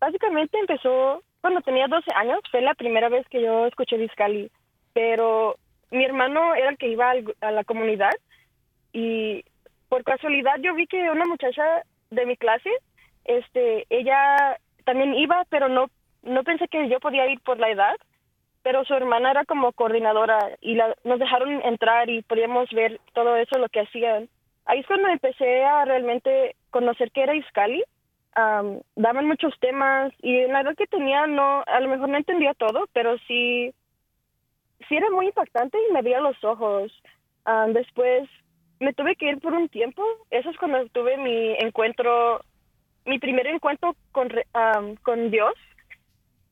básicamente 0.00 0.58
empezó 0.58 1.22
cuando 1.42 1.60
tenía 1.60 1.88
12 1.88 2.10
años, 2.14 2.40
fue 2.50 2.62
la 2.62 2.74
primera 2.74 3.08
vez 3.08 3.26
que 3.28 3.42
yo 3.42 3.66
escuché 3.66 3.98
Discali, 3.98 4.50
pero 4.92 5.56
mi 5.92 6.04
hermano 6.04 6.54
era 6.54 6.70
el 6.70 6.78
que 6.78 6.88
iba 6.88 7.12
a 7.40 7.50
la 7.50 7.64
comunidad 7.64 8.12
y 8.92 9.44
por 9.88 10.04
casualidad 10.04 10.56
yo 10.60 10.74
vi 10.74 10.86
que 10.86 11.10
una 11.10 11.26
muchacha 11.26 11.82
de 12.10 12.26
mi 12.26 12.36
clase, 12.36 12.70
este, 13.24 13.86
ella 13.90 14.58
también 14.84 15.14
iba, 15.14 15.44
pero 15.50 15.68
no, 15.68 15.90
no 16.22 16.44
pensé 16.44 16.66
que 16.68 16.88
yo 16.88 16.98
podía 16.98 17.30
ir 17.30 17.40
por 17.40 17.58
la 17.58 17.70
edad, 17.70 17.96
pero 18.62 18.84
su 18.84 18.94
hermana 18.94 19.32
era 19.32 19.44
como 19.44 19.72
coordinadora 19.72 20.38
y 20.62 20.78
nos 21.04 21.18
dejaron 21.18 21.60
entrar 21.62 22.08
y 22.08 22.22
podíamos 22.22 22.70
ver 22.70 23.00
todo 23.12 23.36
eso, 23.36 23.58
lo 23.58 23.68
que 23.68 23.80
hacían. 23.80 24.28
Ahí 24.64 24.80
es 24.80 24.86
cuando 24.86 25.08
empecé 25.08 25.64
a 25.64 25.84
realmente 25.84 26.56
conocer 26.70 27.10
qué 27.10 27.24
era 27.24 27.34
Iscali. 27.34 27.82
daban 28.96 29.26
muchos 29.26 29.52
temas 29.60 30.12
y 30.22 30.38
en 30.38 30.52
la 30.52 30.62
edad 30.62 30.74
que 30.74 30.86
tenía 30.86 31.26
no, 31.26 31.64
a 31.66 31.80
lo 31.80 31.88
mejor 31.88 32.08
no 32.08 32.16
entendía 32.16 32.54
todo, 32.54 32.88
pero 32.94 33.18
sí 33.26 33.74
sí 34.88 34.96
era 34.96 35.10
muy 35.10 35.26
impactante 35.26 35.78
y 35.78 35.92
me 35.92 36.00
abría 36.00 36.20
los 36.20 36.42
ojos. 36.44 36.92
Ah, 37.44 37.66
después 37.68 38.28
me 38.80 38.92
tuve 38.92 39.16
que 39.16 39.28
ir 39.28 39.40
por 39.40 39.54
un 39.54 39.68
tiempo. 39.68 40.02
Eso 40.30 40.50
es 40.50 40.56
cuando 40.58 40.86
tuve 40.88 41.16
mi 41.16 41.54
encuentro, 41.58 42.40
mi 43.04 43.18
primer 43.18 43.46
encuentro 43.46 43.94
con, 44.12 44.28
con 45.02 45.30
Dios. 45.30 45.54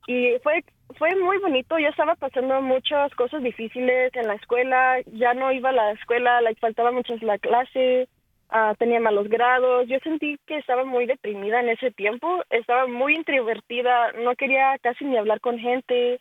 Y 0.06 0.38
fue, 0.42 0.64
fue 0.96 1.14
muy 1.16 1.38
bonito. 1.38 1.78
Yo 1.78 1.88
estaba 1.88 2.14
pasando 2.14 2.60
muchas 2.62 3.14
cosas 3.14 3.42
difíciles 3.42 4.14
en 4.14 4.26
la 4.26 4.34
escuela. 4.34 5.00
Ya 5.12 5.34
no 5.34 5.52
iba 5.52 5.70
a 5.70 5.72
la 5.72 5.92
escuela, 5.92 6.40
le 6.40 6.54
faltaba 6.56 6.90
mucho 6.92 7.14
la 7.20 7.38
clase. 7.38 8.08
Uh, 8.52 8.74
tenía 8.76 8.98
malos 8.98 9.28
grados. 9.28 9.86
Yo 9.86 9.98
sentí 10.00 10.36
que 10.46 10.58
estaba 10.58 10.84
muy 10.84 11.06
deprimida 11.06 11.60
en 11.60 11.68
ese 11.68 11.92
tiempo. 11.92 12.42
Estaba 12.50 12.86
muy 12.86 13.14
introvertida. 13.14 14.12
No 14.12 14.34
quería 14.34 14.76
casi 14.82 15.04
ni 15.04 15.16
hablar 15.16 15.40
con 15.40 15.58
gente. 15.58 16.20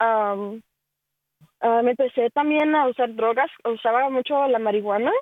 Um, 0.00 0.62
Ah, 1.60 1.82
me 1.82 1.90
empecé 1.90 2.30
también 2.30 2.74
a 2.74 2.88
usar 2.88 3.14
drogas, 3.14 3.50
usaba 3.64 4.08
mucho 4.10 4.46
la 4.48 4.58
marihuana. 4.58 5.12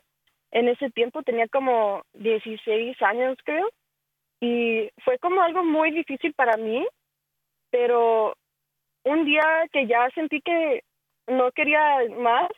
En 0.50 0.68
ese 0.68 0.90
tiempo 0.90 1.22
tenía 1.22 1.48
como 1.48 2.02
16 2.14 3.00
años, 3.02 3.36
creo. 3.44 3.68
Y 4.40 4.90
fue 5.04 5.18
como 5.18 5.40
algo 5.42 5.64
muy 5.64 5.90
difícil 5.92 6.34
para 6.34 6.56
mí, 6.56 6.86
pero 7.70 8.34
un 9.04 9.24
día 9.24 9.42
que 9.72 9.86
ya 9.86 10.10
sentí 10.14 10.40
que 10.42 10.82
no 11.26 11.50
quería 11.52 12.00
más, 12.18 12.50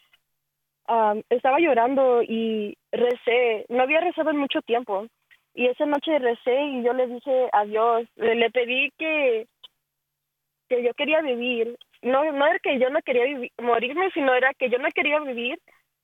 ah, 0.89 1.14
estaba 1.31 1.61
llorando 1.61 2.22
y 2.22 2.76
recé. 2.93 3.66
No 3.68 3.83
había 3.83 4.01
rezado 4.01 4.31
en 4.31 4.39
mucho 4.39 4.61
tiempo. 4.62 5.07
Y 5.55 5.66
esa 5.66 5.87
noche 5.87 6.18
recé 6.18 6.61
y 6.66 6.83
yo 6.85 6.93
le 6.93 7.07
dije 7.07 7.49
a 7.53 7.64
Dios, 7.64 8.09
le, 8.16 8.51
pedí 8.51 8.91
que, 8.99 9.47
que 10.68 10.85
yo 10.85 10.95
quería 10.95 11.20
vivir 11.20 11.76
no, 12.03 12.30
no 12.32 12.46
era 12.46 12.59
que 12.61 12.78
yo 12.78 12.90
no 12.90 13.01
quería 13.03 13.24
morirme, 13.61 14.11
sino 14.12 14.34
era 14.34 14.55
que 14.55 14.70
yo 14.70 14.78
no 14.78 14.88
quería 14.94 15.20
vivir 15.20 15.59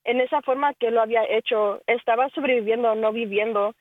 en 0.04 0.20
esa 0.20 0.42
forma 0.42 0.74
que 0.74 0.90
lo 0.90 1.00
había 1.00 1.24
hecho. 1.24 1.82
Estaba 1.86 2.28
sobreviviendo, 2.30 2.94
no 2.94 3.12
viviendo. 3.12 3.74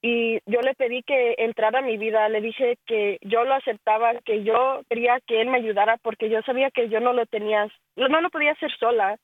Y 0.00 0.38
yo 0.46 0.60
le 0.60 0.74
pedí 0.74 1.02
que 1.02 1.34
entrara 1.38 1.80
a 1.80 1.82
mi 1.82 1.96
vida, 1.96 2.28
le 2.28 2.40
dije 2.40 2.78
que 2.86 3.18
yo 3.22 3.44
lo 3.44 3.54
aceptaba, 3.54 4.14
que 4.24 4.44
yo 4.44 4.82
quería 4.88 5.18
que 5.26 5.40
él 5.40 5.48
me 5.48 5.58
ayudara 5.58 5.96
porque 5.98 6.30
yo 6.30 6.40
sabía 6.42 6.70
que 6.70 6.88
yo 6.88 7.00
no 7.00 7.12
lo 7.12 7.26
tenía, 7.26 7.68
no 7.96 8.20
lo 8.20 8.30
podía 8.30 8.52
hacer 8.52 8.70
sola. 8.78 9.16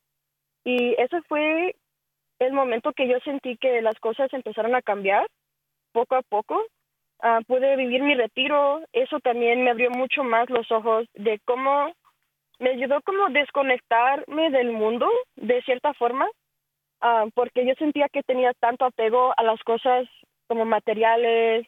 Y 0.65 0.95
ese 1.01 1.23
fue 1.23 1.77
el 2.41 2.53
momento 2.53 2.93
que 2.93 3.07
yo 3.07 3.21
sentí 3.21 3.57
que 3.57 3.83
las 3.83 3.99
cosas 4.01 4.33
empezaron 4.33 4.75
a 4.75 4.83
cambiar 4.83 5.27
poco 5.93 6.17
a 6.17 6.23
poco. 6.23 6.61
Ah, 7.21 7.41
pude 7.47 7.77
vivir 7.77 8.03
mi 8.03 8.15
retiro, 8.15 8.83
eso 8.93 9.21
también 9.21 9.63
me 9.63 9.71
abrió 9.71 9.91
mucho 9.91 10.25
más 10.25 10.51
los 10.51 10.71
ojos 10.73 11.07
de 11.15 11.39
cómo 11.45 11.93
me 12.65 12.71
ayudó 12.71 13.03
como 13.03 13.29
desconectarme 13.29 14.51
del 14.51 14.73
mundo 14.73 15.07
de 15.37 15.61
cierta 15.63 15.93
forma, 15.93 16.27
ah, 17.03 17.27
porque 17.35 17.67
yo 17.67 17.75
sentía 17.75 18.09
que 18.09 18.23
tenía 18.23 18.55
tanto 18.55 18.87
apego 18.87 19.35
a 19.37 19.43
las 19.43 19.63
cosas 19.65 20.09
como 20.47 20.65
materiales, 20.65 21.67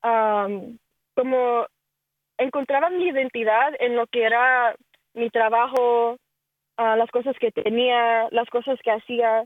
como 0.00 1.66
encontraba 2.38 2.88
mi 2.88 3.08
identidad 3.08 3.74
en 3.80 3.96
lo 3.96 4.06
que 4.06 4.24
era 4.24 4.74
mi 5.12 5.28
trabajo, 5.28 6.16
uh, 6.78 6.96
las 6.96 7.10
cosas 7.10 7.36
que 7.38 7.50
tenía, 7.52 8.28
las 8.30 8.48
cosas 8.48 8.78
que 8.82 8.92
hacía. 8.92 9.44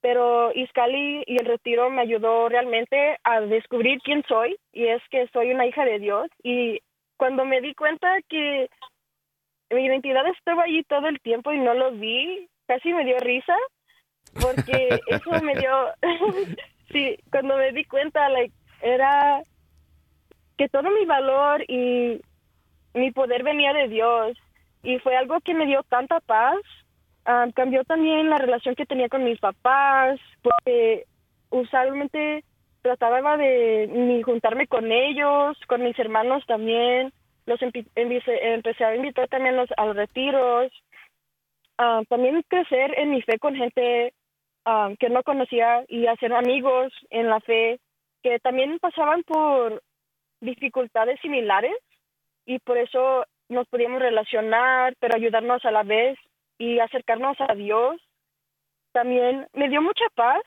Pero 0.00 0.52
Iscali 0.54 1.22
y 1.26 1.36
el 1.36 1.46
retiro 1.46 1.90
me 1.90 2.00
ayudó 2.00 2.48
realmente 2.48 3.18
a 3.24 3.40
descubrir 3.42 4.00
quién 4.02 4.22
soy 4.26 4.56
y 4.72 4.86
es 4.86 5.02
que 5.10 5.28
soy 5.34 5.50
una 5.50 5.66
hija 5.66 5.84
de 5.84 5.98
Dios. 5.98 6.28
Y 6.42 6.80
cuando 7.18 7.44
me 7.44 7.60
di 7.60 7.74
cuenta 7.74 8.08
que 8.28 8.68
mi 9.74 9.84
identidad 9.84 10.26
estaba 10.28 10.64
allí 10.64 10.82
todo 10.84 11.08
el 11.08 11.20
tiempo 11.20 11.52
y 11.52 11.58
no 11.58 11.74
lo 11.74 11.92
vi. 11.92 12.48
Casi 12.66 12.92
me 12.92 13.04
dio 13.04 13.18
risa 13.18 13.54
porque 14.40 15.00
eso 15.08 15.30
me 15.42 15.54
dio, 15.54 15.70
sí, 16.92 17.16
cuando 17.30 17.56
me 17.56 17.72
di 17.72 17.84
cuenta, 17.84 18.28
like, 18.28 18.54
era 18.82 19.42
que 20.56 20.68
todo 20.68 20.90
mi 20.90 21.04
valor 21.04 21.64
y 21.68 22.20
mi 22.94 23.10
poder 23.10 23.42
venía 23.42 23.72
de 23.72 23.88
Dios 23.88 24.38
y 24.82 24.98
fue 24.98 25.16
algo 25.16 25.40
que 25.40 25.54
me 25.54 25.66
dio 25.66 25.82
tanta 25.84 26.20
paz. 26.20 26.56
Ah, 27.26 27.46
cambió 27.54 27.84
también 27.84 28.28
la 28.28 28.36
relación 28.36 28.74
que 28.74 28.84
tenía 28.84 29.08
con 29.08 29.24
mis 29.24 29.40
papás 29.40 30.20
porque 30.42 31.06
usualmente 31.48 32.44
trataba 32.82 33.38
de 33.38 33.88
ni 33.90 34.22
juntarme 34.22 34.66
con 34.66 34.92
ellos, 34.92 35.56
con 35.66 35.82
mis 35.82 35.98
hermanos 35.98 36.44
también 36.46 37.12
los 37.46 37.60
empecé 37.62 38.84
a 38.84 38.96
invitar 38.96 39.28
también 39.28 39.56
los, 39.56 39.68
a 39.76 39.86
los 39.86 39.96
retiros, 39.96 40.72
ah, 41.78 42.02
también 42.08 42.42
crecer 42.48 42.98
en 42.98 43.10
mi 43.10 43.22
fe 43.22 43.38
con 43.38 43.54
gente 43.54 44.14
ah, 44.64 44.90
que 44.98 45.10
no 45.10 45.22
conocía 45.22 45.84
y 45.88 46.06
hacer 46.06 46.32
amigos 46.32 46.92
en 47.10 47.28
la 47.28 47.40
fe 47.40 47.80
que 48.22 48.38
también 48.40 48.78
pasaban 48.78 49.22
por 49.24 49.82
dificultades 50.40 51.20
similares 51.20 51.76
y 52.46 52.58
por 52.60 52.78
eso 52.78 53.24
nos 53.48 53.68
podíamos 53.68 54.00
relacionar, 54.00 54.94
pero 54.98 55.16
ayudarnos 55.16 55.64
a 55.64 55.70
la 55.70 55.82
vez 55.82 56.18
y 56.58 56.78
acercarnos 56.78 57.36
a 57.40 57.54
Dios. 57.54 58.00
También 58.92 59.46
me 59.52 59.68
dio 59.68 59.82
mucha 59.82 60.04
paz. 60.14 60.42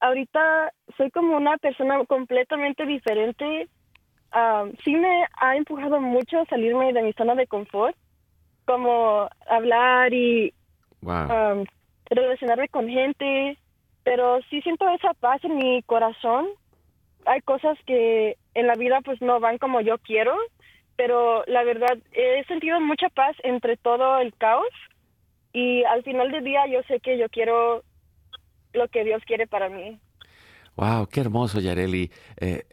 Ahorita 0.00 0.72
soy 0.96 1.10
como 1.10 1.36
una 1.36 1.58
persona 1.58 2.02
completamente 2.06 2.86
diferente 2.86 3.68
sí 4.84 4.94
me 4.94 5.24
ha 5.40 5.56
empujado 5.56 6.00
mucho 6.00 6.44
salirme 6.48 6.92
de 6.92 7.02
mi 7.02 7.12
zona 7.14 7.34
de 7.34 7.46
confort, 7.46 7.96
como 8.64 9.28
hablar 9.48 10.12
y 10.12 10.52
relacionarme 12.10 12.68
con 12.68 12.88
gente, 12.88 13.56
pero 14.04 14.40
sí 14.50 14.60
siento 14.62 14.88
esa 14.90 15.14
paz 15.14 15.42
en 15.44 15.56
mi 15.56 15.82
corazón. 15.82 16.46
Hay 17.26 17.40
cosas 17.42 17.78
que 17.86 18.36
en 18.54 18.66
la 18.66 18.74
vida 18.74 19.00
pues 19.04 19.20
no 19.20 19.40
van 19.40 19.58
como 19.58 19.80
yo 19.80 19.98
quiero, 19.98 20.34
pero 20.96 21.44
la 21.46 21.62
verdad 21.64 21.98
he 22.12 22.44
sentido 22.44 22.80
mucha 22.80 23.08
paz 23.08 23.36
entre 23.42 23.76
todo 23.76 24.18
el 24.18 24.34
caos 24.34 24.66
y 25.52 25.84
al 25.84 26.02
final 26.02 26.30
del 26.30 26.44
día 26.44 26.66
yo 26.66 26.82
sé 26.88 27.00
que 27.00 27.18
yo 27.18 27.28
quiero 27.28 27.82
lo 28.72 28.88
que 28.88 29.04
Dios 29.04 29.22
quiere 29.26 29.46
para 29.46 29.68
mí. 29.68 29.98
Wow, 30.76 31.06
qué 31.06 31.20
hermoso, 31.20 31.60
Yareli. 31.60 32.10
Eh, 32.40 32.64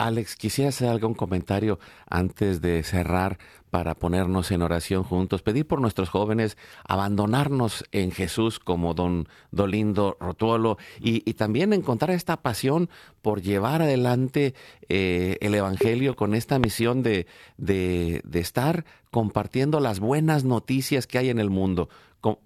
Alex, 0.00 0.34
quisiera 0.34 0.70
hacer 0.70 0.88
algún 0.88 1.12
comentario 1.12 1.78
antes 2.08 2.62
de 2.62 2.82
cerrar 2.82 3.38
para 3.68 3.94
ponernos 3.94 4.50
en 4.50 4.62
oración 4.62 5.02
juntos, 5.02 5.42
pedir 5.42 5.66
por 5.66 5.78
nuestros 5.78 6.08
jóvenes 6.08 6.56
abandonarnos 6.88 7.84
en 7.92 8.10
Jesús 8.10 8.60
como 8.60 8.94
don 8.94 9.28
Dolindo 9.50 10.16
Rotuolo 10.18 10.78
y, 11.00 11.20
también 11.34 11.74
encontrar 11.74 12.12
esta 12.12 12.40
pasión 12.40 12.88
por 13.20 13.42
llevar 13.42 13.82
adelante 13.82 14.54
eh, 14.88 15.36
el 15.42 15.54
Evangelio 15.54 16.16
con 16.16 16.34
esta 16.34 16.58
misión 16.58 17.02
de, 17.02 17.26
de, 17.58 18.22
estar 18.32 18.86
compartiendo 19.10 19.80
las 19.80 20.00
buenas 20.00 20.44
noticias 20.44 21.06
que 21.06 21.18
hay 21.18 21.28
en 21.28 21.38
el 21.38 21.50
mundo, 21.50 21.90
como, 22.22 22.40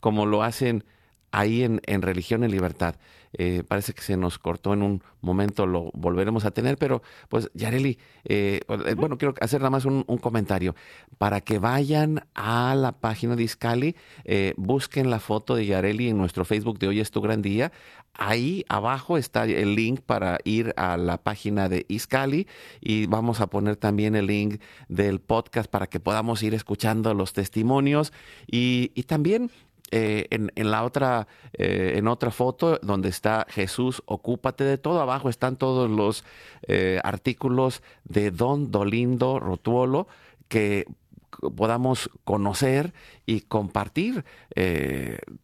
como 0.00 0.26
lo 0.26 0.42
hacen 0.42 0.84
ahí 1.34 1.62
en, 1.64 1.80
en 1.86 2.02
Religión 2.02 2.44
y 2.44 2.48
Libertad. 2.48 2.96
Eh, 3.36 3.64
parece 3.66 3.92
que 3.92 4.02
se 4.02 4.16
nos 4.16 4.38
cortó 4.38 4.72
en 4.74 4.82
un 4.82 5.02
momento, 5.20 5.66
lo 5.66 5.90
volveremos 5.92 6.44
a 6.44 6.52
tener, 6.52 6.78
pero 6.78 7.02
pues 7.28 7.50
Yareli, 7.54 7.98
eh, 8.24 8.60
eh, 8.68 8.94
bueno, 8.94 9.18
quiero 9.18 9.34
hacer 9.40 9.60
nada 9.60 9.70
más 9.70 9.84
un, 9.84 10.04
comentario. 10.18 10.74
Para 11.18 11.40
que 11.40 11.58
vayan 11.58 12.26
a 12.34 12.74
la 12.76 12.92
página 12.92 13.34
de 13.34 13.42
Iscali, 13.42 13.96
busquen 14.56 15.10
la 15.10 15.18
foto 15.18 15.56
de 15.56 15.66
Yareli 15.66 16.08
en 16.08 16.18
nuestro 16.18 16.44
Facebook 16.44 16.78
de 16.78 16.88
Hoy 16.88 17.00
es 17.00 17.10
tu 17.10 17.20
gran 17.20 17.42
día. 17.42 17.72
Ahí 18.14 18.64
abajo 18.68 19.18
está 19.18 19.44
el 19.44 19.74
link 19.74 20.00
para 20.00 20.38
ir 20.44 20.72
a 20.76 20.96
la 20.96 21.18
página 21.18 21.68
de 21.68 21.84
Iscali 21.88 22.46
y 22.80 23.06
vamos 23.06 23.40
a 23.40 23.48
poner 23.48 23.76
también 23.76 24.14
el 24.14 24.26
link 24.26 24.60
del 24.88 25.20
podcast 25.20 25.68
para 25.68 25.88
que 25.88 25.98
podamos 25.98 26.42
ir 26.44 26.54
escuchando 26.54 27.12
los 27.12 27.32
testimonios 27.32 28.12
y, 28.46 28.92
y 28.94 29.02
también 29.02 29.50
eh, 29.96 30.26
en, 30.30 30.70
la 30.72 30.82
otra, 30.82 31.28
eh, 31.52 31.92
en 31.94 32.08
otra 32.08 32.32
foto 32.32 32.80
donde 32.82 33.08
está 33.10 33.46
Jesús, 33.48 34.02
ocúpate 34.06 34.64
de 34.64 34.76
todo. 34.76 35.00
Abajo 35.00 35.28
están 35.28 35.54
todos 35.54 35.88
los 35.88 36.24
eh, 36.66 36.98
artículos 37.04 37.80
de 38.02 38.32
Don 38.32 38.72
Dolindo 38.72 39.38
Rotuolo 39.38 40.08
que 40.48 40.84
podamos 41.54 42.10
conocer 42.24 42.92
y 43.24 43.42
compartir 43.42 44.24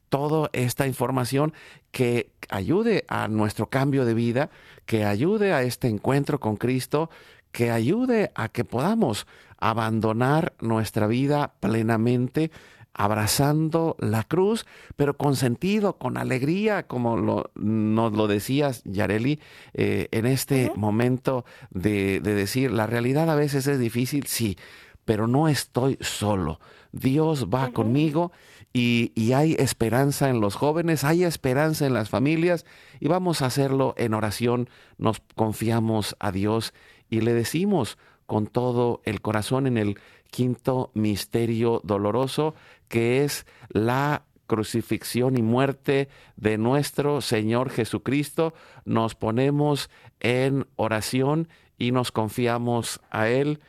toda 0.08 0.50
esta 0.52 0.86
información 0.88 1.52
que 1.92 2.32
ayude 2.48 3.04
a 3.06 3.28
nuestro 3.28 3.66
cambio 3.66 4.04
de 4.04 4.14
vida, 4.14 4.50
que 4.84 5.04
ayude 5.04 5.52
a 5.52 5.62
este 5.62 5.86
encuentro 5.86 6.40
con 6.40 6.56
Cristo, 6.56 7.08
que 7.52 7.70
ayude 7.70 8.32
a 8.34 8.48
que 8.48 8.64
podamos 8.64 9.28
abandonar 9.58 10.54
nuestra 10.60 11.06
vida 11.06 11.52
plenamente 11.60 12.50
abrazando 12.94 13.96
la 13.98 14.24
cruz, 14.24 14.66
pero 14.96 15.16
con 15.16 15.36
sentido, 15.36 15.98
con 15.98 16.16
alegría, 16.16 16.86
como 16.86 17.16
lo, 17.16 17.50
nos 17.54 18.12
lo 18.12 18.26
decías, 18.26 18.82
Yareli, 18.84 19.40
eh, 19.74 20.08
en 20.10 20.26
este 20.26 20.72
momento 20.74 21.44
de, 21.70 22.20
decir, 22.20 22.72
la 22.72 22.86
realidad 22.86 23.30
a 23.30 23.36
veces 23.36 23.66
es 23.66 23.78
difícil, 23.78 24.26
sí, 24.26 24.56
pero 25.04 25.26
no 25.26 25.48
estoy 25.48 25.98
solo. 26.00 26.60
Dios 26.92 27.46
va 27.46 27.70
conmigo 27.70 28.32
y, 28.72 29.12
y, 29.14 29.32
hay 29.32 29.54
esperanza 29.58 30.28
en 30.28 30.40
los 30.40 30.56
jóvenes, 30.56 31.04
hay 31.04 31.24
esperanza 31.24 31.86
en 31.86 31.94
las 31.94 32.08
familias 32.08 32.66
y 32.98 33.08
vamos 33.08 33.42
a 33.42 33.46
hacerlo 33.46 33.94
en 33.96 34.14
oración. 34.14 34.68
Nos 34.98 35.22
confiamos 35.36 36.16
a 36.18 36.32
Dios 36.32 36.74
y 37.08 37.20
le 37.20 37.32
decimos 37.32 37.98
con 38.26 38.46
todo 38.46 39.00
el 39.04 39.20
corazón 39.20 39.66
en 39.66 39.76
el 39.76 39.98
quinto 40.30 40.90
misterio 40.94 41.80
doloroso, 41.84 42.54
que 42.88 43.24
es 43.24 43.46
la 43.68 44.24
crucifixión 44.46 45.38
y 45.38 45.42
muerte 45.42 46.08
de 46.36 46.58
nuestro 46.58 47.20
Señor 47.20 47.70
Jesucristo, 47.70 48.52
nos 48.84 49.14
ponemos 49.14 49.90
en 50.18 50.66
oración 50.74 51.48
y 51.78 51.92
nos 51.92 52.10
confiamos 52.10 53.00
a 53.10 53.28
Él 53.28 53.60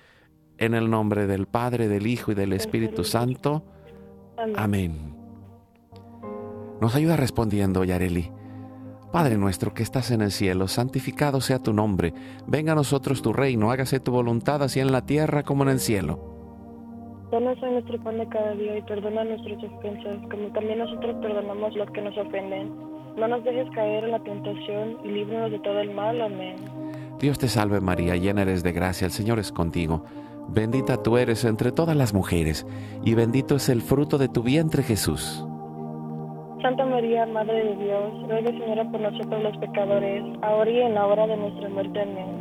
en 0.58 0.74
el 0.74 0.90
nombre 0.90 1.28
del 1.28 1.46
Padre, 1.46 1.88
del 1.88 2.08
Hijo 2.08 2.32
y 2.32 2.36
del 2.36 2.54
Espíritu 2.54 3.04
Santo. 3.04 3.64
Amén. 4.56 5.16
Nos 6.82 6.96
ayuda 6.96 7.16
respondiendo, 7.16 7.84
Yareli. 7.84 8.32
Padre 9.12 9.38
nuestro 9.38 9.74
que 9.74 9.84
estás 9.84 10.10
en 10.10 10.22
el 10.22 10.32
cielo, 10.32 10.68
santificado 10.68 11.42
sea 11.42 11.60
tu 11.60 11.74
nombre, 11.74 12.14
venga 12.48 12.72
a 12.72 12.76
nosotros 12.76 13.22
tu 13.22 13.34
reino, 13.34 13.70
hágase 13.70 14.00
tu 14.00 14.12
voluntad 14.12 14.64
así 14.64 14.80
en 14.80 14.92
la 14.92 15.06
tierra 15.06 15.44
como 15.44 15.64
en 15.64 15.70
el 15.70 15.80
cielo. 15.80 16.31
Danos 17.32 17.58
hoy 17.64 17.72
nuestro 17.72 17.98
pan 18.04 18.18
de 18.18 18.28
cada 18.28 18.52
día 18.56 18.78
y 18.78 18.82
perdona 18.82 19.24
nuestras 19.24 19.64
ofensas, 19.64 20.18
como 20.30 20.50
también 20.50 20.80
nosotros 20.80 21.16
perdonamos 21.22 21.74
los 21.78 21.90
que 21.92 22.02
nos 22.02 22.18
ofenden. 22.18 22.70
No 23.16 23.26
nos 23.26 23.42
dejes 23.46 23.70
caer 23.74 24.04
en 24.04 24.12
la 24.12 24.20
tentación 24.20 24.98
y 25.06 25.08
líbranos 25.08 25.52
de 25.52 25.60
todo 25.60 25.80
el 25.80 25.92
mal. 25.92 26.22
Amén. 26.22 26.58
Dios 27.20 27.40
te 27.40 27.48
salve 27.48 27.80
María, 27.80 28.18
llena 28.18 28.42
eres 28.42 28.64
de 28.64 28.74
gracia, 28.74 29.06
el 29.06 29.12
Señor 29.12 29.40
es 29.40 29.54
contigo. 29.54 30.04
Bendita 30.50 31.02
tú 31.02 31.18
eres 31.18 31.46
entre 31.46 31.72
todas 31.72 31.96
las 31.96 32.14
mujeres, 32.14 32.68
y 33.06 33.14
bendito 33.14 33.56
es 33.56 33.70
el 33.70 33.82
fruto 33.82 34.18
de 34.18 34.28
tu 34.28 34.44
vientre 34.44 34.84
Jesús. 34.84 35.46
Santa 36.62 36.86
María, 36.86 37.26
Madre 37.28 37.64
de 37.64 37.76
Dios, 37.78 38.28
ruega 38.28 38.50
Señora 38.50 38.92
por 38.92 39.00
nosotros 39.00 39.42
los 39.42 39.58
pecadores, 39.58 40.24
ahora 40.42 40.70
y 40.70 40.82
en 40.82 40.96
la 40.96 41.08
hora 41.08 41.28
de 41.28 41.38
nuestra 41.38 41.70
muerte. 41.70 42.02
Amén. 42.02 42.41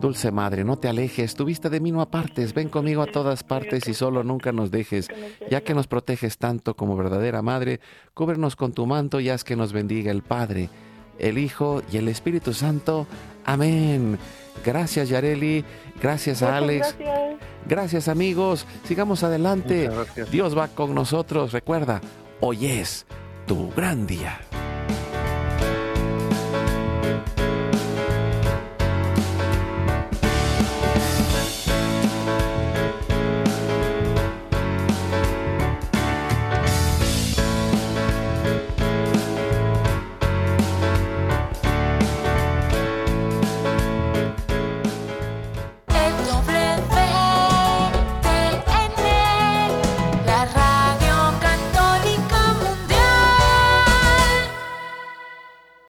Dulce 0.00 0.30
Madre, 0.30 0.64
no 0.64 0.78
te 0.78 0.88
alejes, 0.88 1.34
tu 1.34 1.44
vista 1.44 1.68
de 1.68 1.78
mí 1.80 1.92
no 1.92 2.00
apartes, 2.00 2.54
ven 2.54 2.68
conmigo 2.68 3.02
a 3.02 3.06
todas 3.06 3.44
partes 3.44 3.86
y 3.86 3.94
solo 3.94 4.24
nunca 4.24 4.50
nos 4.50 4.70
dejes, 4.70 5.08
ya 5.50 5.60
que 5.60 5.74
nos 5.74 5.86
proteges 5.86 6.38
tanto 6.38 6.74
como 6.74 6.96
verdadera 6.96 7.42
Madre, 7.42 7.80
cúbrenos 8.14 8.56
con 8.56 8.72
tu 8.72 8.86
manto 8.86 9.20
y 9.20 9.28
haz 9.28 9.44
que 9.44 9.56
nos 9.56 9.72
bendiga 9.72 10.10
el 10.10 10.22
Padre, 10.22 10.70
el 11.18 11.38
Hijo 11.38 11.82
y 11.92 11.98
el 11.98 12.08
Espíritu 12.08 12.54
Santo. 12.54 13.06
Amén. 13.44 14.18
Gracias 14.64 15.08
Yareli, 15.08 15.64
gracias 16.02 16.42
a 16.42 16.56
Alex, 16.56 16.96
Gracias. 16.98 17.38
gracias 17.66 18.08
amigos, 18.08 18.66
sigamos 18.84 19.22
adelante. 19.22 19.90
Dios 20.30 20.56
va 20.56 20.68
con 20.68 20.94
nosotros, 20.94 21.52
recuerda, 21.52 22.00
hoy 22.40 22.66
es 22.66 23.06
tu 23.46 23.70
gran 23.70 24.06
día. 24.06 24.40